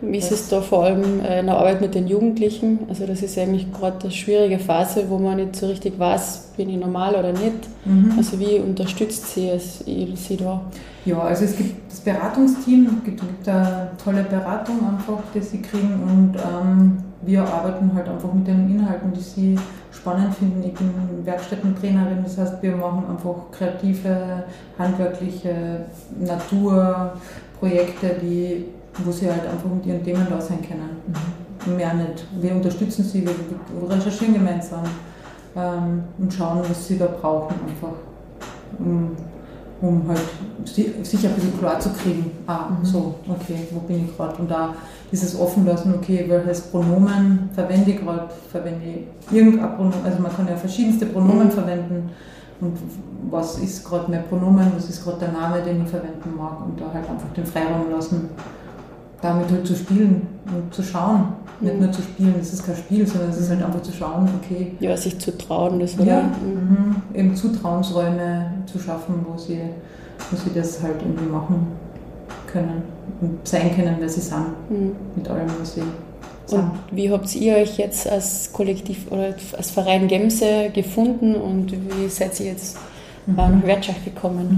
Wie 0.00 0.18
ist 0.18 0.30
es 0.30 0.48
da 0.48 0.60
vor 0.60 0.84
allem 0.84 1.20
äh, 1.20 1.40
in 1.40 1.46
der 1.46 1.56
Arbeit 1.56 1.80
mit 1.80 1.94
den 1.94 2.06
Jugendlichen? 2.06 2.80
Also 2.88 3.06
das 3.06 3.22
ist 3.22 3.38
eigentlich 3.38 3.72
gerade 3.72 3.98
eine 4.02 4.10
schwierige 4.10 4.58
Phase, 4.58 5.04
wo 5.08 5.18
man 5.18 5.36
nicht 5.36 5.56
so 5.56 5.66
richtig 5.66 5.98
weiß, 5.98 6.52
bin 6.56 6.68
ich 6.68 6.76
normal 6.76 7.14
oder 7.14 7.32
nicht. 7.32 7.68
Mhm. 7.84 8.12
Also 8.16 8.38
wie 8.38 8.58
unterstützt 8.58 9.34
sie 9.34 9.48
es, 9.48 9.78
sie 9.80 10.36
da? 10.36 10.60
Ja, 11.06 11.20
also 11.20 11.44
es 11.44 11.56
gibt 11.56 11.90
das 11.90 12.00
Beratungsteam, 12.00 12.86
es 12.86 13.04
gibt, 13.04 13.20
gibt 13.20 13.48
eine 13.48 13.90
tolle 14.02 14.24
Beratung 14.24 14.80
einfach, 14.86 15.22
die 15.34 15.40
sie 15.40 15.62
kriegen 15.62 15.94
und 16.02 16.34
ähm, 16.36 16.98
wir 17.22 17.42
arbeiten 17.42 17.90
halt 17.94 18.08
einfach 18.08 18.32
mit 18.32 18.46
den 18.46 18.70
Inhalten, 18.70 19.12
die 19.12 19.20
sie 19.20 19.58
spannend 19.92 20.34
finden. 20.34 20.62
Ich 20.62 20.74
bin 20.74 20.90
Werkstättentrainerin, 21.24 22.22
das 22.22 22.38
heißt, 22.38 22.62
wir 22.62 22.76
machen 22.76 23.04
einfach 23.08 23.50
kreative, 23.50 24.44
handwerkliche 24.78 25.86
Naturprojekte, 26.20 28.16
die 28.20 28.66
wo 29.04 29.12
sie 29.12 29.30
halt 29.30 29.46
einfach 29.46 29.68
mit 29.68 29.86
ihren 29.86 30.02
Themen 30.02 30.26
da 30.28 30.40
sein 30.40 30.60
können. 30.62 31.02
Mhm. 31.66 31.76
Mehr 31.76 31.94
nicht. 31.94 32.26
Wir 32.40 32.52
unterstützen 32.52 33.04
sie, 33.04 33.26
wir 33.26 33.90
recherchieren 33.90 34.34
gemeinsam 34.34 34.84
ähm, 35.56 36.04
und 36.18 36.32
schauen, 36.32 36.60
was 36.68 36.86
sie 36.86 36.98
da 36.98 37.06
brauchen 37.06 37.54
einfach. 37.66 37.94
Um, 38.78 39.16
um 39.80 40.08
halt 40.08 40.20
sich 40.64 40.86
ein 41.26 41.34
bisschen 41.34 41.58
klar 41.58 41.78
zu 41.78 41.90
kriegen, 41.90 42.30
ah, 42.46 42.70
mhm. 42.70 42.84
so, 42.84 43.14
okay, 43.28 43.66
wo 43.70 43.80
bin 43.80 44.06
ich 44.06 44.16
gerade? 44.16 44.36
Und 44.40 44.50
da 44.50 44.74
dieses 45.12 45.38
Offenlassen, 45.38 45.94
okay, 45.94 46.24
welches 46.28 46.62
Pronomen 46.62 47.50
verwende 47.52 47.90
ich 47.90 48.00
gerade, 48.00 48.28
verwende 48.50 48.80
ich 48.84 49.34
irgendein 49.36 49.76
Pronomen, 49.76 50.04
also 50.04 50.22
man 50.22 50.34
kann 50.34 50.48
ja 50.48 50.56
verschiedenste 50.56 51.06
Pronomen 51.06 51.46
mhm. 51.46 51.50
verwenden 51.50 52.10
und 52.60 52.76
was 53.30 53.58
ist 53.58 53.84
gerade 53.84 54.10
mein 54.10 54.24
Pronomen, 54.24 54.72
was 54.74 54.88
ist 54.88 55.04
gerade 55.04 55.18
der 55.18 55.32
Name, 55.32 55.60
den 55.60 55.82
ich 55.82 55.88
verwenden 55.90 56.34
mag 56.36 56.58
und 56.64 56.80
da 56.80 56.86
halt 56.92 57.08
einfach 57.08 57.28
den 57.36 57.44
Freiraum 57.44 57.90
lassen 57.90 58.30
damit 59.22 59.50
halt 59.50 59.66
zu 59.66 59.74
spielen 59.74 60.26
und 60.46 60.74
zu 60.74 60.82
schauen. 60.82 61.28
Nicht 61.60 61.74
mhm. 61.74 61.80
nur 61.80 61.92
zu 61.92 62.02
spielen, 62.02 62.34
das 62.38 62.52
ist 62.52 62.66
kein 62.66 62.76
Spiel, 62.76 63.06
sondern 63.06 63.30
es 63.30 63.38
ist 63.38 63.48
halt 63.48 63.62
einfach 63.62 63.80
zu 63.82 63.92
schauen, 63.92 64.28
okay. 64.42 64.72
Ja, 64.78 64.96
sich 64.96 65.18
zu 65.18 65.36
trauen, 65.38 65.80
das 65.80 65.98
war 65.98 66.06
Ja, 66.06 66.22
mhm. 66.22 66.96
eben 67.14 67.34
Zutrauensräume 67.34 68.52
zu 68.66 68.78
schaffen, 68.78 69.24
wo 69.26 69.38
sie, 69.38 69.60
wo 70.30 70.36
sie 70.36 70.50
das 70.54 70.82
halt 70.82 71.00
irgendwie 71.00 71.24
machen 71.24 71.66
können 72.46 72.82
und 73.22 73.48
sein 73.48 73.74
können, 73.74 73.96
wer 73.98 74.08
sie 74.08 74.20
sind, 74.20 74.46
mhm. 74.68 74.92
mit 75.14 75.28
allem, 75.28 75.48
was 75.58 75.74
sie 75.74 75.82
sind. 76.44 76.60
Und 76.60 76.70
wie 76.92 77.10
habt 77.10 77.34
ihr 77.34 77.56
euch 77.56 77.78
jetzt 77.78 78.08
als 78.08 78.52
Kollektiv 78.52 79.06
oder 79.10 79.34
als 79.56 79.70
Verein 79.70 80.08
Gemse 80.08 80.70
gefunden 80.72 81.34
und 81.34 81.72
wie 81.72 82.08
seid 82.08 82.38
ihr 82.40 82.46
jetzt 82.46 82.76
mhm. 83.26 83.36
nach 83.36 83.62
Wirtschaft 83.64 84.04
gekommen? 84.04 84.48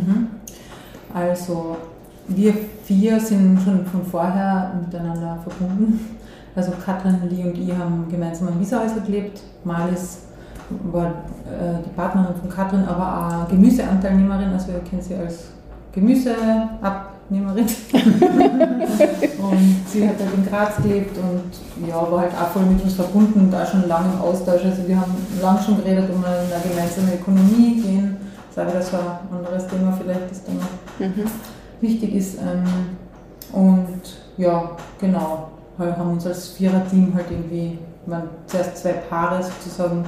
Mhm. 1.13 1.17
Also 1.17 1.77
wir 2.29 2.55
vier 2.85 3.19
sind 3.21 3.61
schon 3.63 3.85
von 3.87 4.05
vorher 4.05 4.73
miteinander 4.81 5.39
verbunden. 5.43 6.17
Also 6.55 6.73
Katrin, 6.85 7.21
Lee 7.29 7.45
und 7.45 7.57
ich 7.57 7.71
haben 7.77 8.07
gemeinsam 8.11 8.49
am 8.49 8.61
Wiesehäusl 8.61 9.01
gelebt. 9.03 9.41
Malis 9.65 10.21
war 10.93 11.07
äh, 11.07 11.83
die 11.85 11.91
Partnerin 11.91 12.35
von 12.41 12.51
Katrin, 12.51 12.85
aber 12.85 13.45
auch 13.45 13.49
Gemüseanteilnehmerin, 13.49 14.53
also 14.53 14.69
wir 14.69 14.81
kennen 14.81 15.01
sie 15.01 15.15
als 15.15 15.45
Gemüseabnehmerin. 15.93 17.65
und 19.39 19.77
sie 19.87 20.09
hat 20.09 20.17
halt 20.19 20.35
in 20.37 20.47
Graz 20.47 20.77
gelebt 20.83 21.17
und 21.17 21.89
ja, 21.89 21.95
war 21.95 22.21
halt 22.21 22.33
auch 22.33 22.49
voll 22.49 22.67
mit 22.67 22.83
uns 22.83 22.95
verbunden 22.95 23.41
und 23.41 23.55
auch 23.55 23.67
schon 23.67 23.89
lange 23.89 24.13
im 24.13 24.21
Austausch. 24.21 24.65
Also 24.65 24.87
wir 24.87 25.01
haben 25.01 25.15
lange 25.41 25.63
schon 25.63 25.77
geredet 25.77 26.11
um 26.11 26.23
eine, 26.25 26.39
eine 26.39 26.63
gemeinsame 26.69 27.15
Ökonomie 27.15 27.81
gehen. 27.81 28.17
Das 28.55 28.67
ist 28.67 28.71
aber 28.71 28.79
das 28.79 28.93
war 28.93 29.21
ein 29.31 29.37
anderes 29.39 29.67
Thema 29.69 29.93
vielleicht, 29.93 30.31
das 30.31 30.45
Thema. 30.45 30.67
Mhm 30.99 31.25
wichtig 31.81 32.15
ist. 32.15 32.39
Ähm, 32.39 32.97
und 33.53 34.03
ja, 34.37 34.71
genau, 35.01 35.49
wir 35.77 35.97
haben 35.97 36.13
uns 36.13 36.27
als 36.27 36.49
Viererteam 36.49 37.15
halt 37.15 37.27
irgendwie, 37.31 37.79
man, 38.07 38.25
zuerst 38.47 38.79
zwei 38.79 38.93
Paare 38.93 39.43
sozusagen, 39.43 40.05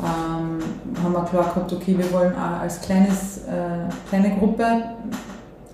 ähm, 0.00 1.02
haben 1.02 1.12
wir 1.12 1.24
klar 1.24 1.44
gehabt, 1.44 1.72
okay, 1.72 1.96
wir 1.96 2.12
wollen 2.12 2.32
auch 2.34 2.60
als 2.60 2.80
kleines, 2.80 3.38
äh, 3.38 3.88
kleine 4.08 4.36
Gruppe 4.38 4.64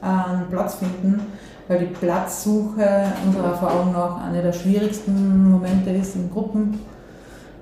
einen 0.01 0.47
Platz 0.51 0.77
finden, 0.77 1.21
weil 1.69 1.81
die 1.81 1.87
Platzsuche 1.87 3.05
unserer 3.25 3.51
Erfahrung 3.53 3.93
nach 3.93 4.23
einer 4.23 4.43
der 4.43 4.53
schwierigsten 4.53 5.51
Momente 5.51 5.91
ist 5.91 6.17
in 6.17 6.31
Gruppen. 6.31 6.81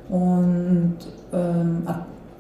Und 0.09 0.99
ähm, 1.33 1.83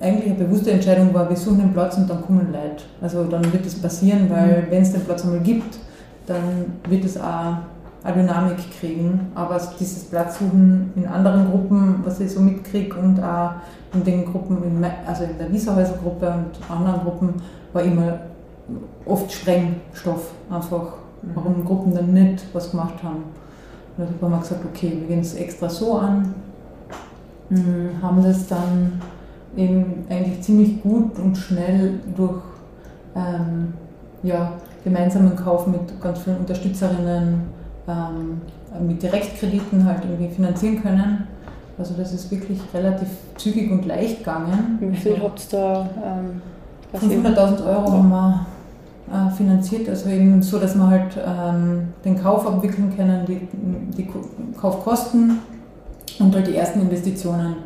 eigentlich 0.05 0.33
eine 0.33 0.45
bewusste 0.45 0.71
Entscheidung 0.71 1.13
war, 1.15 1.29
wir 1.29 1.37
suchen 1.37 1.59
den 1.59 1.73
Platz 1.73 1.97
und 1.97 2.09
dann 2.09 2.23
kommen 2.23 2.53
Leute. 2.53 2.85
Also 3.01 3.25
dann 3.25 3.51
wird 3.53 3.65
das 3.65 3.75
passieren, 3.75 4.29
weil 4.31 4.63
mhm. 4.63 4.71
wenn 4.71 4.83
es 4.83 4.93
den 4.93 5.01
Platz 5.03 5.25
einmal 5.25 5.41
gibt, 5.41 5.79
dann 6.27 6.73
wird 6.89 7.05
es 7.05 7.19
auch 7.19 7.57
eine 8.03 8.15
Dynamik 8.15 8.59
kriegen. 8.79 9.33
Aber 9.35 9.59
dieses 9.81 10.05
Platzsuchen 10.05 10.93
in 10.95 11.07
anderen 11.07 11.51
Gruppen, 11.51 12.03
was 12.05 12.21
ich 12.21 12.31
so 12.33 12.41
mitkriege 12.41 12.97
und 12.97 13.23
auch 13.23 13.53
in 13.95 14.05
den 14.05 14.27
Gruppen, 14.27 14.85
also 15.07 15.25
in 15.25 15.39
der 15.39 15.51
Wieserhäuser-Gruppe 15.51 16.27
und 16.27 16.71
anderen 16.71 17.01
Gruppen, 17.01 17.35
war 17.73 17.83
immer 17.83 18.19
oft 19.07 19.33
Sprengstoff 19.33 20.33
einfach, 20.51 20.95
mhm. 21.23 21.31
warum 21.35 21.65
Gruppen 21.65 21.95
dann 21.95 22.13
nicht 22.13 22.45
was 22.53 22.71
gemacht 22.71 23.03
haben. 23.03 23.25
Und 23.97 24.09
da 24.21 24.27
haben 24.27 24.33
wir 24.33 24.41
gesagt, 24.41 24.65
okay, 24.65 24.93
wir 24.99 25.09
gehen 25.09 25.21
es 25.21 25.35
extra 25.35 25.69
so 25.69 25.99
an, 25.99 26.35
mhm, 27.49 27.91
haben 28.03 28.23
das 28.23 28.47
dann 28.49 29.01
eben 29.57 30.05
eigentlich 30.09 30.41
ziemlich 30.43 30.83
gut 30.83 31.19
und 31.19 31.37
schnell 31.37 32.01
durch 32.17 32.43
ähm, 33.15 33.75
ja, 34.23 34.53
gemeinsamen 34.83 35.37
Kauf 35.37 35.67
mit 35.67 36.01
ganz 36.01 36.21
vielen 36.21 36.39
Unterstützerinnen 36.39 37.43
ähm, 37.87 38.41
mit 38.87 39.03
Direktkrediten 39.03 39.85
halt 39.85 40.05
irgendwie 40.05 40.35
finanzieren 40.35 40.83
können. 40.83 41.27
Also 41.79 41.95
das 41.97 42.13
ist 42.13 42.31
wirklich 42.31 42.61
relativ 42.73 43.09
zügig 43.37 43.71
und 43.71 43.85
leicht 43.85 44.19
gegangen. 44.19 44.79
Wie 44.81 44.97
viel 44.97 45.21
habt 45.21 45.53
ihr 45.53 45.59
da? 45.59 45.89
Ähm, 46.05 46.43
500.000 46.95 47.67
Euro 47.67 47.93
haben 47.93 48.09
wir 48.09 48.47
äh, 49.13 49.31
finanziert, 49.31 49.89
also 49.89 50.09
eben 50.09 50.41
so, 50.41 50.59
dass 50.59 50.77
wir 50.77 50.89
halt 50.89 51.17
ähm, 51.17 51.89
den 52.05 52.21
Kauf 52.21 52.47
abwickeln 52.47 52.93
können, 52.97 53.27
die, 53.27 53.49
die 53.97 54.09
Kaufkosten 54.59 55.41
und 56.21 56.35
halt 56.35 56.47
die 56.47 56.57
ersten 56.57 56.81
Investitionen, 56.83 57.57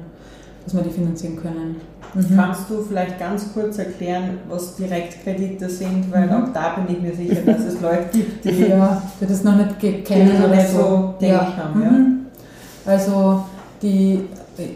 dass 0.69 0.77
wir 0.77 0.83
die 0.83 0.91
finanzieren 0.91 1.37
können. 1.37 1.77
Mhm. 2.15 2.37
Kannst 2.37 2.69
du 2.69 2.83
vielleicht 2.83 3.19
ganz 3.19 3.53
kurz 3.55 3.79
erklären, 3.79 4.39
was 4.49 4.77
Direktkredite 4.77 5.69
sind? 5.69 6.13
Weil 6.13 6.27
mhm. 6.27 6.33
auch 6.33 6.53
da 6.53 6.77
bin 6.77 6.95
ich 6.95 7.03
mir 7.03 7.15
sicher, 7.15 7.41
dass 7.47 7.65
es 7.65 7.81
Leute 7.81 8.05
gibt, 8.13 8.45
die, 8.45 8.67
ja, 8.69 9.03
die 9.21 9.27
das 9.27 9.45
noch 9.45 9.57
nicht 9.57 10.05
kennen 10.05 10.43
oder 10.45 10.61
so, 10.61 11.15
so 11.19 11.27
ja. 11.27 11.57
haben. 11.57 11.83
Ja. 11.83 11.91
Mhm. 11.91 12.27
Also 12.85 13.45
die 13.81 14.25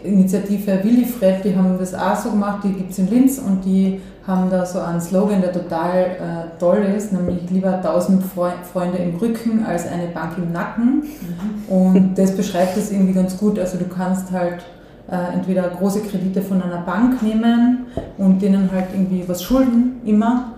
Initiative 0.03 0.83
Willifred, 0.83 1.43
die 1.43 1.55
haben 1.55 1.77
das 1.77 1.93
auch 1.93 2.15
so 2.15 2.31
gemacht, 2.31 2.63
die 2.63 2.73
gibt 2.73 2.91
es 2.91 2.99
in 2.99 3.09
Linz 3.09 3.37
und 3.37 3.63
die 3.63 3.99
haben 4.25 4.49
da 4.49 4.65
so 4.65 4.79
einen 4.79 5.01
Slogan, 5.01 5.41
der 5.41 5.51
total 5.51 5.97
äh, 5.97 6.59
toll 6.59 6.85
ist, 6.95 7.11
nämlich 7.11 7.49
lieber 7.49 7.75
1000 7.75 8.23
Freunde 8.23 8.97
im 8.97 9.17
Rücken 9.17 9.65
als 9.65 9.85
eine 9.85 10.07
Bank 10.07 10.37
im 10.37 10.53
Nacken. 10.53 11.03
Mhm. 11.03 11.75
Und 11.75 12.15
das 12.15 12.31
beschreibt 12.31 12.77
das 12.77 12.91
irgendwie 12.91 13.13
ganz 13.13 13.37
gut. 13.37 13.59
Also 13.59 13.77
du 13.77 13.85
kannst 13.85 14.31
halt 14.31 14.63
äh, 15.11 15.33
entweder 15.33 15.63
große 15.63 16.01
Kredite 16.01 16.41
von 16.41 16.61
einer 16.61 16.81
Bank 16.81 17.21
nehmen 17.21 17.87
und 18.17 18.41
denen 18.41 18.69
halt 18.71 18.87
irgendwie 18.93 19.23
was 19.27 19.43
schulden, 19.43 20.01
immer. 20.05 20.53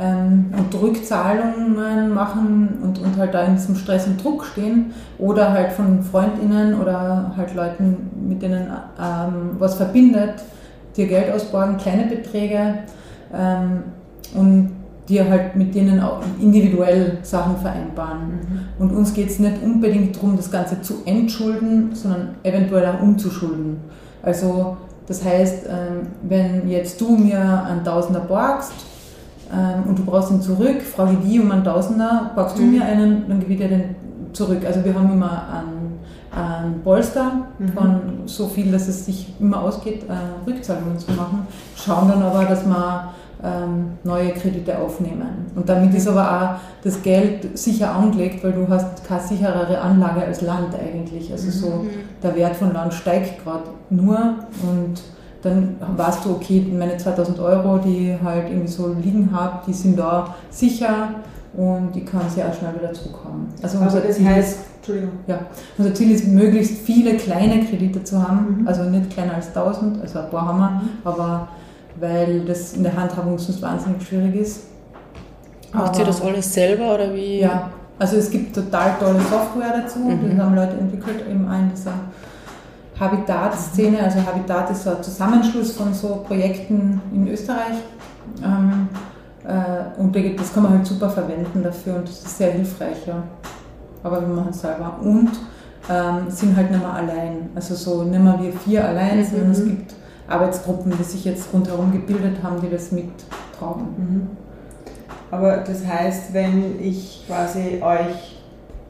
Ähm, 0.00 0.52
und 0.56 0.80
Rückzahlungen 0.80 2.14
machen 2.14 2.78
und, 2.82 3.00
und 3.00 3.16
halt 3.16 3.34
da 3.34 3.42
in 3.42 3.56
diesem 3.56 3.74
Stress 3.74 4.06
und 4.06 4.22
Druck 4.22 4.44
stehen 4.44 4.92
oder 5.18 5.52
halt 5.52 5.72
von 5.72 6.02
FreundInnen 6.02 6.80
oder 6.80 7.32
halt 7.36 7.54
Leuten, 7.54 8.10
mit 8.28 8.40
denen 8.40 8.68
ähm, 9.00 9.56
was 9.58 9.74
verbindet, 9.74 10.34
dir 10.96 11.08
Geld 11.08 11.32
ausborgen, 11.32 11.78
kleine 11.78 12.06
Beträge 12.06 12.74
ähm, 13.34 13.82
und 14.34 14.77
dir 15.08 15.28
halt 15.28 15.56
mit 15.56 15.74
denen 15.74 16.00
auch 16.00 16.20
individuell 16.40 17.18
Sachen 17.22 17.56
vereinbaren. 17.56 18.28
Mhm. 18.28 18.60
Und 18.78 18.90
uns 18.94 19.14
geht 19.14 19.30
es 19.30 19.38
nicht 19.38 19.62
unbedingt 19.62 20.16
darum, 20.16 20.36
das 20.36 20.50
Ganze 20.50 20.80
zu 20.82 21.02
entschulden, 21.04 21.90
sondern 21.94 22.34
eventuell 22.42 22.86
auch 22.86 23.00
umzuschulden. 23.00 23.78
Also 24.22 24.76
das 25.06 25.24
heißt, 25.24 25.66
ähm, 25.66 26.08
wenn 26.22 26.68
jetzt 26.68 27.00
du 27.00 27.16
mir 27.16 27.64
einen 27.64 27.82
Tausender 27.84 28.20
borgst 28.20 28.72
ähm, 29.52 29.88
und 29.88 29.98
du 29.98 30.04
brauchst 30.04 30.30
ihn 30.30 30.42
zurück, 30.42 30.82
frage 30.82 31.16
ich 31.20 31.30
die 31.30 31.40
um 31.40 31.50
einen 31.50 31.64
Tausender, 31.64 32.32
borgst 32.34 32.58
mhm. 32.58 32.60
du 32.60 32.66
mir 32.66 32.84
einen, 32.84 33.28
dann 33.28 33.40
gebe 33.40 33.52
ich 33.52 33.58
dir 33.58 33.68
den 33.68 33.96
zurück. 34.32 34.60
Also 34.66 34.84
wir 34.84 34.94
haben 34.94 35.10
immer 35.10 35.44
einen 35.50 35.88
ein 36.30 36.82
Polster 36.82 37.48
mhm. 37.58 37.68
von 37.72 38.00
so 38.26 38.48
viel, 38.48 38.70
dass 38.70 38.88
es 38.88 39.06
sich 39.06 39.34
immer 39.40 39.62
ausgeht, 39.62 40.04
äh, 40.08 40.48
Rückzahlungen 40.48 40.98
zu 40.98 41.10
machen, 41.12 41.46
schauen 41.76 42.08
dann 42.08 42.22
aber, 42.22 42.44
dass 42.44 42.64
ähm, 42.64 43.10
neue 44.02 44.30
Kredite 44.30 44.78
aufnehmen. 44.78 45.46
Und 45.54 45.68
damit 45.68 45.94
ist 45.94 46.08
aber 46.08 46.28
auch 46.28 46.60
das 46.82 47.00
Geld 47.02 47.56
sicher 47.56 47.94
angelegt, 47.94 48.42
weil 48.42 48.52
du 48.52 48.66
hast 48.68 49.06
keine 49.06 49.20
sicherere 49.20 49.80
Anlage 49.80 50.22
als 50.22 50.40
Land 50.40 50.74
eigentlich. 50.74 51.30
Also 51.30 51.50
so 51.50 51.68
mhm. 51.68 51.90
der 52.20 52.34
Wert 52.34 52.56
von 52.56 52.72
Land 52.72 52.94
steigt 52.94 53.44
gerade 53.44 53.64
nur 53.90 54.34
und 54.62 55.00
dann 55.42 55.76
weißt 55.96 56.24
du, 56.24 56.32
okay, 56.32 56.66
meine 56.76 56.96
2000 56.96 57.38
Euro, 57.38 57.78
die 57.78 58.10
ich 58.10 58.22
halt 58.22 58.48
irgendwie 58.48 58.68
so 58.68 58.92
liegen 59.00 59.30
habe, 59.32 59.60
die 59.66 59.72
sind 59.72 59.96
da 59.96 60.34
sicher 60.50 61.10
und 61.56 61.92
die 61.94 62.04
kann 62.04 62.28
sehr 62.28 62.52
schnell 62.52 62.74
wieder 62.74 62.92
zurückkommen. 62.92 63.52
Also 63.62 63.78
unser 63.78 64.00
das 64.00 64.16
Ziel 64.16 64.26
heißt, 64.26 64.48
ist, 64.48 64.66
Entschuldigung. 64.76 65.10
Ja, 65.26 65.38
unser 65.76 65.94
Ziel 65.94 66.10
ist, 66.10 66.26
möglichst 66.26 66.78
viele 66.78 67.14
kleine 67.14 67.64
Kredite 67.64 68.02
zu 68.02 68.20
haben, 68.20 68.62
mhm. 68.62 68.68
also 68.68 68.82
nicht 68.82 69.10
kleiner 69.10 69.34
als 69.34 69.48
1000, 69.48 70.02
also 70.02 70.18
ein 70.18 70.30
paar 70.30 70.46
haben 70.46 70.58
wir, 70.58 70.70
mhm. 70.70 70.88
aber 71.04 71.48
weil 72.00 72.40
das 72.40 72.74
in 72.74 72.82
der 72.82 72.96
Handhabung 72.96 73.38
sonst 73.38 73.62
wahnsinnig 73.62 74.06
schwierig 74.06 74.34
ist. 74.36 74.62
Macht 75.72 75.98
ihr 75.98 76.04
das 76.04 76.22
alles 76.22 76.52
selber 76.52 76.94
oder 76.94 77.14
wie? 77.14 77.40
Ja, 77.40 77.70
also 77.98 78.16
es 78.16 78.30
gibt 78.30 78.54
total 78.54 78.96
tolle 78.98 79.20
Software 79.20 79.82
dazu, 79.82 79.98
mhm. 79.98 80.30
die 80.30 80.40
haben 80.40 80.54
Leute 80.54 80.76
entwickelt, 80.78 81.20
eben 81.28 81.44
in 81.52 81.70
dieser 81.74 81.92
Habitat-Szene. 82.98 84.02
Also 84.02 84.20
Habitat 84.24 84.70
ist 84.70 84.84
so 84.84 84.90
ein 84.90 85.02
Zusammenschluss 85.02 85.72
von 85.72 85.92
so 85.92 86.24
Projekten 86.26 87.00
in 87.12 87.28
Österreich. 87.28 87.76
Ähm, 88.42 88.88
äh, 89.44 90.00
und 90.00 90.14
das 90.38 90.52
kann 90.52 90.62
man 90.62 90.72
halt 90.74 90.86
super 90.86 91.10
verwenden 91.10 91.62
dafür 91.62 91.96
und 91.96 92.08
das 92.08 92.22
ist 92.22 92.38
sehr 92.38 92.52
hilfreich, 92.52 93.06
ja. 93.06 93.22
Aber 94.02 94.20
wir 94.20 94.28
machen 94.28 94.50
es 94.50 94.60
selber. 94.60 94.96
Und 95.02 95.30
ähm, 95.90 96.30
sind 96.30 96.56
halt 96.56 96.70
nicht 96.70 96.80
mehr 96.80 96.92
allein. 96.92 97.50
Also 97.54 97.74
so 97.74 98.04
nicht 98.04 98.22
mehr 98.22 98.38
wir 98.40 98.52
vier 98.52 98.84
allein, 98.86 99.18
mhm. 99.18 99.24
sondern 99.24 99.50
es 99.50 99.64
gibt 99.64 99.94
Arbeitsgruppen, 100.28 100.92
die 100.96 101.04
sich 101.04 101.24
jetzt 101.24 101.52
rundherum 101.52 101.92
gebildet 101.92 102.42
haben, 102.42 102.60
die 102.60 102.70
das 102.70 102.92
mittragen. 102.92 103.86
Mhm. 103.96 104.26
Aber 105.30 105.58
das 105.58 105.86
heißt, 105.86 106.32
wenn 106.32 106.82
ich 106.82 107.24
quasi 107.26 107.82
euch 107.82 108.38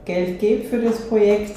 Geld 0.05 0.39
gebe 0.41 0.65
für 0.65 0.79
das 0.79 1.01
Projekt, 1.03 1.57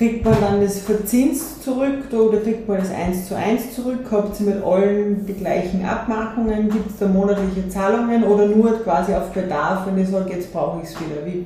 Kriegt 0.00 0.24
man 0.24 0.34
dann 0.40 0.62
das 0.62 0.78
Verzins 0.78 1.60
zurück 1.60 2.10
oder 2.10 2.38
kriegt 2.38 2.66
man 2.66 2.78
das 2.78 2.90
1 2.90 3.28
zu 3.28 3.36
1 3.36 3.74
zurück? 3.74 4.06
Habt 4.10 4.40
ihr 4.40 4.46
mit 4.46 4.64
allen 4.64 5.26
die 5.26 5.34
gleichen 5.34 5.84
Abmachungen? 5.84 6.70
Gibt 6.70 6.88
es 6.90 6.96
da 6.96 7.06
monatliche 7.06 7.68
Zahlungen 7.68 8.24
oder 8.24 8.46
nur 8.46 8.82
quasi 8.82 9.12
auf 9.12 9.28
Bedarf, 9.32 9.86
wenn 9.86 10.02
ich 10.02 10.08
sage, 10.08 10.32
jetzt 10.32 10.54
brauche 10.54 10.80
ich 10.82 10.88
es 10.88 10.98
wieder? 10.98 11.26
Wie? 11.26 11.44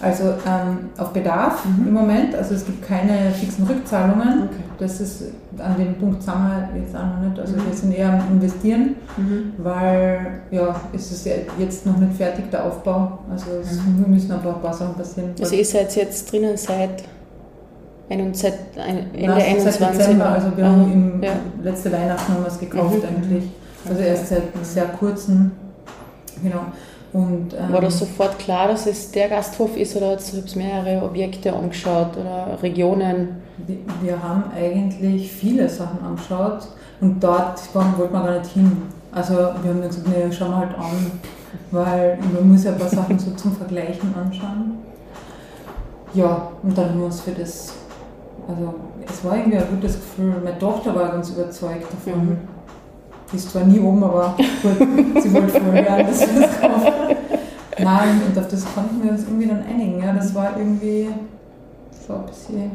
Also 0.00 0.24
ähm, 0.24 0.90
auf 0.98 1.12
Bedarf 1.12 1.64
mhm. 1.64 1.88
im 1.88 1.94
Moment, 1.94 2.34
also 2.34 2.54
es 2.54 2.66
gibt 2.66 2.86
keine 2.86 3.30
fixen 3.30 3.66
Rückzahlungen. 3.66 4.44
Okay. 4.44 4.62
Das 4.78 5.00
ist 5.00 5.24
an 5.58 5.76
dem 5.78 5.94
Punkt 5.94 6.22
sind 6.22 6.34
wir 6.34 6.80
jetzt 6.80 6.96
auch 6.96 7.06
noch 7.06 7.28
nicht. 7.28 7.38
Also 7.38 7.54
mhm. 7.54 7.66
wir 7.66 7.74
sind 7.74 7.92
eher 7.92 8.12
am 8.12 8.22
Investieren, 8.32 8.96
mhm. 9.16 9.52
weil 9.58 10.40
ja, 10.50 10.74
es 10.92 11.12
ist 11.12 11.28
jetzt 11.58 11.86
noch 11.86 11.96
nicht 11.96 12.14
fertig 12.14 12.50
der 12.50 12.64
Aufbau. 12.64 13.18
Also 13.30 13.46
es 13.62 13.72
mhm. 13.82 14.04
müssen 14.08 14.32
ein 14.32 14.42
paar, 14.42 14.56
ein 14.56 14.62
paar 14.62 14.74
Sachen 14.74 14.94
passieren. 14.94 15.30
Also 15.40 15.54
ihr 15.54 15.64
seid 15.64 15.94
jetzt 15.96 16.30
drinnen 16.30 16.56
seit 16.56 17.04
Ende 18.08 18.36
seit 18.36 18.58
Ende 18.76 19.34
21. 19.34 19.86
Dezember, 19.86 20.26
also 20.26 20.54
wir 20.54 20.66
haben 20.66 20.92
im 20.92 21.22
ja. 21.22 21.32
letzte 21.62 21.90
Weihnachten 21.90 22.34
haben 22.34 22.42
wir 22.42 22.48
es 22.48 22.58
gekauft 22.58 22.98
mhm. 22.98 23.16
eigentlich. 23.16 23.44
Also 23.88 24.00
erst 24.02 24.28
seit 24.28 24.42
sehr 24.62 24.86
kurzem. 24.86 25.52
Genau. 26.42 26.66
Und, 27.14 27.54
ähm, 27.54 27.72
War 27.72 27.80
das 27.80 28.00
sofort 28.00 28.40
klar, 28.40 28.66
dass 28.66 28.86
es 28.86 29.12
der 29.12 29.28
Gasthof 29.28 29.76
ist 29.76 29.94
oder 29.94 30.16
hast 30.16 30.32
du 30.32 30.58
mehrere 30.58 31.04
Objekte 31.04 31.52
angeschaut 31.52 32.16
oder 32.16 32.58
Regionen? 32.60 33.36
Wir, 34.02 34.20
haben 34.20 34.50
eigentlich 34.52 35.30
viele 35.30 35.68
Sachen 35.68 36.04
angeschaut 36.04 36.66
und 37.00 37.22
dort 37.22 37.72
wollten 37.72 37.98
wir 37.98 38.08
gar 38.08 38.36
nicht 38.36 38.50
hin. 38.50 38.82
Also 39.12 39.34
wir 39.34 39.44
haben 39.44 39.80
dann 39.80 39.88
gesagt, 39.88 40.08
nee, 40.08 40.32
schauen 40.32 40.50
wir 40.50 40.56
halt 40.56 40.76
an, 40.76 41.12
weil 41.70 42.18
man 42.34 42.50
muss 42.50 42.64
ja 42.64 42.72
ein 42.72 42.78
paar 42.78 42.88
Sachen 42.88 43.16
so 43.16 43.30
zum 43.30 43.52
Vergleichen 43.52 44.12
anschauen. 44.12 44.78
Ja, 46.14 46.48
und 46.64 46.76
dann 46.76 46.90
haben 46.90 46.98
wir 46.98 47.06
uns 47.06 47.20
für 47.20 47.30
das 47.30 47.74
also 48.46 48.74
es 49.06 49.24
war 49.24 49.36
irgendwie 49.36 49.56
ein 49.56 49.68
gutes 49.70 49.94
Gefühl. 49.94 50.34
Meine 50.42 50.58
Tochter 50.58 50.94
war 50.94 51.12
ganz 51.12 51.30
überzeugt 51.30 51.86
davon. 51.90 52.26
Mhm. 52.26 52.53
Die 53.34 53.38
ist 53.38 53.50
zwar 53.50 53.64
nie 53.64 53.80
oben, 53.80 54.04
aber 54.04 54.36
gut, 54.62 55.20
sie 55.20 55.34
wollte 55.34 55.48
voll 55.60 55.72
hören, 55.72 56.06
dass 56.06 56.20
wir 56.20 56.40
das 56.40 56.60
kaufen. 56.60 57.16
Nein, 57.80 58.20
und 58.28 58.38
auf 58.38 58.46
das 58.46 58.64
konnten 58.72 59.02
wir 59.02 59.10
uns 59.10 59.24
irgendwie 59.24 59.48
dann 59.48 59.64
einigen. 59.68 60.00
Ja, 60.00 60.12
das 60.12 60.32
war 60.36 60.56
irgendwie 60.56 61.08
so 62.06 62.14
ein 62.14 62.26
bisschen 62.26 62.70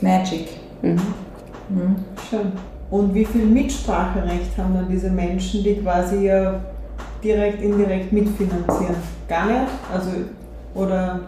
Magic. 0.00 0.48
Mhm. 0.82 0.90
Mhm. 1.68 1.96
Schön. 2.28 2.52
Und 2.90 3.14
wie 3.14 3.24
viel 3.24 3.46
Mitspracherecht 3.46 4.58
haben 4.58 4.74
dann 4.74 4.88
diese 4.90 5.08
Menschen, 5.08 5.62
die 5.62 5.76
quasi 5.76 6.26
ja 6.26 6.58
direkt, 7.22 7.62
indirekt 7.62 8.12
mitfinanzieren? 8.12 8.96
Gar 9.28 9.46
nicht? 9.46 9.70
Also, 9.94 10.10
oder 10.74 11.20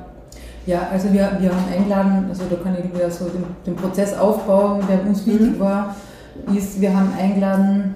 ja, 0.66 0.88
also 0.90 1.12
wir, 1.12 1.30
wir 1.38 1.50
haben 1.50 1.64
eingeladen, 1.72 2.26
also 2.28 2.42
da 2.50 2.56
kann 2.56 2.76
ich 2.76 2.92
wieder 2.92 3.08
so 3.08 3.26
den, 3.26 3.44
den 3.64 3.76
Prozess 3.76 4.18
aufbauen, 4.18 4.82
der 4.88 5.06
uns 5.06 5.24
wichtig 5.24 5.52
mhm. 5.52 5.60
war, 5.60 5.94
ist, 6.52 6.80
wir 6.80 6.96
haben 6.96 7.12
eingeladen, 7.16 7.94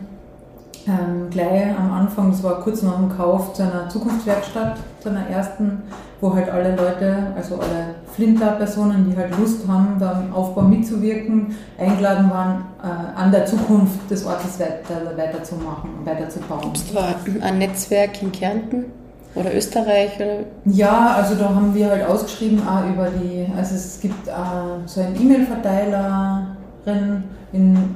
ähm, 0.88 1.28
gleich 1.30 1.78
am 1.78 1.92
Anfang, 1.92 2.30
das 2.30 2.42
war 2.42 2.60
kurz 2.60 2.82
nach 2.82 2.96
dem 2.96 3.14
Kauf, 3.14 3.52
zu 3.52 3.62
einer 3.62 3.88
Zukunftswerkstatt, 3.88 4.78
zu 5.00 5.10
einer 5.10 5.28
ersten, 5.28 5.82
wo 6.20 6.34
halt 6.34 6.48
alle 6.48 6.74
Leute, 6.74 7.28
also 7.36 7.56
alle 7.56 7.94
Flinter-Personen, 8.14 9.08
die 9.08 9.16
halt 9.16 9.38
Lust 9.38 9.68
haben, 9.68 9.96
da 10.00 10.24
im 10.26 10.32
Aufbau 10.32 10.62
mitzuwirken, 10.62 11.54
eingeladen 11.78 12.30
waren, 12.30 12.64
äh, 12.82 13.20
an 13.20 13.30
der 13.30 13.46
Zukunft 13.46 14.10
des 14.10 14.24
Ortes 14.24 14.58
weiter, 14.58 15.16
weiterzumachen, 15.16 15.90
weiterzubauen. 16.04 16.62
Gibt 16.62 16.78
es 16.78 16.92
da 16.92 17.14
ein 17.46 17.58
Netzwerk 17.58 18.20
in 18.22 18.32
Kärnten? 18.32 18.86
Oder 19.34 19.54
Österreich? 19.54 20.16
Oder? 20.16 20.44
Ja, 20.64 21.16
also 21.16 21.34
da 21.34 21.54
haben 21.54 21.74
wir 21.74 21.90
halt 21.90 22.06
ausgeschrieben 22.06 22.66
auch 22.66 22.88
über 22.88 23.08
die, 23.10 23.46
also 23.56 23.74
es 23.74 24.00
gibt 24.00 24.26
äh, 24.26 24.30
so 24.86 25.02
einen 25.02 25.20
E-Mail-Verteilerin, 25.20 27.24
in, 27.52 27.94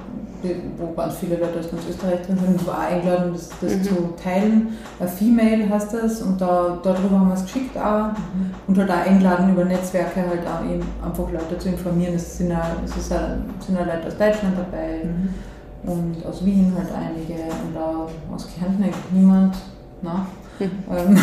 wo 0.77 0.93
ganz 0.95 1.17
viele 1.17 1.37
Leute 1.37 1.61
aus 1.61 1.71
ganz 1.71 1.83
Österreich 1.89 2.23
drin 2.27 2.39
sind, 2.39 2.67
war 2.67 2.79
eingeladen, 2.79 3.33
das, 3.33 3.51
das 3.61 3.75
mhm. 3.75 3.83
zu 3.83 4.15
teilen. 4.23 4.77
Ein 5.01 5.09
Female 5.09 5.69
heißt 5.69 5.95
das 5.95 6.23
und 6.23 6.41
da, 6.41 6.79
darüber 6.83 7.21
haben 7.21 7.29
wir 7.29 7.35
es 7.35 7.45
geschickt 7.45 7.77
auch 7.77 8.09
mhm. 8.09 8.51
und 8.67 8.79
halt 8.79 8.91
auch 8.91 9.07
eingeladen 9.07 9.53
über 9.53 9.65
Netzwerke 9.65 10.21
halt 10.21 10.47
auch 10.47 10.65
eben 10.65 10.85
einfach 11.05 11.31
Leute 11.31 11.59
zu 11.59 11.69
informieren. 11.69 12.15
Es 12.15 12.39
sind 12.39 12.51
ja, 12.51 12.77
es 12.85 12.97
ist 12.97 13.11
ja, 13.11 13.37
sind 13.61 13.79
ja 13.79 13.85
Leute 13.85 14.07
aus 14.09 14.17
Deutschland 14.17 14.55
dabei 14.59 15.05
mhm. 15.05 15.91
und 15.91 16.27
aus 16.27 16.45
Wien 16.45 16.73
halt 16.77 16.89
einige 16.93 17.43
und 17.43 17.77
auch 17.77 18.11
aus 18.35 18.49
Kärnten 18.59 18.83
eigentlich 18.83 18.97
niemand. 19.13 19.57
Na? 20.03 20.27
Ähm, 20.61 21.17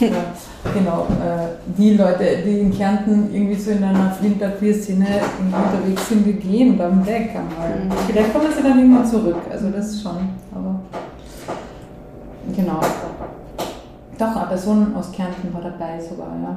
ja, 0.00 0.08
genau. 0.74 1.06
Äh, 1.22 1.72
die 1.76 1.94
Leute, 1.94 2.24
die 2.44 2.60
in 2.60 2.76
Kärnten 2.76 3.32
irgendwie 3.32 3.54
so 3.54 3.70
in 3.70 3.84
einer 3.84 4.10
Flinter-Queer-Szene 4.10 5.06
unterwegs 5.46 6.08
sind, 6.08 6.26
die 6.26 6.32
gehen 6.34 6.76
dann 6.76 7.06
weg 7.06 7.30
einmal. 7.30 7.84
Mhm. 7.84 7.92
Vielleicht 8.06 8.32
kommen 8.32 8.48
sie 8.54 8.62
dann 8.62 8.78
irgendwann 8.78 9.06
zurück. 9.06 9.36
Also 9.50 9.70
das 9.70 10.02
schon. 10.02 10.16
Aber 10.54 10.80
genau. 12.54 12.80
Doch, 14.18 14.36
eine 14.36 14.46
Person 14.46 14.96
aus 14.96 15.12
Kärnten 15.12 15.52
war 15.52 15.60
dabei 15.60 16.00
sogar, 16.00 16.34
ja. 16.42 16.56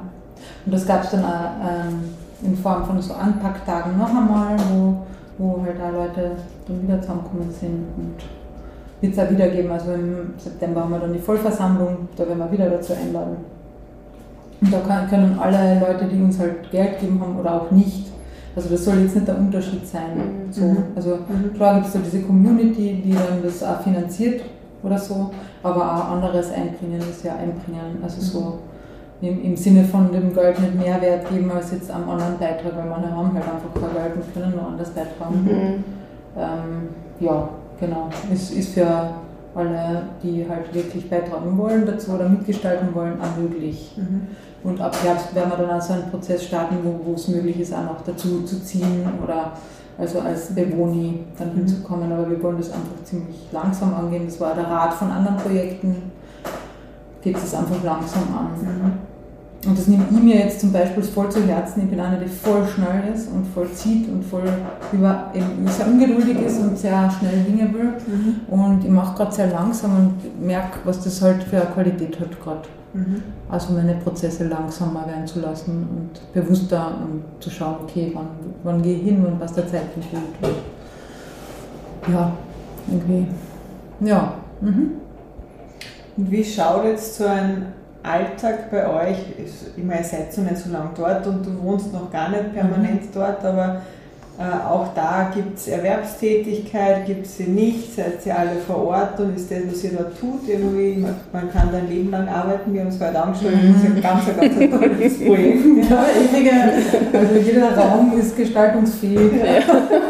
Und 0.65 0.73
das 0.73 0.85
gab 0.87 1.03
es 1.03 1.11
dann 1.11 1.23
auch 1.23 1.51
ähm, 1.61 2.01
in 2.43 2.57
Form 2.57 2.85
von 2.85 2.99
so 3.01 3.13
Anpacktagen 3.13 3.97
noch 3.97 4.09
einmal, 4.09 4.57
wo, 4.71 4.97
wo 5.37 5.63
halt 5.63 5.79
auch 5.79 5.91
Leute 5.91 6.31
dann 6.67 6.81
wieder 6.81 6.99
zusammengekommen 7.01 7.51
sind 7.51 7.85
und 7.97 8.15
wird 9.01 9.13
es 9.13 9.19
auch 9.19 9.29
wieder 9.29 9.47
geben. 9.49 9.71
Also 9.71 9.93
im 9.93 10.33
September 10.37 10.81
haben 10.81 10.91
wir 10.91 10.99
dann 10.99 11.13
die 11.13 11.19
Vollversammlung, 11.19 12.07
da 12.15 12.27
werden 12.27 12.39
wir 12.39 12.51
wieder 12.51 12.69
dazu 12.69 12.93
einladen. 12.93 13.37
Und 14.61 14.71
da 14.71 14.79
kann, 14.79 15.09
können 15.09 15.39
alle 15.39 15.79
Leute, 15.79 16.05
die 16.05 16.21
uns 16.21 16.39
halt 16.39 16.69
Geld 16.71 16.99
geben 16.99 17.19
haben 17.19 17.39
oder 17.39 17.61
auch 17.61 17.71
nicht, 17.71 18.11
also 18.55 18.69
das 18.69 18.85
soll 18.85 18.99
jetzt 18.99 19.15
nicht 19.15 19.27
der 19.27 19.37
Unterschied 19.37 19.87
sein. 19.87 20.15
Mhm. 20.15 20.51
So, 20.51 20.75
also 20.95 21.17
mhm. 21.27 21.53
klar 21.55 21.75
gibt 21.75 21.87
es 21.87 21.93
da 21.93 21.99
diese 21.99 22.21
Community, 22.21 23.01
die 23.03 23.13
dann 23.13 23.41
das 23.43 23.63
auch 23.63 23.81
finanziert 23.81 24.41
oder 24.83 24.97
so, 24.97 25.31
aber 25.63 25.81
auch 25.81 26.11
anderes 26.11 26.51
einbringen 26.51 26.99
ist 26.99 27.23
ja 27.23 27.33
einbringen. 27.33 27.97
Also 28.03 28.21
so 28.21 28.59
im, 29.21 29.43
im 29.43 29.55
Sinne 29.55 29.83
von 29.83 30.11
dem 30.11 30.33
Geld 30.33 30.59
nicht 30.59 30.75
mehr 30.75 31.01
Wert 31.01 31.29
geben 31.29 31.49
als 31.51 31.71
jetzt 31.71 31.89
am 31.89 32.09
anderen 32.09 32.37
Beitrag, 32.37 32.75
weil 32.75 32.89
manche 32.89 33.09
haben 33.09 33.33
halt 33.33 33.45
einfach 33.45 33.73
kein 33.73 34.03
Geld 34.03 34.15
und 34.15 34.33
können 34.33 34.51
nur 34.51 34.67
anders 34.67 34.89
beitragen. 34.89 35.43
Mhm. 35.43 35.83
Ähm, 36.37 36.89
ja, 37.19 37.49
genau. 37.81 38.09
Ist, 38.31 38.51
ist 38.51 38.73
für 38.73 39.09
alle, 39.53 40.03
die 40.23 40.45
halt 40.47 40.73
wirklich 40.73 41.09
beitragen 41.09 41.57
wollen 41.57 41.85
dazu 41.85 42.11
oder 42.11 42.29
mitgestalten 42.29 42.95
wollen, 42.95 43.19
auch 43.21 43.37
möglich. 43.37 43.91
Mhm. 43.97 44.27
Und 44.63 44.79
ab 44.79 44.95
Herbst 45.03 45.35
werden 45.35 45.51
wir 45.51 45.57
dann 45.57 45.77
auch 45.77 45.81
so 45.81 45.93
einen 45.93 46.09
Prozess 46.09 46.45
starten, 46.45 46.77
wo, 46.83 47.13
es 47.13 47.27
möglich 47.27 47.59
ist, 47.59 47.73
auch 47.73 47.83
noch 47.83 48.01
dazu 48.05 48.43
zu 48.43 48.63
ziehen 48.63 49.05
oder 49.21 49.53
also 49.97 50.19
als 50.19 50.53
Bevoni 50.55 51.25
dann 51.37 51.51
mhm. 51.51 51.57
hinzukommen. 51.57 52.11
Aber 52.11 52.29
wir 52.29 52.41
wollen 52.41 52.57
das 52.57 52.71
einfach 52.71 53.03
ziemlich 53.03 53.47
langsam 53.51 53.93
angehen. 53.93 54.25
Das 54.25 54.39
war 54.39 54.55
der 54.55 54.67
Rat 54.67 54.93
von 54.93 55.11
anderen 55.11 55.37
Projekten. 55.37 56.11
Geht 57.21 57.37
es 57.37 57.53
einfach 57.53 57.83
langsam 57.83 58.23
an. 58.35 58.61
Mhm. 58.61 59.10
Und 59.67 59.77
das 59.77 59.87
nehme 59.87 60.05
ich 60.09 60.19
mir 60.19 60.37
jetzt 60.37 60.59
zum 60.59 60.71
Beispiel 60.71 61.03
voll 61.03 61.29
zu 61.29 61.45
Herzen. 61.45 61.83
Ich 61.83 61.89
bin 61.89 61.99
einer, 61.99 62.17
der 62.17 62.27
voll 62.27 62.65
schnell 62.67 63.13
ist 63.13 63.29
und 63.31 63.45
voll 63.45 63.71
zieht 63.71 64.09
und 64.09 64.25
voll 64.25 64.41
über, 64.91 65.31
eben 65.35 65.67
sehr 65.67 65.87
ungeduldig 65.87 66.39
ist 66.39 66.59
und 66.59 66.77
sehr 66.77 67.11
schnell 67.11 67.43
Dinge 67.43 67.71
will. 67.71 67.93
Mhm. 68.07 68.35
Und 68.49 68.83
ich 68.83 68.89
mache 68.89 69.15
gerade 69.15 69.31
sehr 69.31 69.47
langsam 69.47 69.95
und 69.95 70.41
merke, 70.43 70.79
was 70.83 71.03
das 71.03 71.21
halt 71.21 71.43
für 71.43 71.57
eine 71.57 71.65
Qualität 71.67 72.19
hat 72.19 72.41
gerade. 72.41 72.67
Mhm. 72.93 73.21
Also 73.49 73.73
meine 73.73 73.93
Prozesse 73.95 74.47
langsamer 74.47 75.05
werden 75.07 75.27
zu 75.27 75.39
lassen 75.39 75.87
und 75.95 76.33
bewusster 76.33 76.97
und 77.03 77.23
zu 77.41 77.51
schauen, 77.51 77.75
okay, 77.83 78.11
wann, 78.15 78.27
wann 78.63 78.81
gehe 78.81 78.97
ich 78.97 79.03
hin 79.03 79.23
und 79.23 79.39
was 79.39 79.53
der 79.53 79.67
Zeitpunkt 79.67 80.11
will. 80.11 80.49
Ja, 82.11 82.31
irgendwie. 82.89 83.27
Ja. 83.99 84.33
Mhm. 84.59 84.93
Und 86.17 86.31
wie 86.31 86.43
schaut 86.43 86.83
jetzt 86.85 87.15
so 87.15 87.25
ein 87.25 87.67
Alltag 88.03 88.71
bei 88.71 88.87
euch, 88.87 89.17
ich 89.77 89.83
meine, 89.83 89.99
ihr 89.99 90.05
seid 90.05 90.33
so 90.33 90.41
nicht 90.41 90.57
so 90.57 90.71
lange 90.71 90.89
dort 90.95 91.25
und 91.27 91.45
du 91.45 91.61
wohnst 91.61 91.93
noch 91.93 92.11
gar 92.11 92.29
nicht 92.29 92.53
permanent 92.53 93.03
mhm. 93.03 93.09
dort, 93.13 93.45
aber 93.45 93.81
äh, 94.39 94.65
auch 94.65 94.87
da 94.95 95.29
gibt 95.31 95.57
es 95.57 95.67
Erwerbstätigkeit, 95.67 97.05
gibt 97.05 97.27
es 97.27 97.37
sie 97.37 97.43
nicht, 97.43 97.95
seid 97.95 98.25
ihr 98.25 98.39
alle 98.39 98.55
vor 98.65 98.87
Ort 98.87 99.19
und 99.19 99.35
ist 99.35 99.51
das, 99.51 99.59
was 99.69 99.83
ihr 99.83 99.91
da 99.91 100.05
tut, 100.05 100.47
irgendwie, 100.47 101.05
man 101.31 101.51
kann 101.51 101.69
dein 101.71 101.87
Leben 101.87 102.09
lang 102.09 102.27
arbeiten, 102.27 102.73
wir 102.73 102.81
haben 102.81 102.87
es 102.87 102.99
heute 102.99 103.21
angeschaut, 103.21 103.51
das 103.53 103.83
ist 103.83 103.95
ein 103.95 104.01
ganz, 104.01 104.25
ganz 104.25 104.57
ein 104.57 104.71
tolles 104.71 105.19
Projekt. 105.25 105.89
Ja, 105.89 106.05
ewige, 106.17 106.51
also 107.13 107.35
jeder 107.35 107.77
Raum 107.77 108.17
ist 108.17 108.35
gestaltungsfähig. 108.35 109.31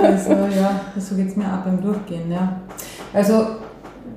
Also 0.02 0.30
ja, 0.32 0.80
so 0.98 1.16
geht 1.16 1.28
es 1.28 1.36
mir 1.36 1.46
auch 1.46 1.66
beim 1.66 1.82
Durchgehen. 1.82 2.32
Ja. 2.32 2.58
Also 3.14 3.34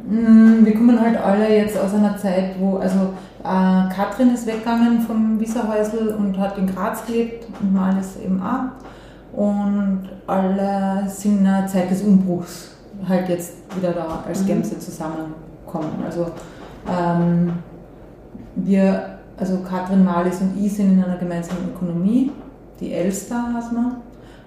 mm, 0.09 0.65
wir 0.65 0.75
kommen 0.75 1.01
halt 1.01 1.17
alle 1.17 1.49
jetzt 1.49 1.77
aus 1.77 1.93
einer 1.93 2.17
Zeit, 2.17 2.55
wo, 2.61 2.77
also 2.77 3.15
äh, 3.45 3.95
Katrin 3.95 4.33
ist 4.33 4.47
weggegangen 4.47 5.01
vom 5.03 5.39
Wieserhäusl 5.39 6.15
und 6.19 6.39
hat 6.39 6.57
in 6.57 6.67
Graz 6.67 7.05
gelebt 7.05 7.47
und 7.61 7.75
mal 7.75 7.99
ist 7.99 8.19
eben 8.25 8.43
auch. 8.43 9.39
Und 9.39 10.09
alle 10.27 11.09
sind 11.09 11.41
in 11.41 11.47
einer 11.47 11.67
Zeit 11.67 11.91
des 11.91 12.03
Umbruchs 12.03 12.71
halt 13.07 13.29
jetzt 13.29 13.55
wieder 13.77 13.93
da 13.93 14.25
als 14.27 14.43
mhm. 14.43 14.47
Gemse 14.47 14.79
zusammenkommen. 14.79 16.03
Also 16.07 16.29
ähm, 16.89 17.53
wir, 18.57 19.19
also 19.37 19.59
Katrin 19.59 20.05
Malis 20.05 20.41
und 20.41 20.57
ich 20.59 20.75
sind 20.75 20.93
in 20.93 21.05
einer 21.05 21.19
gemeinsamen 21.19 21.71
Ökonomie, 21.75 22.33
die 22.81 22.93
Elster 22.93 23.53
heißt 23.55 23.73
man. 23.73 23.97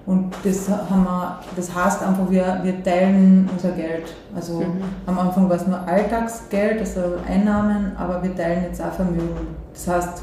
Und 0.07 0.33
das, 0.45 0.69
haben 0.69 1.03
wir, 1.03 1.39
das 1.57 1.75
heißt 1.75 2.01
einfach, 2.01 2.29
wir, 2.29 2.61
wir 2.63 2.81
teilen 2.81 3.49
unser 3.51 3.71
Geld. 3.71 4.05
Also 4.33 4.61
mhm. 4.61 4.81
am 5.05 5.19
Anfang 5.19 5.49
war 5.49 5.57
es 5.57 5.67
nur 5.67 5.85
Alltagsgeld, 5.85 6.79
also 6.79 7.01
Einnahmen, 7.27 7.91
aber 7.97 8.23
wir 8.23 8.33
teilen 8.33 8.63
jetzt 8.63 8.81
auch 8.81 8.93
Vermögen. 8.93 9.55
Das 9.73 9.85
heißt, 9.85 10.21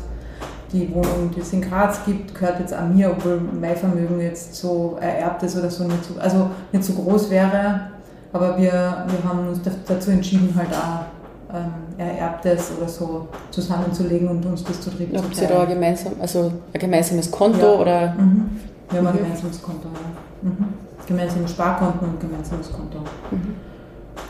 die 0.72 0.90
Wohnung, 0.94 1.30
die 1.36 1.40
es 1.40 1.52
in 1.52 1.60
Graz 1.60 2.00
gibt, 2.06 2.34
gehört 2.34 2.60
jetzt 2.60 2.72
an 2.72 2.96
mir, 2.96 3.10
obwohl 3.10 3.38
mein 3.60 3.76
Vermögen 3.76 4.18
jetzt 4.20 4.54
so 4.54 4.96
ererbt 5.02 5.42
ist 5.42 5.54
oder 5.54 5.68
so 5.68 5.84
nicht 5.84 6.02
so, 6.02 6.18
also 6.18 6.48
nicht 6.72 6.82
so 6.82 6.94
groß 6.94 7.28
wäre. 7.28 7.80
Aber 8.32 8.56
wir, 8.56 8.72
wir 9.06 9.28
haben 9.28 9.48
uns 9.48 9.60
dazu 9.86 10.10
entschieden, 10.10 10.54
halt 10.56 10.70
auch 10.70 11.54
ähm, 11.54 11.72
Ererbtes 11.98 12.72
oder 12.78 12.88
so 12.88 13.28
zusammenzulegen 13.50 14.28
und 14.28 14.46
uns 14.46 14.64
das 14.64 14.80
zu 14.80 14.88
dritt. 14.88 15.14
Habt 15.14 15.38
ihr 15.38 15.46
da 15.46 15.66
gemeinsam, 15.66 16.14
also 16.22 16.52
ein 16.72 16.80
gemeinsames 16.80 17.30
Konto 17.30 17.58
ja. 17.58 17.80
oder? 17.80 18.14
Mhm. 18.14 18.50
Wir 18.94 19.08
haben 19.08 19.16
ein 19.16 19.22
gemeinsames 19.24 19.62
Konto, 19.62 19.88
ja. 19.88 20.48
Mhm. 20.48 20.68
Gemeinsames 21.06 21.50
Sparkonto 21.50 22.04
und 22.04 22.20
gemeinsames 22.20 22.72
Konto. 22.72 22.98
Mhm. 23.30 23.54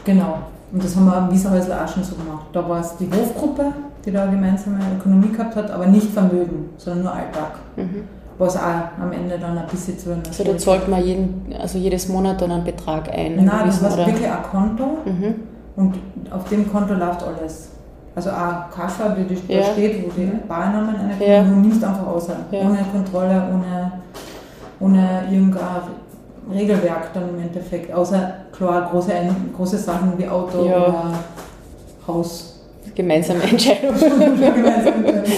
Genau. 0.04 0.38
Und 0.72 0.82
das 0.82 0.96
haben 0.96 1.04
wir 1.04 1.16
am 1.16 1.30
Wiesenhäusl 1.30 1.72
auch 1.72 1.86
schon 1.86 2.02
so 2.02 2.16
gemacht. 2.16 2.46
Da 2.52 2.68
war 2.68 2.80
es 2.80 2.96
die 2.96 3.08
Hofgruppe, 3.10 3.72
die 4.04 4.10
da 4.10 4.26
gemeinsame 4.26 4.78
Ökonomie 4.98 5.30
gehabt 5.30 5.54
hat, 5.54 5.70
aber 5.70 5.86
nicht 5.86 6.10
Vermögen, 6.10 6.70
sondern 6.78 7.04
nur 7.04 7.12
Alltag. 7.12 7.58
Mhm. 7.76 8.04
Was 8.38 8.56
auch 8.56 9.00
am 9.00 9.12
Ende 9.12 9.38
dann 9.38 9.56
ein 9.56 9.66
bisschen 9.70 9.96
zu 9.98 10.10
einer 10.10 10.22
Also 10.26 10.42
da 10.42 10.58
zahlt 10.58 10.88
man 10.88 11.04
jeden, 11.04 11.54
also 11.60 11.78
jedes 11.78 12.08
Monat 12.08 12.40
dann 12.40 12.50
einen 12.50 12.64
Betrag 12.64 13.08
ein? 13.12 13.36
Nein, 13.36 13.66
das 13.66 13.82
war 13.82 13.96
wirklich 13.96 14.26
ein 14.26 14.42
Konto 14.50 14.98
mhm. 15.04 15.34
und 15.76 15.94
auf 16.32 16.48
dem 16.48 16.70
Konto 16.72 16.94
läuft 16.94 17.22
alles. 17.22 17.68
Also 18.16 18.30
auch 18.30 18.70
Kassa, 18.74 19.10
die 19.10 19.34
da 19.34 19.54
ja. 19.54 19.64
steht, 19.64 20.04
wo 20.04 20.10
die 20.10 20.26
mhm. 20.26 20.48
Barnamen 20.48 20.94
eine 20.96 21.26
ja. 21.26 21.42
du 21.42 21.50
nimmst 21.50 21.82
einfach 21.84 22.06
aus. 22.06 22.28
Ja. 22.28 22.60
Ohne 22.60 22.78
Kontrolle, 22.92 23.42
ohne 23.52 23.92
ohne 24.84 25.24
irgendein 25.30 25.82
Regelwerk 26.52 27.12
dann 27.14 27.30
im 27.30 27.40
Endeffekt, 27.40 27.92
außer 27.92 28.34
klar 28.52 28.90
große, 28.90 29.12
große 29.56 29.78
Sachen 29.78 30.12
wie 30.18 30.28
Auto 30.28 30.66
ja. 30.66 30.76
oder 30.76 31.12
Haus. 32.06 32.60
Gemeinsame 32.94 33.42
Entscheidung. 33.42 33.94
Gemeinsame 33.98 35.06
Entscheidung. 35.06 35.32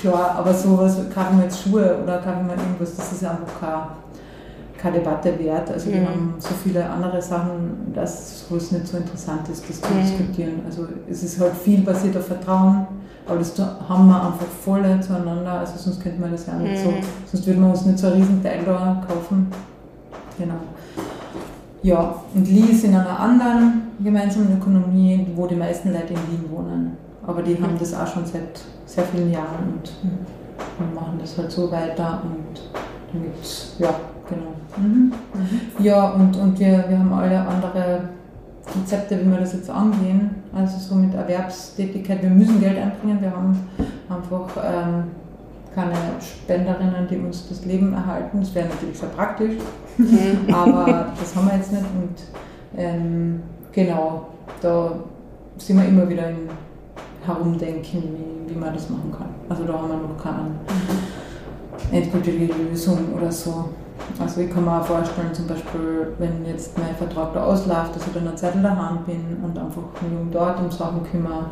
Klar, 0.00 0.36
aber 0.38 0.54
sowas, 0.54 0.96
kaufen 1.14 1.38
wir 1.38 1.44
jetzt 1.44 1.62
Schuhe 1.62 1.98
oder 2.02 2.18
kaufen 2.18 2.46
wir 2.46 2.56
irgendwas, 2.56 2.96
das 2.96 3.12
ist 3.12 3.24
einfach 3.24 3.60
kein, 3.60 3.82
keine 4.78 4.98
Debatte 4.98 5.38
wert. 5.38 5.70
Also 5.70 5.90
mhm. 5.90 5.94
wir 5.94 6.00
haben 6.06 6.34
so 6.38 6.50
viele 6.62 6.88
andere 6.88 7.20
Sachen, 7.20 7.92
dass 7.94 8.46
es 8.50 8.72
nicht 8.72 8.86
so 8.86 8.96
interessant 8.96 9.48
ist, 9.50 9.68
das 9.68 9.80
zu 9.80 9.92
mhm. 9.92 10.00
diskutieren. 10.00 10.62
Also 10.66 10.86
es 11.10 11.22
ist 11.22 11.40
halt 11.40 11.54
viel 11.54 11.80
basiert 11.82 12.16
auf 12.16 12.26
Vertrauen 12.26 12.86
aber 13.26 13.38
das 13.38 13.54
haben 13.58 14.08
wir 14.08 14.22
einfach 14.22 14.46
voll 14.46 14.82
zueinander, 15.00 15.52
also 15.52 15.74
sonst 15.76 16.02
könnte 16.02 16.20
man 16.20 16.32
das 16.32 16.46
ja 16.46 16.54
nicht 16.54 16.82
so, 16.82 16.90
mhm. 16.90 17.00
sonst 17.30 17.46
würde 17.46 17.60
man 17.60 17.70
uns 17.70 17.84
nicht 17.84 17.98
so 17.98 18.08
einen 18.08 18.22
riesen 18.22 18.42
Teil 18.42 18.60
da 18.64 19.02
kaufen. 19.06 19.48
Genau. 20.38 20.54
Ja, 21.82 22.14
und 22.34 22.48
Lee 22.48 22.72
ist 22.72 22.84
in 22.84 22.94
einer 22.94 23.18
anderen 23.18 23.82
gemeinsamen 24.02 24.58
Ökonomie, 24.58 25.26
wo 25.34 25.46
die 25.46 25.54
meisten 25.54 25.92
Leute 25.92 26.12
in 26.12 26.20
Wien 26.30 26.50
wohnen. 26.50 26.96
Aber 27.26 27.42
die 27.42 27.54
haben 27.60 27.78
das 27.78 27.94
auch 27.94 28.06
schon 28.06 28.26
seit 28.26 28.60
sehr 28.86 29.04
vielen 29.04 29.30
Jahren 29.30 29.74
und, 29.78 29.92
und 30.78 30.94
machen 30.94 31.18
das 31.20 31.38
halt 31.38 31.50
so 31.50 31.70
weiter 31.70 32.22
und 32.24 32.60
dann 33.12 33.22
gibt 33.22 33.44
es, 33.44 33.76
ja, 33.78 33.94
genau. 34.28 34.52
Mhm. 34.76 35.12
Mhm. 35.34 35.84
Ja, 35.84 36.10
und, 36.10 36.36
und 36.36 36.58
wir, 36.58 36.84
wir 36.88 36.98
haben 36.98 37.12
alle 37.12 37.40
andere 37.40 38.00
Konzepte, 38.72 39.20
wie 39.20 39.30
wir 39.30 39.38
das 39.38 39.52
jetzt 39.52 39.70
angehen. 39.70 40.30
Also 40.54 40.78
so 40.78 40.94
mit 40.94 41.14
Erwerbstätigkeit, 41.14 42.22
wir 42.22 42.30
müssen 42.30 42.60
Geld 42.60 42.78
einbringen, 42.78 43.20
wir 43.20 43.30
haben 43.30 43.58
einfach 44.08 44.48
ähm, 44.64 45.04
keine 45.74 45.94
Spenderinnen, 46.20 47.06
die 47.08 47.16
uns 47.16 47.48
das 47.48 47.64
Leben 47.64 47.92
erhalten. 47.92 48.40
Das 48.40 48.54
wäre 48.54 48.68
natürlich 48.68 48.98
sehr 48.98 49.08
praktisch, 49.10 49.54
mhm. 49.98 50.52
aber 50.52 51.12
das 51.18 51.34
haben 51.36 51.46
wir 51.46 51.56
jetzt 51.56 51.72
nicht. 51.72 51.84
Und 51.84 52.16
ähm, 52.76 53.42
genau, 53.72 54.28
da 54.60 54.92
sind 55.58 55.78
wir 55.78 55.88
immer 55.88 56.08
wieder 56.08 56.30
im 56.30 56.48
Herumdenken, 57.24 58.02
wie, 58.02 58.54
wie 58.54 58.58
man 58.58 58.74
das 58.74 58.88
machen 58.88 59.12
kann. 59.16 59.28
Also 59.48 59.64
da 59.64 59.74
haben 59.74 59.88
wir 59.88 59.96
noch 59.96 60.22
keine 60.22 60.48
mhm. 60.48 61.94
endgültige 61.94 62.52
Lösung 62.52 62.98
oder 63.16 63.30
so. 63.30 63.68
Also 64.18 64.40
ich 64.40 64.52
kann 64.52 64.64
mir 64.64 64.80
auch 64.80 64.84
vorstellen, 64.84 65.32
zum 65.32 65.46
Beispiel, 65.46 66.12
wenn 66.18 66.44
jetzt 66.44 66.76
mein 66.78 66.94
Vertrag 66.94 67.32
da 67.32 67.44
ausläuft, 67.44 67.96
dass 67.96 68.06
ich 68.06 68.12
dann 68.12 68.26
eine 68.26 68.36
Zeit 68.36 68.54
daheim 68.62 68.98
bin 69.06 69.38
und 69.42 69.58
einfach 69.58 69.82
mich 70.02 70.20
um 70.20 70.30
dort 70.30 70.60
um 70.60 70.70
Sachen 70.70 71.02
kümmere. 71.10 71.46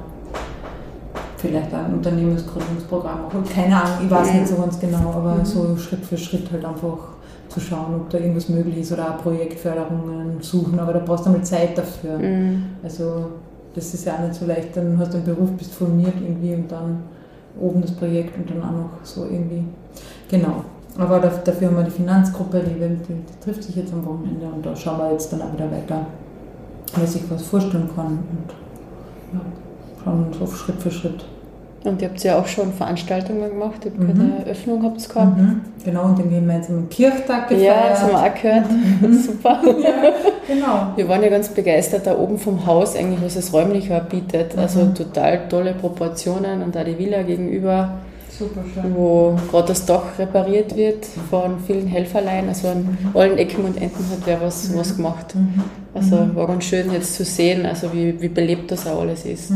Vielleicht 1.38 1.72
ein 1.72 1.94
Unternehmensgründungsprogramm. 1.94 3.20
Keine 3.54 3.76
Ahnung, 3.76 3.98
ich 4.04 4.10
weiß 4.10 4.34
nicht 4.34 4.48
so 4.48 4.56
ganz 4.56 4.78
genau, 4.80 5.12
aber 5.14 5.36
mhm. 5.36 5.44
so 5.44 5.76
Schritt 5.76 6.04
für 6.04 6.18
Schritt 6.18 6.50
halt 6.50 6.64
einfach 6.64 6.98
zu 7.48 7.60
schauen, 7.60 7.94
ob 7.94 8.10
da 8.10 8.18
irgendwas 8.18 8.48
möglich 8.48 8.78
ist 8.78 8.92
oder 8.92 9.14
auch 9.14 9.22
Projektförderungen 9.22 10.40
suchen, 10.40 10.78
aber 10.78 10.92
da 10.92 10.98
brauchst 10.98 11.26
du 11.26 11.30
mal 11.30 11.42
Zeit 11.42 11.78
dafür. 11.78 12.18
Mhm. 12.18 12.64
Also 12.82 13.30
das 13.74 13.94
ist 13.94 14.04
ja 14.04 14.14
auch 14.14 14.20
nicht 14.20 14.34
so 14.34 14.46
leicht, 14.46 14.76
dann 14.76 14.98
hast 14.98 15.12
du 15.12 15.18
einen 15.18 15.26
Beruf, 15.26 15.50
bist 15.52 15.72
formiert 15.74 16.14
irgendwie 16.20 16.54
und 16.54 16.70
dann 16.70 17.04
oben 17.58 17.82
das 17.82 17.92
Projekt 17.92 18.36
und 18.36 18.50
dann 18.50 18.62
auch 18.62 18.72
noch 18.72 18.90
so 19.04 19.24
irgendwie. 19.24 19.64
Genau. 20.28 20.64
Aber 20.98 21.20
dafür 21.20 21.68
haben 21.68 21.76
wir 21.76 21.84
die 21.84 21.92
Finanzgruppe, 21.92 22.60
die, 22.60 22.74
die, 22.74 23.44
trifft 23.44 23.62
sich 23.62 23.76
jetzt 23.76 23.92
am 23.92 24.04
Wochenende 24.04 24.46
und 24.46 24.66
da 24.66 24.74
schauen 24.74 24.98
wir 24.98 25.12
jetzt 25.12 25.32
dann 25.32 25.42
auch 25.42 25.52
wieder 25.52 25.70
weiter, 25.70 26.06
was 26.96 27.14
ich 27.14 27.22
was 27.30 27.42
vorstellen 27.42 27.88
kann 27.94 28.18
und 28.18 28.52
ja, 29.32 29.40
schauen 30.02 30.26
uns 30.26 30.40
auf 30.42 30.56
Schritt 30.56 30.82
für 30.82 30.90
Schritt. 30.90 31.24
Und 31.84 32.02
ihr 32.02 32.08
habt 32.08 32.24
ja 32.24 32.36
auch 32.36 32.46
schon 32.48 32.72
Veranstaltungen 32.72 33.48
gemacht, 33.48 33.84
ihr 33.84 33.92
habt 33.92 34.00
mhm. 34.00 34.20
eine 34.20 34.44
Eröffnung 34.44 34.82
habt 34.82 35.00
ihr 35.00 35.08
gehabt. 35.08 35.38
Mhm. 35.38 35.60
Genau, 35.84 36.04
und 36.06 36.18
den 36.18 36.30
gemeinsamen 36.30 36.88
Kirchtag 36.88 37.48
gefeiert. 37.48 37.76
Ja, 37.76 37.90
das 37.90 38.02
haben 38.02 38.10
wir 38.10 38.18
auch 38.18 38.42
gehört. 38.42 38.66
Mhm. 38.70 39.12
Super. 39.22 39.62
Ja, 39.78 40.54
genau. 40.54 40.92
Wir 40.96 41.08
waren 41.08 41.22
ja 41.22 41.28
ganz 41.28 41.48
begeistert 41.50 42.06
da 42.08 42.18
oben 42.18 42.38
vom 42.38 42.66
Haus, 42.66 42.96
eigentlich, 42.96 43.22
was 43.22 43.36
es 43.36 43.52
räumlich 43.52 43.88
bietet. 44.10 44.56
Mhm. 44.56 44.62
Also 44.62 44.86
total 44.86 45.48
tolle 45.48 45.74
Proportionen 45.74 46.62
und 46.62 46.74
da 46.74 46.82
die 46.82 46.98
Villa 46.98 47.22
gegenüber. 47.22 47.98
Wo 48.94 49.36
gerade 49.50 49.68
das 49.68 49.84
Dach 49.84 50.18
repariert 50.18 50.76
wird 50.76 51.06
von 51.30 51.58
vielen 51.60 51.86
Helferlein. 51.86 52.48
Also 52.48 52.68
an 52.68 52.98
mhm. 53.12 53.16
allen 53.16 53.38
Ecken 53.38 53.64
und 53.64 53.76
Enden 53.76 54.04
hat 54.10 54.18
wer 54.24 54.40
was, 54.40 54.68
mhm. 54.68 54.78
was 54.78 54.96
gemacht. 54.96 55.34
Also 55.94 56.34
war 56.34 56.46
ganz 56.46 56.64
schön 56.64 56.92
jetzt 56.92 57.14
zu 57.14 57.24
sehen, 57.24 57.66
also 57.66 57.92
wie, 57.92 58.20
wie 58.20 58.28
belebt 58.28 58.70
das 58.70 58.86
auch 58.86 59.00
alles 59.00 59.24
ist. 59.24 59.52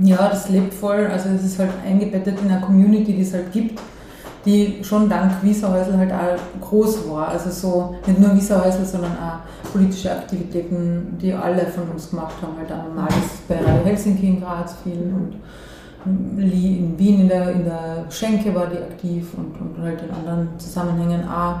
Ja, 0.00 0.28
das 0.28 0.48
lebt 0.48 0.74
voll. 0.74 1.06
Also 1.06 1.28
es 1.30 1.44
ist 1.44 1.58
halt 1.58 1.70
eingebettet 1.86 2.38
in 2.42 2.50
einer 2.50 2.60
Community, 2.60 3.12
die 3.12 3.22
es 3.22 3.34
halt 3.34 3.52
gibt, 3.52 3.78
die 4.44 4.78
schon 4.82 5.08
dank 5.08 5.42
Wieserhäusl 5.42 5.96
halt 5.96 6.12
auch 6.12 6.60
groß 6.60 7.08
war. 7.10 7.28
Also 7.28 7.50
so 7.50 7.94
nicht 8.06 8.18
nur 8.18 8.34
Wieserhäusl, 8.34 8.84
sondern 8.84 9.12
auch 9.12 9.70
politische 9.72 10.10
Aktivitäten, 10.10 11.18
die 11.20 11.32
alle 11.32 11.66
von 11.66 11.88
uns 11.90 12.10
gemacht 12.10 12.34
haben. 12.40 12.56
Halt 12.58 12.72
auch 12.72 12.88
normal 12.88 13.08
bei 13.46 13.56
Radio 13.56 13.84
Helsinki 13.84 14.26
in 14.26 14.40
Graz 14.40 14.74
viel 14.82 14.92
und 14.92 15.34
in 16.06 16.98
Wien 16.98 17.20
in 17.20 17.28
der, 17.28 17.50
in 17.52 17.64
der 17.64 18.06
Schenke 18.10 18.54
war 18.54 18.66
die 18.66 18.78
aktiv 18.78 19.26
und, 19.36 19.60
und 19.60 19.82
halt 19.82 20.00
in 20.02 20.10
anderen 20.10 20.48
Zusammenhängen 20.58 21.28
auch. 21.28 21.56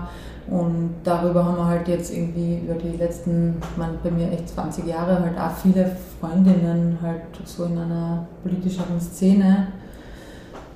Und 0.48 0.94
darüber 1.04 1.44
haben 1.44 1.56
wir 1.56 1.66
halt 1.66 1.86
jetzt 1.86 2.12
irgendwie 2.12 2.58
über 2.58 2.74
die 2.74 2.96
letzten, 2.96 3.56
man 3.76 3.98
bei 4.02 4.10
mir 4.10 4.32
echt 4.32 4.48
20 4.48 4.86
Jahre, 4.86 5.20
halt 5.20 5.38
auch 5.38 5.56
viele 5.56 5.96
Freundinnen 6.20 6.98
halt 7.00 7.22
so 7.44 7.64
in 7.64 7.78
einer 7.78 8.26
politischeren 8.42 9.00
Szene. 9.00 9.68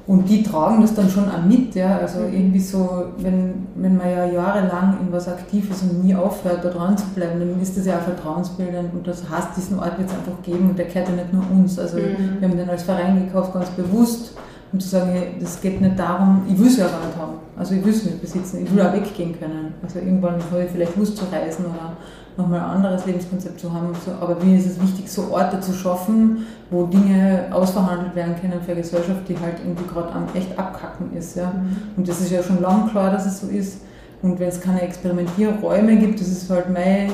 Und 0.06 0.28
die 0.28 0.42
tragen 0.42 0.82
das 0.82 0.94
dann 0.94 1.08
schon 1.08 1.30
auch 1.30 1.42
mit, 1.44 1.74
ja. 1.74 1.98
Also 1.98 2.20
mhm. 2.20 2.34
irgendwie 2.34 2.60
so, 2.60 3.06
wenn, 3.18 3.66
wenn 3.74 3.96
man 3.96 4.10
ja 4.10 4.26
jahrelang 4.26 4.98
in 5.00 5.10
was 5.10 5.28
aktiv 5.28 5.70
ist 5.70 5.82
und 5.82 6.04
nie 6.04 6.14
aufhört, 6.14 6.62
da 6.62 6.68
dran 6.68 6.96
zu 6.98 7.06
bleiben, 7.14 7.40
dann 7.40 7.60
ist 7.60 7.76
das 7.76 7.86
ja 7.86 7.96
auch 7.96 8.02
vertrauensbildend 8.02 8.92
und 8.92 9.06
das 9.06 9.28
heißt, 9.28 9.56
diesen 9.56 9.78
Ort 9.78 9.98
wird 9.98 10.10
es 10.10 10.14
einfach 10.14 10.42
geben 10.42 10.70
und 10.70 10.78
der 10.78 10.86
gehört 10.86 11.08
ja 11.08 11.14
nicht 11.14 11.32
nur 11.32 11.42
uns. 11.50 11.78
Also 11.78 11.96
mhm. 11.96 12.40
wir 12.40 12.48
haben 12.48 12.56
den 12.56 12.68
als 12.68 12.82
Verein 12.82 13.26
gekauft, 13.26 13.54
ganz 13.54 13.70
bewusst 13.70 14.34
um 14.74 14.80
zu 14.80 14.88
sagen, 14.88 15.12
hey, 15.12 15.28
das 15.38 15.60
geht 15.60 15.80
nicht 15.80 15.96
darum, 15.96 16.42
ich 16.48 16.58
will 16.58 16.66
es 16.66 16.76
ja 16.76 16.88
gar 16.88 17.06
nicht 17.06 17.16
haben. 17.16 17.34
Also 17.56 17.76
ich 17.76 17.84
will 17.84 17.92
es 17.92 18.04
nicht 18.04 18.20
besitzen, 18.20 18.64
ich 18.64 18.74
will 18.74 18.82
auch 18.82 18.92
weggehen 18.92 19.38
können. 19.38 19.72
Also 19.80 20.00
irgendwann 20.00 20.34
habe 20.50 20.64
ich 20.64 20.70
vielleicht 20.72 20.96
Lust 20.96 21.16
zu 21.16 21.26
reisen 21.30 21.66
oder 21.66 21.96
nochmal 22.36 22.60
ein 22.60 22.76
anderes 22.76 23.06
Lebenskonzept 23.06 23.60
zu 23.60 23.72
haben. 23.72 23.88
Aber 24.20 24.36
mir 24.42 24.58
ist 24.58 24.66
es 24.66 24.82
wichtig, 24.82 25.10
so 25.10 25.32
Orte 25.32 25.60
zu 25.60 25.72
schaffen, 25.72 26.46
wo 26.70 26.84
Dinge 26.86 27.46
ausverhandelt 27.50 28.14
werden 28.14 28.34
können 28.40 28.60
für 28.64 28.72
eine 28.72 28.80
Gesellschaft, 28.80 29.28
die 29.28 29.38
halt 29.38 29.58
irgendwie 29.64 29.84
gerade 29.86 30.12
am 30.12 30.26
echt 30.34 30.58
abkacken 30.58 31.16
ist. 31.16 31.36
Ja? 31.36 31.52
Mhm. 31.52 31.76
Und 31.96 32.08
das 32.08 32.20
ist 32.20 32.30
ja 32.30 32.42
schon 32.42 32.60
lange 32.60 32.90
klar, 32.90 33.10
dass 33.10 33.26
es 33.26 33.40
so 33.40 33.48
ist. 33.48 33.80
Und 34.22 34.40
wenn 34.40 34.48
es 34.48 34.60
keine 34.60 34.82
Experimentierräume 34.82 35.96
gibt, 35.96 36.20
das 36.20 36.28
ist 36.28 36.50
halt 36.50 36.70
mein 36.70 37.12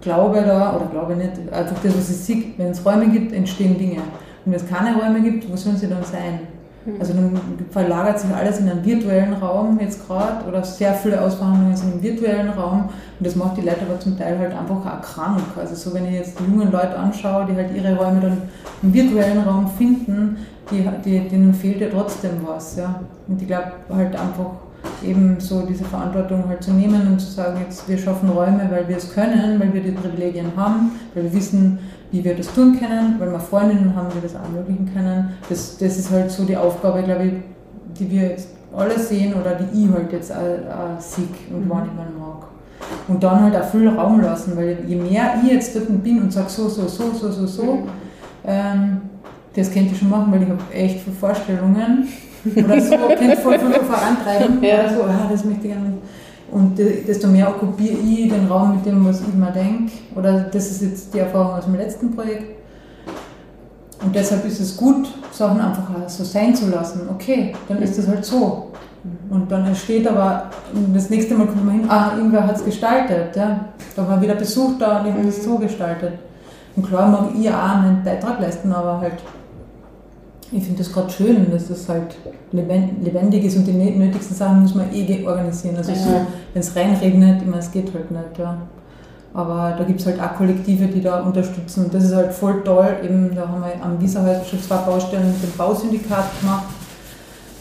Glaube 0.00 0.42
da, 0.42 0.74
oder 0.74 0.86
glaube 0.86 1.14
nicht, 1.14 1.32
einfach 1.52 1.76
das, 1.82 1.96
was 1.96 2.10
ich 2.10 2.16
sehe, 2.16 2.44
wenn 2.56 2.68
es 2.68 2.84
Räume 2.84 3.08
gibt, 3.08 3.32
entstehen 3.32 3.78
Dinge. 3.78 4.00
Und 4.44 4.52
wenn 4.52 4.54
es 4.54 4.66
keine 4.66 4.96
Räume 4.96 5.20
gibt, 5.20 5.50
wo 5.50 5.56
sollen 5.56 5.76
sie 5.76 5.88
dann 5.88 6.02
sein? 6.02 6.40
Also 6.98 7.12
dann 7.12 7.38
verlagert 7.70 8.20
sich 8.20 8.34
alles 8.34 8.58
in 8.58 8.68
einen 8.68 8.84
virtuellen 8.84 9.34
Raum 9.34 9.78
jetzt 9.80 10.06
gerade 10.06 10.46
oder 10.48 10.64
sehr 10.64 10.94
viele 10.94 11.20
Ausverhandlungen 11.20 11.76
sind 11.76 11.94
im 11.94 12.02
virtuellen 12.02 12.48
Raum 12.48 12.88
und 13.18 13.26
das 13.26 13.36
macht 13.36 13.58
die 13.58 13.60
Leute 13.60 13.82
aber 13.86 14.00
zum 14.00 14.16
Teil 14.16 14.38
halt 14.38 14.52
einfach 14.52 14.76
auch 14.76 15.02
krank. 15.02 15.42
Also 15.58 15.74
so 15.74 15.94
wenn 15.94 16.06
ich 16.06 16.14
jetzt 16.14 16.40
die 16.40 16.44
jungen 16.44 16.72
Leute 16.72 16.96
anschaue, 16.98 17.46
die 17.46 17.54
halt 17.54 17.76
ihre 17.76 17.94
Räume 17.96 18.20
dann 18.20 18.38
im 18.82 18.94
virtuellen 18.94 19.42
Raum 19.42 19.68
finden, 19.68 20.38
die, 20.70 20.88
die, 21.04 21.28
denen 21.28 21.52
fehlt 21.52 21.82
ja 21.82 21.88
trotzdem 21.92 22.30
was. 22.46 22.76
Ja? 22.76 23.00
Und 23.28 23.42
ich 23.42 23.46
glaube 23.46 23.72
halt 23.92 24.14
einfach 24.14 24.52
eben 25.04 25.38
so 25.38 25.66
diese 25.66 25.84
Verantwortung 25.84 26.44
halt 26.48 26.62
zu 26.62 26.72
nehmen 26.72 27.06
und 27.06 27.20
zu 27.20 27.30
sagen, 27.30 27.60
jetzt 27.60 27.86
wir 27.88 27.98
schaffen 27.98 28.30
Räume, 28.30 28.66
weil 28.70 28.88
wir 28.88 28.96
es 28.96 29.12
können, 29.12 29.60
weil 29.60 29.72
wir 29.74 29.82
die 29.82 29.92
Privilegien 29.92 30.52
haben, 30.56 30.92
weil 31.14 31.24
wir 31.24 31.32
wissen, 31.34 31.78
wie 32.10 32.24
wir 32.24 32.34
das 32.34 32.52
tun 32.52 32.78
können, 32.78 33.16
weil 33.18 33.30
wir 33.30 33.40
Freundinnen 33.40 33.94
haben, 33.94 34.08
die 34.16 34.20
das 34.20 34.34
ermöglichen 34.34 34.90
können. 34.92 35.34
Das, 35.48 35.78
das 35.78 35.98
ist 35.98 36.10
halt 36.10 36.30
so 36.30 36.44
die 36.44 36.56
Aufgabe, 36.56 37.02
glaube 37.02 37.24
ich, 37.24 37.32
die 37.98 38.10
wir 38.10 38.30
jetzt 38.30 38.48
alle 38.76 38.98
sehen 38.98 39.34
oder 39.34 39.54
die 39.54 39.84
ich 39.84 39.90
halt 39.90 40.12
jetzt 40.12 40.32
auch, 40.32 40.36
auch 40.36 41.00
sehe 41.00 41.26
und 41.50 41.66
mhm. 41.66 41.70
wahrnehmen 41.70 42.18
mag. 42.18 42.48
Und 43.08 43.22
dann 43.22 43.42
halt 43.42 43.56
auch 43.56 43.68
viel 43.68 43.88
Raum 43.88 44.20
lassen, 44.20 44.56
weil 44.56 44.78
je 44.86 44.96
mehr 44.96 45.34
ich 45.42 45.52
jetzt 45.52 45.76
dort 45.76 46.02
bin 46.02 46.22
und 46.22 46.32
sage 46.32 46.48
so, 46.48 46.68
so, 46.68 46.86
so, 46.88 47.12
so, 47.12 47.30
so, 47.30 47.46
so, 47.46 47.64
mhm. 47.64 47.88
ähm, 48.44 49.00
das 49.54 49.70
könnte 49.70 49.92
ich 49.92 49.98
schon 49.98 50.10
machen, 50.10 50.32
weil 50.32 50.42
ich 50.42 50.48
habe 50.48 50.62
echt 50.72 51.00
viele 51.00 51.16
Vorstellungen 51.16 52.08
oder 52.56 52.80
so, 52.80 52.96
könnte 52.96 53.36
voll, 53.36 53.58
voll, 53.58 53.72
vorantreiben 53.84 54.62
ja. 54.62 54.74
oder 54.74 54.94
so, 54.94 55.02
ah, 55.02 55.28
das 55.30 55.44
möchte 55.44 55.66
ich 55.66 55.72
gerne 55.72 55.94
und 56.52 56.78
desto 56.78 57.28
mehr 57.28 57.48
okkupiere 57.48 57.98
ich 57.98 58.28
den 58.30 58.46
Raum 58.46 58.76
mit 58.76 58.86
dem, 58.86 59.04
was 59.06 59.20
ich 59.20 59.34
mir 59.34 59.52
denke. 59.52 59.92
Oder 60.14 60.40
das 60.40 60.70
ist 60.70 60.82
jetzt 60.82 61.14
die 61.14 61.18
Erfahrung 61.18 61.54
aus 61.54 61.64
dem 61.64 61.76
letzten 61.76 62.14
Projekt. 62.14 62.58
Und 64.02 64.14
deshalb 64.14 64.44
ist 64.46 64.60
es 64.60 64.76
gut, 64.76 65.08
Sachen 65.30 65.60
einfach 65.60 65.84
so 66.08 66.24
sein 66.24 66.54
zu 66.54 66.68
lassen. 66.70 67.02
Okay, 67.10 67.54
dann 67.68 67.82
ist 67.82 67.98
das 67.98 68.08
halt 68.08 68.24
so. 68.24 68.70
Und 69.30 69.50
dann 69.50 69.66
entsteht 69.66 70.06
aber, 70.08 70.50
das 70.92 71.08
nächste 71.08 71.34
Mal 71.34 71.46
kommt 71.46 71.64
man 71.64 71.80
hin, 71.80 71.90
ah, 71.90 72.12
irgendwer 72.16 72.46
hat 72.46 72.56
es 72.56 72.64
gestaltet. 72.64 73.36
Ja. 73.36 73.66
Da 73.94 74.08
war 74.08 74.20
wieder 74.20 74.34
Besuch 74.34 74.72
da 74.78 75.00
und 75.00 75.06
ich 75.06 75.12
habe 75.12 75.28
es 75.28 75.44
so 75.44 75.56
gestaltet. 75.56 76.14
Und 76.76 76.86
klar 76.86 77.08
mag 77.08 77.30
ich 77.38 77.48
auch 77.48 77.82
einen 77.82 78.02
Beitrag 78.04 78.40
leisten, 78.40 78.72
aber 78.72 79.00
halt 79.00 79.14
ich 80.52 80.64
finde 80.64 80.78
das 80.82 80.92
gerade 80.92 81.10
schön, 81.10 81.50
dass 81.50 81.68
das 81.68 81.88
halt 81.88 82.16
lebendig 82.50 83.44
ist 83.44 83.56
und 83.56 83.66
die 83.66 83.72
nötigsten 83.72 84.36
Sachen 84.36 84.62
muss 84.62 84.74
man 84.74 84.92
eh 84.92 85.24
organisieren. 85.24 85.76
Also 85.76 85.92
ja. 85.92 85.98
so, 85.98 86.26
wenn 86.52 86.60
es 86.60 86.74
reinregnet, 86.74 87.42
immer 87.42 87.58
es 87.58 87.70
geht 87.70 87.92
halt 87.94 88.10
nicht. 88.10 88.38
Ja. 88.38 88.58
Aber 89.32 89.76
da 89.78 89.84
gibt 89.84 90.00
es 90.00 90.06
halt 90.06 90.20
auch 90.20 90.34
Kollektive, 90.34 90.86
die 90.86 91.00
da 91.00 91.20
unterstützen. 91.20 91.88
Das 91.92 92.02
ist 92.02 92.14
halt 92.14 92.32
voll 92.32 92.64
toll. 92.64 92.96
Eben, 93.04 93.32
da 93.34 93.46
haben 93.46 93.62
wir 93.62 93.84
am 93.84 94.00
Wieserhäuser 94.00 94.44
schon 94.44 94.60
zwei 94.60 94.78
Baustellen 94.78 95.28
mit 95.28 95.42
dem 95.42 95.56
Bausyndikat 95.56 96.40
gemacht. 96.40 96.64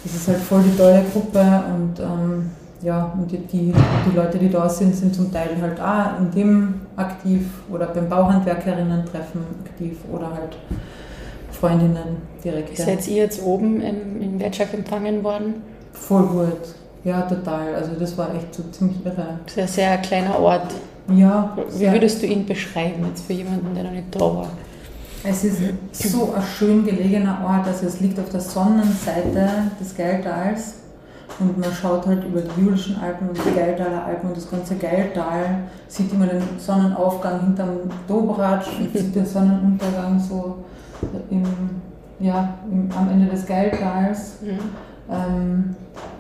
Das 0.03 0.15
ist 0.15 0.27
halt 0.27 0.39
voll 0.39 0.63
die 0.63 0.75
tolle 0.75 1.03
Gruppe 1.13 1.39
und 1.39 1.99
ähm, 1.99 2.49
ja, 2.81 3.13
und 3.19 3.29
die, 3.29 3.37
die, 3.39 3.73
die, 3.73 4.15
Leute, 4.15 4.37
die 4.37 4.49
da 4.49 4.67
sind, 4.69 4.95
sind 4.95 5.13
zum 5.13 5.31
Teil 5.31 5.49
halt 5.61 5.79
auch 5.81 6.17
in 6.19 6.31
dem 6.31 6.73
aktiv 6.95 7.45
oder 7.69 7.87
beim 7.87 8.07
Bauhandwerkerinnen-Treffen 8.07 9.41
aktiv 9.65 9.97
oder 10.11 10.31
halt 10.31 10.57
Freundinnen 11.59 12.17
direkt. 12.43 12.77
Ja. 12.77 12.85
Seid 12.85 13.07
ihr 13.07 13.17
jetzt 13.17 13.43
oben 13.43 13.81
im, 13.81 14.21
in 14.21 14.39
Wertschak 14.39 14.73
empfangen 14.73 15.23
worden? 15.23 15.55
Voll 15.93 16.25
gut. 16.27 16.75
Ja, 17.03 17.21
total. 17.21 17.75
Also 17.75 17.91
das 17.99 18.17
war 18.17 18.33
echt 18.35 18.53
so 18.53 18.63
ziemlich 18.71 19.05
irre. 19.05 19.39
Ein 19.57 19.67
sehr 19.67 19.97
kleiner 19.97 20.39
Ort. 20.39 20.73
Ja. 21.13 21.57
Wie 21.71 21.91
würdest 21.91 22.21
du 22.21 22.27
ihn 22.27 22.45
beschreiben 22.45 23.05
jetzt 23.07 23.25
für 23.25 23.33
jemanden, 23.33 23.73
der 23.73 23.83
noch 23.83 23.91
nicht 23.91 24.13
da 24.13 24.19
war? 24.19 24.49
Es 25.23 25.43
ist 25.43 25.57
so 25.91 26.33
ein 26.33 26.43
schön 26.57 26.85
gelegener 26.85 27.39
Ort, 27.45 27.67
also 27.67 27.87
es 27.87 27.99
liegt 27.99 28.17
auf 28.19 28.29
der 28.29 28.39
Sonnenseite 28.39 29.49
des 29.79 29.93
Geldtals 29.93 30.75
und 31.39 31.57
man 31.57 31.73
schaut 31.73 32.07
halt 32.07 32.23
über 32.23 32.39
die 32.39 32.61
Julischen 32.61 32.95
Alpen 33.01 33.29
und 33.29 33.37
die 33.37 33.51
Geldtaler 33.51 34.05
Alpen 34.05 34.29
und 34.29 34.37
das 34.37 34.49
ganze 34.49 34.75
Geldtal, 34.75 35.63
sieht 35.89 36.13
immer 36.13 36.25
den 36.25 36.41
Sonnenaufgang 36.57 37.41
hinterm 37.41 37.79
Dobratsch 38.07 38.67
und 38.79 38.97
sieht 38.97 39.13
den 39.13 39.25
Sonnenuntergang 39.25 40.19
so 40.19 40.63
im, 41.29 41.43
ja, 42.19 42.55
im, 42.71 42.89
am 42.95 43.09
Ende 43.09 43.27
des 43.27 43.45
Geldtals. 43.45 44.37
Mhm. 44.41 44.59
Ähm, 45.11 45.75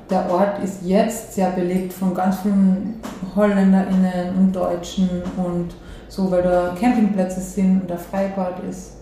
der 0.09 0.29
Ort 0.31 0.63
ist 0.63 0.81
jetzt 0.83 1.35
sehr 1.35 1.51
belebt 1.51 1.93
von 1.93 2.15
ganz 2.15 2.39
vielen 2.39 2.99
HolländerInnen 3.35 4.35
und 4.37 4.55
Deutschen 4.55 5.07
und 5.37 5.75
so, 6.07 6.31
weil 6.31 6.41
da 6.41 6.75
Campingplätze 6.79 7.39
sind 7.39 7.81
und 7.81 7.89
da 7.89 7.95
Freibad 7.95 8.63
ist. 8.67 8.93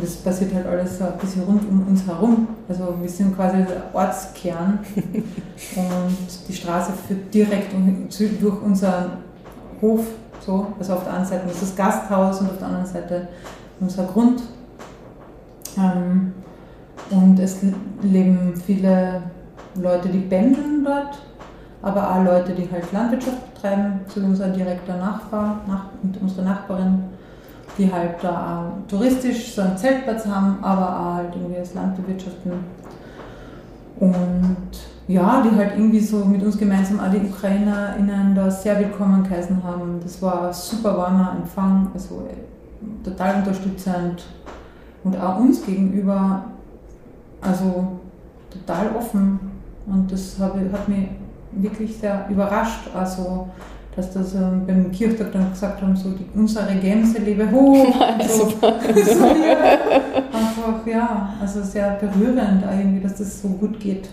das 0.00 0.16
passiert 0.16 0.54
halt 0.54 0.66
alles 0.66 0.98
so 0.98 1.04
ein 1.04 1.18
bisschen 1.18 1.42
rund 1.42 1.68
um 1.68 1.86
uns 1.86 2.06
herum. 2.06 2.48
Also 2.68 2.94
wir 3.00 3.08
sind 3.08 3.36
quasi 3.36 3.58
der 3.58 3.82
Ortskern 3.92 4.78
und 5.76 6.48
die 6.48 6.52
Straße 6.52 6.92
führt 7.06 7.32
direkt 7.32 7.72
durch 7.74 8.62
unseren 8.62 9.18
Hof. 9.82 10.06
So. 10.44 10.66
Also 10.78 10.94
auf 10.94 11.04
der 11.04 11.14
einen 11.14 11.26
Seite 11.26 11.50
ist 11.50 11.62
das 11.62 11.76
Gasthaus 11.76 12.40
und 12.40 12.50
auf 12.50 12.58
der 12.58 12.68
anderen 12.68 12.86
Seite 12.86 13.28
unser 13.80 14.04
Grund. 14.04 14.42
Und 15.76 17.38
es 17.38 17.58
leben 18.02 18.54
viele 18.64 19.22
Leute, 19.74 20.08
die 20.08 20.20
pendeln 20.20 20.84
dort, 20.84 21.18
aber 21.82 22.10
auch 22.10 22.24
Leute, 22.24 22.52
die 22.52 22.70
halt 22.70 22.92
Landwirtschaft 22.92 23.54
betreiben, 23.54 24.00
wie 24.14 24.20
unser 24.20 24.48
direkter 24.48 24.96
Nachbar 24.96 25.60
nach, 25.66 25.86
unsere 26.20 26.42
Nachbarin 26.42 27.04
die 27.78 27.92
halt 27.92 28.22
da 28.22 28.72
touristisch 28.88 29.54
so 29.54 29.62
einen 29.62 29.76
Zeltplatz 29.76 30.26
haben, 30.26 30.62
aber 30.62 30.88
auch 30.88 31.14
halt 31.14 31.34
irgendwie 31.34 31.60
das 31.60 31.74
Land 31.74 31.96
bewirtschaften. 31.96 32.52
Und 33.98 34.56
ja, 35.06 35.42
die 35.42 35.56
halt 35.56 35.72
irgendwie 35.76 36.00
so 36.00 36.24
mit 36.24 36.42
uns 36.42 36.58
gemeinsam 36.58 37.00
alle 37.00 37.18
UkrainerInnen 37.18 38.34
da 38.34 38.50
sehr 38.50 38.78
willkommen 38.78 39.22
geheißen 39.24 39.62
haben. 39.62 40.00
Das 40.02 40.20
war 40.22 40.48
ein 40.48 40.52
super 40.52 40.96
warmer 40.96 41.36
Empfang, 41.36 41.90
also 41.92 42.28
total 43.02 43.36
unterstützend 43.36 44.24
und 45.04 45.20
auch 45.20 45.38
uns 45.38 45.64
gegenüber, 45.64 46.44
also 47.40 47.98
total 48.50 48.96
offen. 48.96 49.38
Und 49.86 50.10
das 50.10 50.38
hat 50.40 50.88
mich 50.88 51.08
wirklich 51.52 51.96
sehr 51.98 52.26
überrascht. 52.30 52.88
Also 52.94 53.48
dass 53.96 54.12
das 54.12 54.34
ähm, 54.34 54.62
beim 54.66 54.90
Kirchtag 54.90 55.32
dann 55.32 55.50
gesagt 55.50 55.80
haben, 55.80 55.94
so 55.94 56.10
die, 56.10 56.26
unsere 56.34 56.74
Gänse 56.76 57.18
lebe 57.18 57.50
hoch. 57.50 57.94
so. 58.28 58.48
so 58.48 58.56
ja, 58.56 59.78
einfach, 60.32 60.86
ja, 60.86 61.34
also 61.40 61.62
sehr 61.62 61.90
berührend 62.00 62.64
irgendwie, 62.64 63.00
dass 63.00 63.16
das 63.16 63.42
so 63.42 63.48
gut 63.48 63.78
geht, 63.78 64.08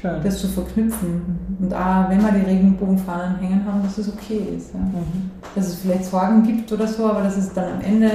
Schön. 0.00 0.20
das 0.22 0.40
zu 0.40 0.48
verknüpfen. 0.48 1.38
Und 1.60 1.72
auch 1.72 2.10
wenn 2.10 2.20
wir 2.22 2.32
die 2.32 2.50
Regenbogenfahnen 2.50 3.38
hängen 3.38 3.64
haben, 3.64 3.82
dass 3.84 3.98
es 3.98 4.12
okay 4.12 4.40
ist. 4.56 4.74
Ja. 4.74 4.80
Mhm. 4.80 5.30
Dass 5.54 5.68
es 5.68 5.74
vielleicht 5.76 6.06
Sorgen 6.06 6.42
gibt 6.42 6.72
oder 6.72 6.88
so, 6.88 7.06
aber 7.06 7.22
dass 7.22 7.36
es 7.36 7.52
dann 7.52 7.74
am 7.74 7.80
Ende 7.82 8.10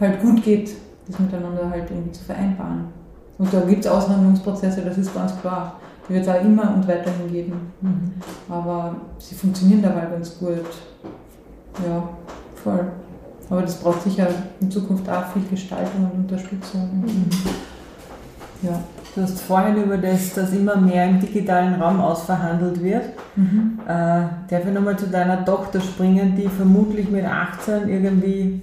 halt 0.00 0.20
gut 0.20 0.42
geht, 0.42 0.72
das 1.08 1.18
miteinander 1.18 1.70
halt 1.70 1.90
irgendwie 1.90 2.12
zu 2.12 2.24
vereinbaren. 2.24 2.86
Und 3.38 3.52
da 3.52 3.60
gibt 3.60 3.84
es 3.84 3.90
Aushandlungsprozesse, 3.90 4.82
das 4.82 4.98
ist 4.98 5.14
ganz 5.14 5.40
klar. 5.40 5.76
Die 6.08 6.14
wird 6.14 6.26
es 6.26 6.28
auch 6.28 6.40
immer 6.42 6.74
und 6.74 6.86
weiterhin 6.88 7.30
geben. 7.30 7.72
Mhm. 7.80 8.12
Aber 8.48 8.96
sie 9.18 9.34
funktionieren 9.34 9.82
dabei 9.82 10.06
ganz 10.06 10.38
gut. 10.38 10.64
Ja, 11.86 12.08
voll. 12.62 12.86
Aber 13.50 13.62
das 13.62 13.76
braucht 13.76 14.02
sicher 14.02 14.26
in 14.60 14.70
Zukunft 14.70 15.08
auch 15.08 15.26
viel 15.28 15.42
Gestaltung 15.50 16.10
und 16.12 16.20
Unterstützung. 16.22 17.02
Mhm. 17.02 17.30
Ja. 18.62 18.80
Du 19.14 19.22
hast 19.22 19.40
vorhin 19.40 19.82
über 19.82 19.96
das, 19.96 20.34
dass 20.34 20.52
immer 20.52 20.76
mehr 20.76 21.08
im 21.08 21.18
digitalen 21.18 21.80
Raum 21.80 22.00
ausverhandelt 22.00 22.80
wird. 22.82 23.04
Mhm. 23.36 23.80
Äh, 23.84 23.88
darf 23.88 24.64
ich 24.66 24.72
nochmal 24.72 24.98
zu 24.98 25.08
deiner 25.08 25.44
Tochter 25.44 25.80
springen, 25.80 26.36
die 26.36 26.48
vermutlich 26.48 27.10
mit 27.10 27.24
18 27.24 27.88
irgendwie 27.88 28.62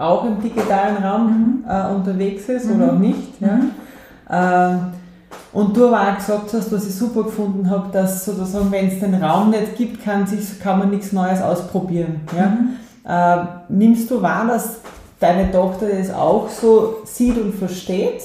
auch 0.00 0.24
im 0.24 0.40
digitalen 0.40 0.96
Raum 0.96 1.62
mhm. 1.62 1.64
äh, 1.68 1.94
unterwegs 1.94 2.48
ist 2.48 2.66
oder 2.66 2.86
mhm. 2.86 2.90
auch 2.90 2.98
nicht. 2.98 3.40
Ja? 3.40 4.72
Äh, 4.72 4.76
und 5.52 5.76
du 5.76 5.88
aber 5.88 6.12
auch 6.12 6.16
gesagt 6.16 6.52
hast, 6.52 6.72
was 6.72 6.86
ich 6.86 6.94
super 6.94 7.24
gefunden 7.24 7.68
habe, 7.68 7.88
dass 7.92 8.24
sozusagen, 8.24 8.70
wenn 8.70 8.88
es 8.88 9.00
den 9.00 9.14
Raum 9.14 9.50
nicht 9.50 9.76
gibt, 9.76 10.02
kann, 10.02 10.26
sich, 10.26 10.60
kann 10.60 10.78
man 10.78 10.90
nichts 10.90 11.12
Neues 11.12 11.42
ausprobieren. 11.42 12.20
Ja? 12.36 13.40
Äh, 13.42 13.44
nimmst 13.68 14.10
du 14.10 14.22
wahr, 14.22 14.46
dass 14.46 14.80
deine 15.18 15.50
Tochter 15.50 15.86
das 15.88 16.12
auch 16.12 16.48
so 16.48 16.98
sieht 17.04 17.36
und 17.36 17.54
versteht? 17.54 18.22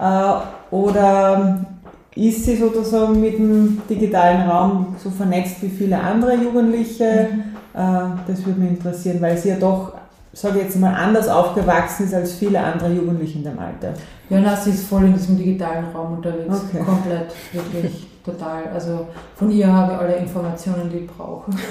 Äh, 0.00 0.74
oder 0.74 1.66
ist 2.14 2.44
sie 2.44 2.56
sozusagen 2.56 3.20
mit 3.20 3.38
dem 3.38 3.82
digitalen 3.90 4.48
Raum 4.48 4.96
so 5.02 5.10
vernetzt 5.10 5.60
wie 5.60 5.68
viele 5.68 6.00
andere 6.00 6.34
Jugendliche? 6.36 7.28
Mhm. 7.32 7.40
Äh, 7.74 8.28
das 8.28 8.46
würde 8.46 8.60
mich 8.60 8.70
interessieren, 8.70 9.20
weil 9.20 9.36
sie 9.36 9.50
ja 9.50 9.56
doch 9.56 9.92
sage 10.34 10.58
ich 10.58 10.64
jetzt 10.64 10.78
mal, 10.78 10.92
anders 10.92 11.28
aufgewachsen 11.28 12.04
ist 12.06 12.14
als 12.14 12.32
viele 12.34 12.60
andere 12.60 12.92
Jugendliche 12.92 13.38
in 13.38 13.44
dem 13.44 13.58
Alter. 13.58 13.94
Ja, 14.28 14.40
na, 14.40 14.56
sie 14.56 14.70
ist 14.70 14.86
voll 14.86 15.04
in 15.04 15.14
diesem 15.14 15.36
digitalen 15.38 15.84
Raum 15.94 16.14
unterwegs. 16.14 16.62
Okay. 16.68 16.84
Komplett, 16.84 17.32
wirklich, 17.52 18.08
total. 18.24 18.64
Also 18.74 19.06
von 19.36 19.50
ihr 19.50 19.72
habe 19.72 19.92
ich 19.92 19.98
alle 19.98 20.16
Informationen, 20.16 20.90
die 20.90 20.98
ich 20.98 21.06
brauche. 21.06 21.50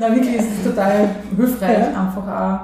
na, 0.00 0.14
wirklich 0.14 0.36
ist 0.36 0.48
es 0.58 0.64
total 0.64 1.08
hilfreich, 1.36 1.78
ja. 1.78 2.00
einfach 2.00 2.26
auch 2.26 2.60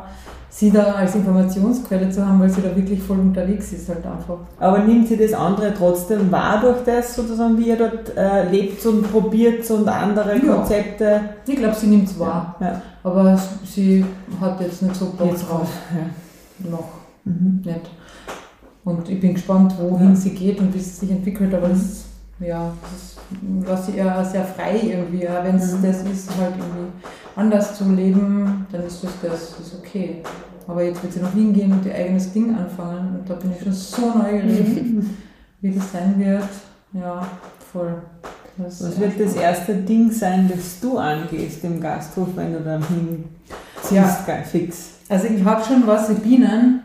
sie 0.56 0.70
da 0.70 0.94
als 0.94 1.14
Informationsquelle 1.14 2.08
zu 2.08 2.26
haben, 2.26 2.40
weil 2.40 2.48
sie 2.48 2.62
da 2.62 2.74
wirklich 2.74 3.02
voll 3.02 3.18
unterwegs 3.18 3.72
ist 3.72 3.90
halt 3.90 4.06
einfach. 4.06 4.38
Aber 4.58 4.78
nimmt 4.78 5.06
sie 5.06 5.18
das 5.18 5.34
andere 5.34 5.74
trotzdem 5.76 6.32
wahr 6.32 6.62
durch 6.62 6.82
das 6.84 7.14
sozusagen, 7.14 7.58
wie 7.58 7.68
ihr 7.68 7.76
dort 7.76 8.16
äh, 8.16 8.48
lebt 8.48 8.84
und 8.86 9.02
probiert 9.12 9.70
und 9.70 9.86
andere 9.86 10.34
ja. 10.34 10.54
Konzepte? 10.54 11.20
Ich 11.46 11.56
glaube, 11.56 11.74
sie 11.74 11.88
nimmt 11.88 12.08
es 12.08 12.18
wahr. 12.18 12.56
Ja. 12.58 12.80
Aber 13.06 13.40
sie 13.64 14.04
hat 14.40 14.60
jetzt 14.60 14.82
nicht 14.82 14.96
so 14.96 15.12
Bock 15.12 15.38
drauf. 15.38 15.68
Ja. 15.94 16.68
Noch 16.68 16.88
mhm. 17.24 17.62
nicht. 17.64 17.90
Und 18.82 19.08
ich 19.08 19.20
bin 19.20 19.34
gespannt, 19.34 19.74
wohin 19.78 20.08
ja. 20.08 20.16
sie 20.16 20.30
geht 20.30 20.58
und 20.58 20.74
wie 20.74 20.78
es 20.78 20.98
sich 20.98 21.12
entwickelt, 21.12 21.54
aber 21.54 21.68
das, 21.68 22.06
ja, 22.40 22.72
das 22.82 23.16
lasse 23.64 23.92
ich 23.92 23.98
ja 23.98 24.24
sehr 24.24 24.44
frei 24.44 24.80
irgendwie. 24.82 25.20
Wenn 25.20 25.54
es 25.54 25.74
mhm. 25.74 25.82
das 25.84 26.02
ist, 26.02 26.36
halt 26.36 26.54
irgendwie 26.58 26.90
anders 27.36 27.78
zu 27.78 27.88
leben, 27.92 28.66
dann 28.72 28.82
ist 28.82 29.04
das, 29.04 29.12
das 29.22 29.42
ist 29.60 29.76
okay. 29.78 30.22
Aber 30.66 30.82
jetzt 30.82 31.00
wird 31.00 31.12
sie 31.12 31.20
noch 31.20 31.32
hingehen 31.32 31.70
und 31.70 31.86
ihr 31.86 31.94
eigenes 31.94 32.32
Ding 32.32 32.56
anfangen. 32.56 33.20
Und 33.20 33.30
da 33.30 33.34
bin 33.34 33.52
ich 33.52 33.62
schon 33.62 33.72
so 33.72 34.18
neugierig, 34.18 34.82
wie 35.60 35.70
das 35.70 35.92
sein 35.92 36.18
wird. 36.18 36.48
Ja, 36.92 37.24
voll. 37.72 38.02
Das 38.58 38.82
Was 38.82 38.98
wird 38.98 39.20
das 39.20 39.34
erste 39.34 39.74
Ding 39.74 40.10
sein, 40.10 40.50
das 40.52 40.80
du 40.80 40.96
angehst 40.96 41.62
im 41.64 41.80
Gasthof, 41.80 42.28
wenn 42.36 42.54
du 42.54 42.60
dann 42.60 42.82
hinziehst, 42.88 43.92
ja. 43.92 44.36
fix? 44.42 44.90
Also 45.08 45.26
ich 45.26 45.44
habe 45.44 45.62
schon 45.62 45.86
was, 45.86 46.12
Bienen. 46.14 46.80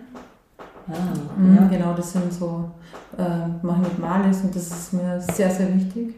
Ah, 0.87 1.39
mhm, 1.39 1.55
ja. 1.55 1.67
Genau, 1.67 1.93
das 1.93 2.11
sind 2.11 2.33
so, 2.33 2.71
äh, 3.17 3.65
mache 3.65 3.81
ich 3.83 3.87
mit 3.89 3.99
Malis 3.99 4.41
und 4.41 4.55
das 4.55 4.67
ist 4.67 4.93
mir 4.93 5.21
sehr, 5.21 5.49
sehr 5.49 5.73
wichtig. 5.73 6.15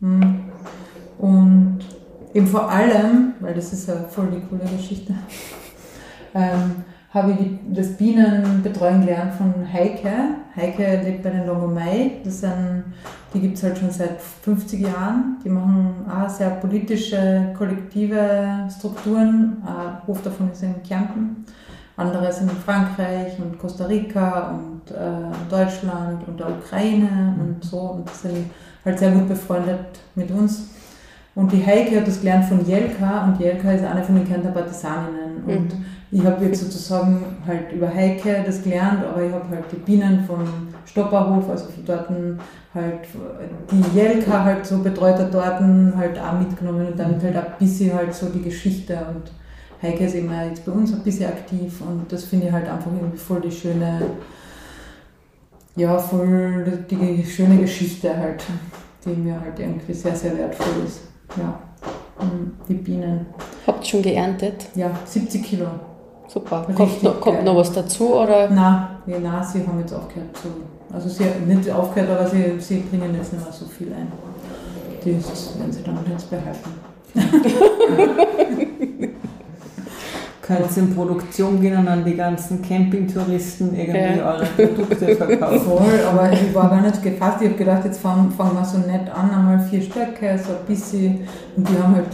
Mhm. 0.00 0.40
Und 1.18 1.80
eben 2.34 2.46
vor 2.46 2.70
allem, 2.70 3.34
weil 3.40 3.54
das 3.54 3.72
ist 3.72 3.88
ja 3.88 3.94
voll 4.10 4.28
die 4.30 4.40
coole 4.46 4.70
Geschichte, 4.76 5.14
ähm, 6.34 6.84
habe 7.12 7.32
ich 7.32 7.38
die, 7.38 7.58
das 7.74 7.96
Bienenbetreuen 7.96 9.02
gelernt 9.02 9.34
von 9.34 9.52
Heike. 9.70 10.12
Heike 10.56 11.02
lebt 11.04 11.22
bei 11.22 11.30
den 11.30 11.46
Longomai. 11.46 12.12
Die 13.34 13.40
gibt 13.40 13.56
es 13.56 13.62
halt 13.62 13.78
schon 13.78 13.90
seit 13.90 14.20
50 14.20 14.80
Jahren. 14.80 15.36
Die 15.44 15.50
machen 15.50 16.06
auch 16.08 16.28
sehr 16.28 16.50
politische, 16.50 17.52
kollektive 17.56 18.66
Strukturen. 18.76 19.62
Hof 20.06 20.22
davon 20.22 20.52
ist 20.52 20.62
in 20.62 20.82
Kärnten. 20.82 21.44
Andere 21.96 22.32
sind 22.32 22.50
in 22.50 22.56
Frankreich 22.56 23.38
und 23.38 23.58
Costa 23.58 23.84
Rica 23.84 24.50
und 24.50 24.90
äh, 24.90 25.50
Deutschland 25.50 26.26
und 26.26 26.40
der 26.40 26.48
Ukraine 26.48 27.36
und 27.38 27.62
so. 27.62 27.78
Und 27.78 28.08
sind 28.10 28.50
halt 28.84 28.98
sehr 28.98 29.10
gut 29.10 29.28
befreundet 29.28 30.00
mit 30.14 30.30
uns. 30.30 30.70
Und 31.34 31.52
die 31.52 31.64
Heike 31.64 31.98
hat 32.00 32.08
das 32.08 32.20
gelernt 32.20 32.46
von 32.46 32.66
Jelka 32.66 33.24
und 33.26 33.40
Jelka 33.40 33.72
ist 33.72 33.84
eine 33.84 34.02
von 34.02 34.16
den 34.16 34.26
Kärntner 34.26 34.50
Partisaninnen. 34.50 35.44
Und 35.46 35.78
mhm. 35.78 35.84
Ich 36.12 36.22
habe 36.26 36.44
jetzt 36.44 36.60
sozusagen 36.60 37.24
halt 37.46 37.72
über 37.72 37.88
Heike 37.88 38.42
das 38.44 38.62
gelernt, 38.62 39.02
aber 39.02 39.22
ich 39.24 39.32
habe 39.32 39.48
halt 39.48 39.64
die 39.72 39.76
Bienen 39.76 40.22
vom 40.26 40.44
Stopperhof, 40.84 41.48
also 41.48 41.64
von 41.64 41.84
dort 41.86 42.08
halt 42.74 43.00
die 43.70 43.98
Jelka 43.98 44.44
halt 44.44 44.66
so 44.66 44.78
betreut 44.78 45.18
hat 45.18 45.32
dort 45.32 45.60
halt 45.96 46.18
auch 46.18 46.38
mitgenommen 46.38 46.86
und 46.86 46.98
damit 46.98 47.22
halt 47.22 47.36
ein 47.36 47.44
bisschen 47.58 47.94
halt 47.94 48.14
so 48.14 48.26
die 48.26 48.42
Geschichte 48.42 48.94
und 48.94 49.32
Heike 49.82 50.04
ist 50.04 50.14
immer 50.14 50.44
jetzt 50.44 50.66
bei 50.66 50.72
uns 50.72 50.92
ein 50.92 51.00
bisschen 51.00 51.30
aktiv 51.30 51.80
und 51.80 52.12
das 52.12 52.24
finde 52.24 52.46
ich 52.46 52.52
halt 52.52 52.68
einfach 52.68 52.92
irgendwie 52.92 53.16
voll 53.16 53.40
die 53.40 53.50
schöne, 53.50 54.02
ja, 55.76 55.98
voll 55.98 56.84
die 56.90 57.24
schöne 57.24 57.56
Geschichte 57.56 58.14
halt, 58.14 58.44
die 59.04 59.10
mir 59.10 59.40
halt 59.40 59.58
irgendwie 59.58 59.94
sehr, 59.94 60.14
sehr 60.14 60.36
wertvoll 60.36 60.84
ist. 60.86 61.00
Ja, 61.38 61.58
die 62.68 62.74
Bienen. 62.74 63.26
Habt 63.66 63.84
ihr 63.84 63.90
schon 63.90 64.02
geerntet? 64.02 64.66
Ja, 64.74 64.90
70 65.06 65.42
Kilo. 65.42 65.66
Super. 66.32 66.66
kommt, 66.74 67.02
noch, 67.02 67.20
kommt 67.20 67.44
noch 67.44 67.56
was 67.56 67.72
dazu? 67.72 68.14
Oder? 68.14 68.48
Nein, 68.48 68.86
ja, 69.06 69.18
nein, 69.18 69.44
sie 69.44 69.66
haben 69.66 69.78
jetzt 69.80 69.92
aufgehört 69.92 70.36
zu. 70.36 70.48
Also 70.92 71.08
sie 71.08 71.24
haben 71.24 71.46
nicht 71.46 71.70
aufgehört, 71.70 72.10
aber 72.10 72.28
sie, 72.28 72.58
sie 72.58 72.78
bringen 72.78 73.14
jetzt 73.14 73.32
nicht 73.32 73.44
mehr 73.44 73.52
so 73.52 73.66
viel 73.66 73.92
ein. 73.92 74.10
Das 75.04 75.58
werden 75.58 75.72
sie 75.72 75.82
dann 75.82 75.98
jetzt 76.10 76.30
behalten. 76.30 76.70
könnt 80.42 80.76
in 80.76 80.94
Produktion 80.94 81.60
gehen 81.60 81.78
und 81.78 81.88
an 81.88 82.04
die 82.04 82.16
ganzen 82.16 82.62
Campingtouristen 82.62 83.74
irgendwie 83.78 84.18
ja. 84.18 84.32
eure 84.32 84.44
Produkte 84.44 85.16
verkaufen. 85.16 85.60
Voll, 85.60 86.00
aber 86.08 86.32
ich 86.32 86.54
war 86.54 86.68
gar 86.68 86.80
nicht 86.80 87.02
gefasst. 87.02 87.38
Ich 87.40 87.48
habe 87.48 87.58
gedacht, 87.58 87.84
jetzt 87.84 88.00
fangen, 88.00 88.30
fangen 88.32 88.54
wir 88.54 88.64
so 88.64 88.78
nett 88.78 89.08
an, 89.14 89.30
einmal 89.30 89.60
vier 89.60 89.82
Stöcke, 89.82 90.38
so 90.38 90.52
ein 90.52 90.66
bisschen. 90.66 91.20
Und 91.56 91.68
die 91.68 91.78
haben 91.78 91.94
halt 91.94 92.08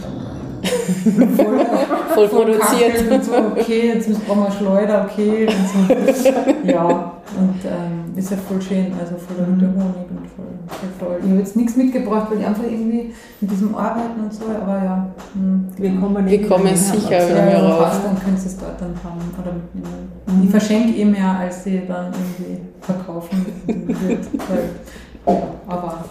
voll, 1.35 1.65
voll 2.13 2.27
produziert. 2.27 3.11
Und 3.11 3.23
so, 3.23 3.31
okay, 3.33 3.93
jetzt 3.93 4.27
brauchen 4.27 4.43
wir 4.43 4.51
Schleuder, 4.51 5.07
okay. 5.09 5.47
Und 5.47 6.15
so. 6.15 6.29
Ja, 6.69 7.13
und 7.37 7.59
ähm, 7.65 8.17
ist 8.17 8.31
ja 8.31 8.37
voll 8.37 8.61
schön, 8.61 8.91
also 8.99 9.15
voll 9.17 9.45
mhm. 9.45 9.59
der 9.59 9.69
Honig 9.69 10.09
und 10.09 10.27
voll, 10.35 10.45
voll 10.67 10.89
toll. 10.99 11.19
Ich 11.23 11.29
habe 11.29 11.39
jetzt 11.39 11.55
nichts 11.55 11.75
mitgebracht, 11.75 12.27
weil 12.29 12.39
ich 12.39 12.45
einfach 12.45 12.63
irgendwie 12.63 13.13
mit 13.41 13.51
diesem 13.51 13.75
Arbeiten 13.75 14.19
und 14.23 14.33
so, 14.33 14.45
aber 14.45 14.83
ja. 14.83 15.09
Mh, 15.33 15.41
hm, 15.41 15.67
wir 15.77 15.99
kommen, 15.99 16.25
wir 16.27 16.47
kommen 16.47 16.75
sicher 16.75 17.29
wieder 17.29 17.45
mehr 17.45 17.63
raus. 17.63 17.99
Dann 18.03 18.19
können 18.19 18.37
sie 18.37 18.47
es 18.47 18.57
dort 18.57 18.81
dann 18.81 18.93
haben 19.03 19.21
oder 19.41 19.53
mitnehmen. 19.53 20.11
Mhm. 20.27 20.43
Ich 20.43 20.49
verschenke 20.49 20.97
eh 20.97 21.05
mehr, 21.05 21.39
als 21.39 21.63
sie 21.63 21.81
dann 21.87 22.07
irgendwie 22.07 22.61
verkaufen 22.81 23.45
wird. 23.65 24.27
Aber 25.25 26.05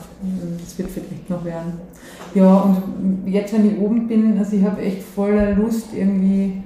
es 0.64 0.72
hm, 0.72 0.78
wird 0.78 0.90
vielleicht 0.90 1.30
noch 1.30 1.44
werden. 1.44 1.72
Ja, 2.34 2.56
und 2.56 3.26
jetzt, 3.26 3.52
wenn 3.52 3.66
ich 3.66 3.80
oben 3.80 4.06
bin, 4.06 4.38
also 4.38 4.56
ich 4.56 4.64
habe 4.64 4.80
echt 4.82 5.02
voller 5.02 5.52
Lust, 5.52 5.88
irgendwie 5.94 6.62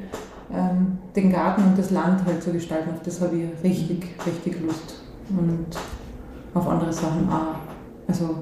ähm, 0.52 0.98
den 1.16 1.32
Garten 1.32 1.62
und 1.62 1.78
das 1.78 1.90
Land 1.90 2.24
halt 2.26 2.42
zu 2.42 2.52
gestalten. 2.52 2.90
Auf 2.90 3.02
das 3.02 3.20
habe 3.20 3.36
ich 3.36 3.64
richtig, 3.64 4.08
richtig 4.26 4.60
Lust. 4.60 5.02
Und 5.30 5.66
auf 6.54 6.68
andere 6.68 6.92
Sachen 6.92 7.28
auch. 7.30 7.56
Also 8.06 8.36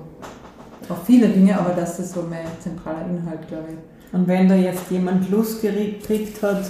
auf 0.88 1.04
viele 1.04 1.28
Dinge, 1.28 1.58
aber 1.58 1.70
das 1.70 2.00
ist 2.00 2.14
so 2.14 2.24
mein 2.28 2.46
zentraler 2.58 3.06
Inhalt, 3.08 3.46
glaube 3.46 3.68
ich. 3.70 4.14
Und 4.14 4.26
wenn 4.26 4.48
da 4.48 4.56
jetzt 4.56 4.90
jemand 4.90 5.30
Lust 5.30 5.62
gekriegt 5.62 6.42
hat, 6.42 6.64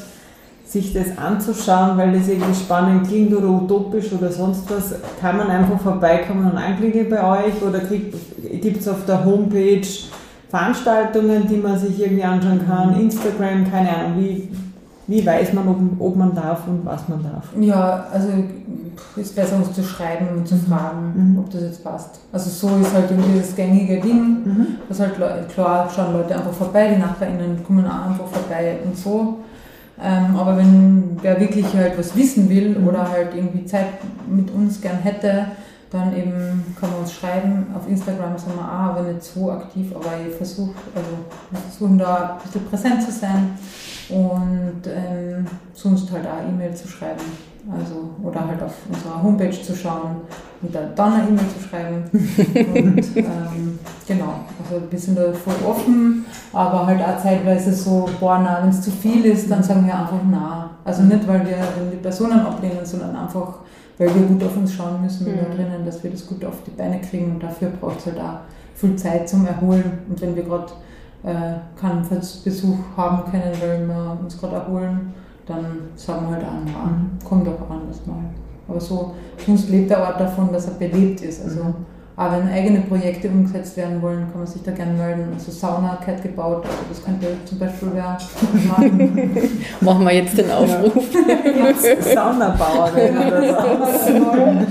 sich 0.70 0.92
das 0.92 1.18
anzuschauen, 1.18 1.98
weil 1.98 2.12
das 2.12 2.28
irgendwie 2.28 2.54
spannend 2.54 3.08
klingt 3.08 3.34
oder 3.34 3.48
utopisch 3.48 4.12
oder 4.12 4.30
sonst 4.30 4.70
was, 4.70 4.94
kann 5.20 5.36
man 5.36 5.48
einfach 5.48 5.80
vorbeikommen 5.80 6.48
und 6.48 6.56
anklicken 6.56 7.10
bei 7.10 7.44
euch 7.44 7.60
oder 7.60 7.80
gibt 7.80 8.80
es 8.80 8.86
auf 8.86 9.04
der 9.04 9.24
Homepage 9.24 9.86
Veranstaltungen, 10.48 11.46
die 11.48 11.56
man 11.56 11.78
sich 11.78 12.00
irgendwie 12.00 12.24
anschauen 12.24 12.60
kann, 12.66 13.00
Instagram, 13.00 13.70
keine 13.70 13.96
Ahnung, 13.96 14.20
wie, 14.20 14.48
wie 15.06 15.26
weiß 15.26 15.52
man, 15.54 15.68
ob, 15.68 15.78
ob 16.00 16.16
man 16.16 16.34
darf 16.34 16.66
und 16.68 16.84
was 16.84 17.08
man 17.08 17.22
darf? 17.22 17.48
Ja, 17.58 18.06
also 18.12 18.28
ist 19.16 19.34
besser, 19.34 19.56
uns 19.56 19.72
zu 19.72 19.82
schreiben 19.82 20.28
und 20.36 20.46
zu 20.46 20.54
mhm. 20.54 20.66
fragen, 20.66 21.12
mhm. 21.14 21.38
ob 21.38 21.50
das 21.50 21.62
jetzt 21.62 21.82
passt. 21.82 22.20
Also 22.32 22.50
so 22.50 22.76
ist 22.80 22.92
halt 22.94 23.10
irgendwie 23.10 23.38
das 23.38 23.54
gängige 23.54 24.00
Ding, 24.00 24.44
mhm. 24.44 24.66
dass 24.88 25.00
halt 25.00 25.14
klar 25.52 25.88
schauen 25.94 26.12
Leute 26.12 26.36
einfach 26.36 26.52
vorbei, 26.52 26.94
die 26.94 27.00
NachbarInnen 27.00 27.64
kommen 27.64 27.86
auch 27.86 28.06
einfach 28.06 28.26
vorbei 28.26 28.78
und 28.84 28.96
so. 28.96 29.38
Ähm, 30.02 30.36
aber 30.36 30.56
wenn 30.56 31.18
wer 31.20 31.38
wirklich 31.38 31.66
halt 31.74 31.98
was 31.98 32.16
wissen 32.16 32.48
will 32.48 32.76
oder 32.86 33.08
halt 33.10 33.34
irgendwie 33.34 33.66
Zeit 33.66 33.86
mit 34.28 34.50
uns 34.50 34.80
gern 34.80 34.98
hätte, 34.98 35.46
dann 35.90 36.16
eben 36.16 36.74
kann 36.78 36.90
man 36.90 37.00
uns 37.00 37.12
schreiben. 37.12 37.66
Auf 37.76 37.88
Instagram 37.88 38.38
sind 38.38 38.54
wir 38.54 38.64
auch, 38.64 38.96
aber 38.96 39.02
nicht 39.02 39.22
so 39.22 39.50
aktiv, 39.50 39.92
aber 39.94 40.12
ich 40.26 40.34
versuche, 40.34 40.74
also 40.94 41.10
wir 41.50 41.60
versuchen 41.60 41.98
da 41.98 42.38
ein 42.38 42.42
bisschen 42.42 42.66
präsent 42.66 43.02
zu 43.02 43.10
sein 43.10 43.58
und 44.08 44.82
ähm, 44.86 45.46
sonst 45.74 46.10
halt 46.12 46.26
auch 46.26 46.48
E-Mail 46.48 46.74
zu 46.74 46.88
schreiben. 46.88 47.20
Also, 47.68 48.10
oder 48.22 48.46
halt 48.46 48.62
auf 48.62 48.72
unserer 48.88 49.22
Homepage 49.22 49.50
zu 49.50 49.74
schauen 49.74 50.16
und 50.62 50.74
dann 50.74 51.12
eine 51.12 51.28
E-Mail 51.28 51.44
zu 51.48 51.68
schreiben. 51.68 52.04
und 52.12 53.16
ähm, 53.16 53.78
genau, 54.06 54.34
also 54.62 54.82
wir 54.90 54.98
sind 54.98 55.18
da 55.18 55.32
voll 55.32 55.54
offen, 55.68 56.24
aber 56.52 56.86
halt 56.86 57.02
auch 57.02 57.18
zeitweise 57.22 57.72
so, 57.72 58.08
boah, 58.18 58.40
na, 58.42 58.62
wenn 58.62 58.70
es 58.70 58.82
zu 58.82 58.90
viel 58.90 59.24
ist, 59.26 59.50
dann 59.50 59.62
sagen 59.62 59.86
wir 59.86 59.94
einfach 59.94 60.20
na. 60.30 60.70
Also 60.84 61.02
nicht, 61.02 61.26
weil 61.28 61.46
wir 61.46 61.56
die 61.92 61.96
Personen 61.96 62.40
ablehnen, 62.40 62.84
sondern 62.84 63.14
einfach, 63.14 63.58
weil 63.98 64.14
wir 64.14 64.22
gut 64.22 64.42
auf 64.42 64.56
uns 64.56 64.72
schauen 64.72 65.02
müssen 65.02 65.30
mhm. 65.30 65.36
da 65.36 65.54
drinnen, 65.54 65.84
dass 65.84 66.02
wir 66.02 66.10
das 66.10 66.26
gut 66.26 66.44
auf 66.44 66.62
die 66.66 66.70
Beine 66.70 67.00
kriegen 67.00 67.32
und 67.32 67.42
dafür 67.42 67.68
braucht 67.68 67.98
es 67.98 68.06
halt 68.06 68.18
auch 68.18 68.40
viel 68.74 68.96
Zeit 68.96 69.28
zum 69.28 69.46
Erholen. 69.46 69.98
Und 70.08 70.20
wenn 70.20 70.34
wir 70.34 70.44
gerade 70.44 70.72
äh, 71.22 71.78
keinen 71.78 72.06
Besuch 72.08 72.78
haben 72.96 73.30
können, 73.30 73.52
weil 73.60 73.86
wir 73.86 74.18
uns 74.22 74.40
gerade 74.40 74.56
erholen, 74.56 75.14
dann 75.46 75.64
sagen 75.96 76.26
wir 76.28 76.36
halt 76.36 76.44
an, 76.44 76.66
ja, 76.66 76.90
mhm. 76.90 77.10
komm 77.26 77.44
doch 77.44 77.68
anders 77.68 78.06
mal. 78.06 78.24
Aber 78.68 78.80
so, 78.80 79.14
sonst 79.44 79.68
lebt 79.68 79.90
der 79.90 80.00
Ort 80.00 80.20
davon, 80.20 80.52
dass 80.52 80.66
er 80.66 80.74
belebt 80.74 81.20
ist. 81.22 81.44
Also, 81.44 81.64
mhm. 81.64 81.74
Aber 82.20 82.36
wenn 82.36 82.48
eigene 82.48 82.82
Projekte 82.82 83.28
umgesetzt 83.28 83.78
werden 83.78 84.02
wollen, 84.02 84.26
kann 84.30 84.40
man 84.40 84.46
sich 84.46 84.62
da 84.62 84.72
gerne 84.72 84.92
melden. 84.92 85.28
Also 85.32 85.50
Sauna 85.50 85.98
hat 85.98 86.22
gebaut, 86.22 86.66
also 86.66 86.76
das 86.90 87.02
könnte 87.02 87.28
zum 87.46 87.58
Beispiel 87.58 87.88
wer 87.94 88.18
machen. 88.68 89.30
machen 89.80 90.04
wir 90.04 90.12
jetzt 90.12 90.36
den 90.36 90.50
Aufruf. 90.50 91.02
Ja. 91.56 91.72
So. 94.06 94.12
ähm, 94.36 94.66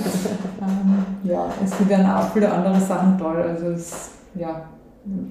ja, 1.23 1.45
es 1.63 1.89
werden 1.89 2.05
auch 2.05 2.31
viele 2.31 2.51
andere 2.51 2.79
Sachen 2.79 3.17
toll. 3.17 3.41
Also 3.41 3.69
es, 3.69 4.11
ja, 4.35 4.61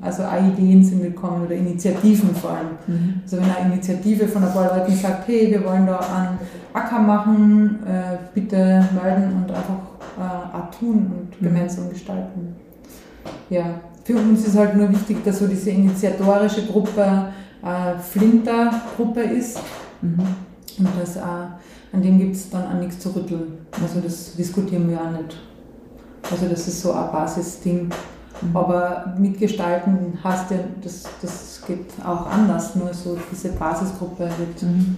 also 0.00 0.24
auch 0.24 0.42
Ideen 0.42 0.82
sind 0.82 1.02
willkommen 1.02 1.44
oder 1.44 1.54
Initiativen 1.54 2.34
vor 2.34 2.50
allem. 2.50 2.68
Mhm. 2.86 3.20
Also 3.22 3.36
wenn 3.36 3.50
eine 3.50 3.72
Initiative 3.72 4.26
von 4.26 4.42
ein 4.42 4.52
paar 4.52 4.76
Leuten 4.76 4.94
sagt, 4.94 5.28
hey, 5.28 5.50
wir 5.50 5.64
wollen 5.64 5.86
da 5.86 5.98
einen 5.98 6.38
Acker 6.72 6.98
machen, 7.00 7.78
äh, 7.86 8.16
bitte 8.34 8.84
melden 8.94 9.32
und 9.36 9.50
einfach 9.50 9.80
äh, 10.18 10.56
auch 10.56 10.70
tun 10.78 11.12
und 11.12 11.40
mhm. 11.40 11.44
gemeinsam 11.44 11.90
gestalten. 11.90 12.56
Ja, 13.50 13.80
für 14.04 14.16
uns 14.16 14.46
ist 14.46 14.56
halt 14.56 14.74
nur 14.74 14.90
wichtig, 14.90 15.22
dass 15.24 15.38
so 15.38 15.46
diese 15.46 15.70
initiatorische 15.70 16.66
Gruppe 16.66 17.26
äh, 17.62 17.98
Flinter-Gruppe 17.98 19.20
ist 19.20 19.60
mhm. 20.00 20.20
und 20.78 20.88
das 21.00 21.16
äh, 21.16 21.20
an 21.20 22.02
dem 22.02 22.18
gibt 22.18 22.36
es 22.36 22.50
dann 22.50 22.66
auch 22.66 22.80
nichts 22.80 22.98
zu 23.00 23.14
rütteln. 23.14 23.58
Also 23.82 24.00
das 24.00 24.34
diskutieren 24.34 24.90
wir 24.90 25.00
auch 25.00 25.10
nicht. 25.10 25.36
Also 26.30 26.46
das 26.46 26.68
ist 26.68 26.82
so 26.82 26.92
ein 26.92 27.10
Basisding. 27.10 27.90
Mhm. 28.42 28.56
Aber 28.56 29.14
mitgestalten 29.18 30.18
heißt 30.22 30.50
ja, 30.50 30.58
das, 30.82 31.04
das 31.20 31.62
geht 31.66 31.86
auch 32.04 32.26
anders. 32.26 32.74
Nur 32.74 32.92
so 32.92 33.16
diese 33.30 33.50
Basisgruppe 33.50 34.24
wird, 34.24 34.62
mhm. 34.62 34.96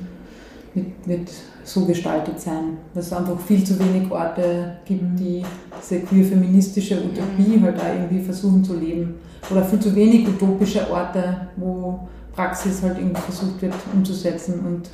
wird, 0.75 0.87
wird 1.07 1.31
so 1.65 1.85
gestaltet 1.85 2.41
sein, 2.41 2.79
dass 2.95 3.07
es 3.07 3.13
einfach 3.13 3.39
viel 3.41 3.63
zu 3.65 3.79
wenig 3.79 4.11
Orte 4.11 4.77
gibt, 4.85 5.03
mhm. 5.03 5.17
die 5.17 5.45
diese 5.81 6.01
queer-feministische 6.01 6.97
Utopie 6.97 7.57
mhm. 7.57 7.63
halt 7.63 7.81
auch 7.81 7.95
irgendwie 7.95 8.23
versuchen 8.23 8.65
zu 8.65 8.75
leben. 8.75 9.15
Oder 9.51 9.65
viel 9.65 9.81
zu 9.81 9.95
wenig 9.95 10.29
utopische 10.29 10.91
Orte, 10.91 11.49
wo 11.57 12.09
Praxis 12.33 12.83
halt 12.83 12.99
irgendwie 12.99 13.21
versucht 13.21 13.63
wird 13.63 13.75
umzusetzen. 13.93 14.61
Und 14.61 14.91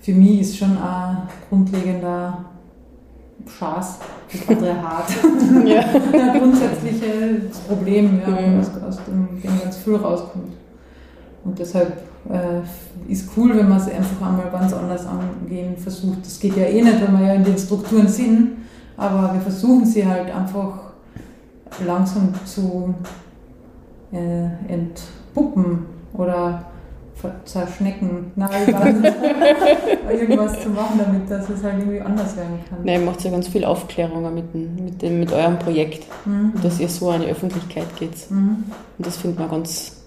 für 0.00 0.12
mich 0.12 0.40
ist 0.40 0.56
schon 0.56 0.76
ein 0.78 1.28
grundlegender 1.48 2.44
Schaß, 3.46 3.98
das 4.30 4.48
andere 4.56 4.82
hart. 4.82 5.10
ja. 5.64 5.80
ein 5.80 6.38
grundsätzliches 6.40 7.58
Problem, 7.68 8.20
ja, 8.20 8.28
mhm. 8.28 8.60
aus, 8.60 8.70
aus 8.88 9.04
dem, 9.06 9.40
dem 9.40 9.60
ganz 9.60 9.76
viel 9.76 9.96
rauskommt. 9.96 10.52
Und 11.44 11.58
deshalb 11.58 12.02
äh, 12.30 13.10
ist 13.10 13.28
cool, 13.36 13.56
wenn 13.56 13.68
man 13.68 13.78
es 13.78 13.88
einfach 13.88 14.26
einmal 14.26 14.50
ganz 14.50 14.72
anders 14.72 15.06
angehen 15.06 15.76
versucht. 15.76 16.24
Das 16.24 16.38
geht 16.38 16.56
ja 16.56 16.64
eh 16.64 16.82
nicht, 16.82 17.00
wenn 17.00 17.18
wir 17.18 17.26
ja 17.26 17.34
in 17.34 17.44
den 17.44 17.58
Strukturen 17.58 18.06
sind, 18.06 18.52
aber 18.96 19.34
wir 19.34 19.40
versuchen 19.40 19.84
sie 19.84 20.06
halt 20.06 20.32
einfach 20.32 20.92
langsam 21.84 22.32
zu 22.44 22.94
äh, 24.12 24.72
entpuppen 24.72 25.86
oder 26.14 26.71
zerschnecken. 27.44 28.32
Nein, 28.36 28.50
irgendwas 30.10 30.60
zu 30.62 30.68
machen, 30.70 31.00
damit 31.02 31.30
dass 31.30 31.48
es 31.48 31.62
halt 31.62 31.78
irgendwie 31.78 32.00
anders 32.00 32.36
werden 32.36 32.58
kann. 32.68 32.78
Nein, 32.84 33.00
ihr 33.00 33.06
macht 33.06 33.22
ja 33.24 33.30
ganz 33.30 33.48
viel 33.48 33.64
Aufklärung 33.64 34.34
mit, 34.34 34.54
mit, 34.54 35.02
dem, 35.02 35.20
mit 35.20 35.32
eurem 35.32 35.58
Projekt, 35.58 36.04
mhm. 36.24 36.52
dass 36.62 36.80
ihr 36.80 36.88
so 36.88 37.10
an 37.10 37.22
die 37.22 37.28
Öffentlichkeit 37.28 37.96
geht. 37.98 38.30
Mhm. 38.30 38.64
Und 38.98 39.06
das 39.06 39.16
findet 39.16 39.40
man 39.40 39.50
ganz, 39.50 40.02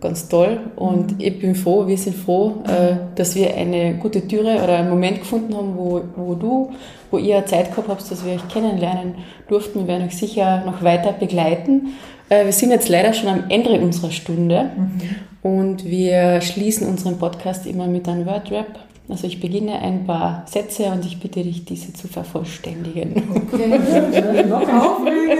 ganz 0.00 0.28
toll. 0.28 0.60
Und 0.76 1.12
mhm. 1.12 1.20
ich 1.20 1.38
bin 1.40 1.54
froh, 1.54 1.86
wir 1.86 1.98
sind 1.98 2.16
froh, 2.16 2.62
äh, 2.66 2.96
dass 3.14 3.34
wir 3.34 3.54
eine 3.54 3.94
gute 3.94 4.26
Türe 4.26 4.62
oder 4.62 4.78
einen 4.78 4.90
Moment 4.90 5.20
gefunden 5.20 5.54
haben, 5.56 5.76
wo, 5.76 6.02
wo 6.16 6.34
du, 6.34 6.72
wo 7.10 7.18
ihr 7.18 7.44
Zeit 7.46 7.70
gehabt 7.70 7.88
habt, 7.88 8.10
dass 8.10 8.24
wir 8.24 8.34
euch 8.34 8.48
kennenlernen 8.48 9.16
durften. 9.48 9.80
Wir 9.80 9.88
werden 9.88 10.06
euch 10.06 10.16
sicher 10.16 10.64
noch 10.64 10.82
weiter 10.82 11.12
begleiten. 11.12 11.94
Äh, 12.28 12.44
wir 12.44 12.52
sind 12.52 12.70
jetzt 12.70 12.88
leider 12.88 13.12
schon 13.12 13.28
am 13.28 13.44
Ende 13.48 13.70
unserer 13.80 14.10
Stunde 14.10 14.70
mhm. 14.76 15.00
Und 15.44 15.84
wir 15.84 16.40
schließen 16.40 16.88
unseren 16.88 17.18
Podcast 17.18 17.66
immer 17.66 17.86
mit 17.86 18.08
einem 18.08 18.24
Wordrap. 18.24 18.78
Also 19.10 19.26
ich 19.26 19.42
beginne 19.42 19.78
ein 19.78 20.06
paar 20.06 20.46
Sätze 20.46 20.84
und 20.84 21.04
ich 21.04 21.20
bitte 21.20 21.42
dich, 21.42 21.66
diese 21.66 21.92
zu 21.92 22.08
vervollständigen. 22.08 23.22
Okay, 23.52 24.44
noch 24.48 24.66
aufregend. 24.66 25.38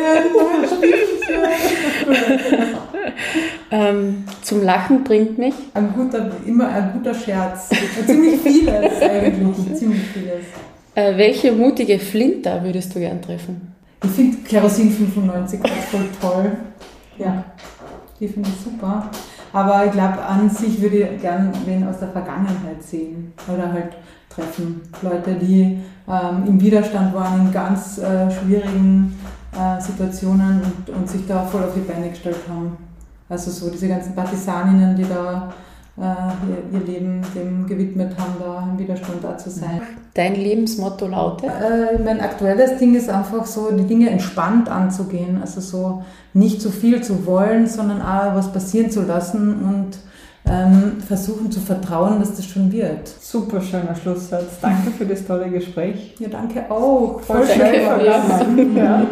ähm, 3.71 4.25
zum 4.43 4.63
Lachen 4.63 5.05
bringt 5.05 5.39
mich. 5.39 5.55
Ein 5.73 5.95
guter, 5.95 6.31
immer 6.47 6.69
ein 6.69 6.93
guter 6.93 7.15
Scherz. 7.15 7.71
Ziemlich 8.05 8.41
vieles 8.43 9.01
eigentlich. 9.01 9.75
Ziemlich 9.75 10.03
vieles. 10.13 10.45
Äh, 10.95 11.17
welche 11.17 11.51
mutige 11.53 11.99
Flinter 11.99 12.63
würdest 12.63 12.95
du 12.95 13.01
gern 13.01 13.23
treffen? 13.23 13.73
Ich 14.05 14.11
finde 14.11 14.37
Kerosin 14.47 14.91
95 14.91 15.61
voll 15.91 16.09
toll. 16.21 16.53
Ja, 17.17 17.43
die 18.21 18.29
finde 18.29 18.51
ich 18.51 18.65
super. 18.71 19.11
Aber 19.55 19.87
ich 19.87 19.93
glaube, 19.93 20.21
an 20.21 20.51
sich 20.51 20.83
würde 20.83 20.97
ich 20.97 21.21
gerne 21.21 21.53
wen 21.65 21.87
aus 21.87 22.01
der 22.01 22.09
Vergangenheit 22.09 22.83
sehen 22.83 23.33
oder 23.47 23.73
halt 23.73 23.93
treffen. 24.29 24.83
Leute, 25.01 25.35
die 25.35 25.79
ähm, 26.09 26.43
im 26.45 26.61
Widerstand 26.61 27.15
waren 27.15 27.47
in 27.47 27.53
ganz 27.53 27.99
äh, 27.99 28.29
schwierigen 28.33 29.17
äh, 29.53 29.81
Situationen 29.81 30.61
und, 30.61 30.97
und 30.97 31.09
sich 31.09 31.25
da 31.29 31.45
voll 31.45 31.63
auf 31.63 31.73
die 31.73 31.89
Beine 31.89 32.11
gestellt 32.11 32.41
haben. 32.49 32.77
Also 33.29 33.53
so 33.53 33.71
diese 33.71 33.87
ganzen 33.87 34.17
Partisaninnen, 34.17 34.97
die 34.97 35.09
da 35.09 35.53
ihr, 35.97 36.79
ihr, 36.81 36.87
Leben 36.87 37.23
dem 37.35 37.67
gewidmet 37.67 38.19
haben, 38.19 38.35
da 38.41 38.69
im 38.69 38.79
Widerstand 38.79 39.23
da 39.23 39.39
zu 39.39 39.49
sein. 39.49 39.81
Dein 40.15 40.35
Lebensmotto 40.35 41.07
lautet? 41.07 41.51
Äh, 41.51 42.03
mein 42.03 42.21
aktuelles 42.21 42.79
Ding 42.79 42.97
ist 42.97 43.09
einfach 43.09 43.47
so, 43.47 43.71
die 43.71 43.85
Dinge 43.85 44.11
entspannt 44.11 44.69
anzugehen. 44.69 45.39
Also 45.41 45.61
so 45.61 46.03
nicht 46.33 46.61
zu 46.61 46.71
viel 46.71 47.03
zu 47.03 47.27
wollen, 47.27 47.69
sondern 47.69 48.03
auch 48.03 48.35
was 48.35 48.53
passieren 48.53 48.91
zu 48.91 49.03
lassen 49.03 49.63
und 49.63 49.99
ähm, 50.47 51.01
versuchen 51.07 51.51
zu 51.51 51.61
vertrauen, 51.61 52.19
dass 52.21 52.37
das 52.37 52.47
schon 52.47 52.71
wird. 52.73 53.09
Super 53.09 53.61
schöner 53.61 53.95
Schlusssatz. 53.95 54.61
Danke 54.61 54.91
für 54.91 55.07
das 55.07 55.25
tolle 55.25 55.49
Gespräch. 55.49 56.15
Ja, 56.19 56.29
danke 56.29 56.71
auch. 56.71 57.21
Voll, 57.21 57.45
Voll 57.45 57.47
schön. 57.47 58.21
Danke, 58.29 58.67
ja. 58.79 59.07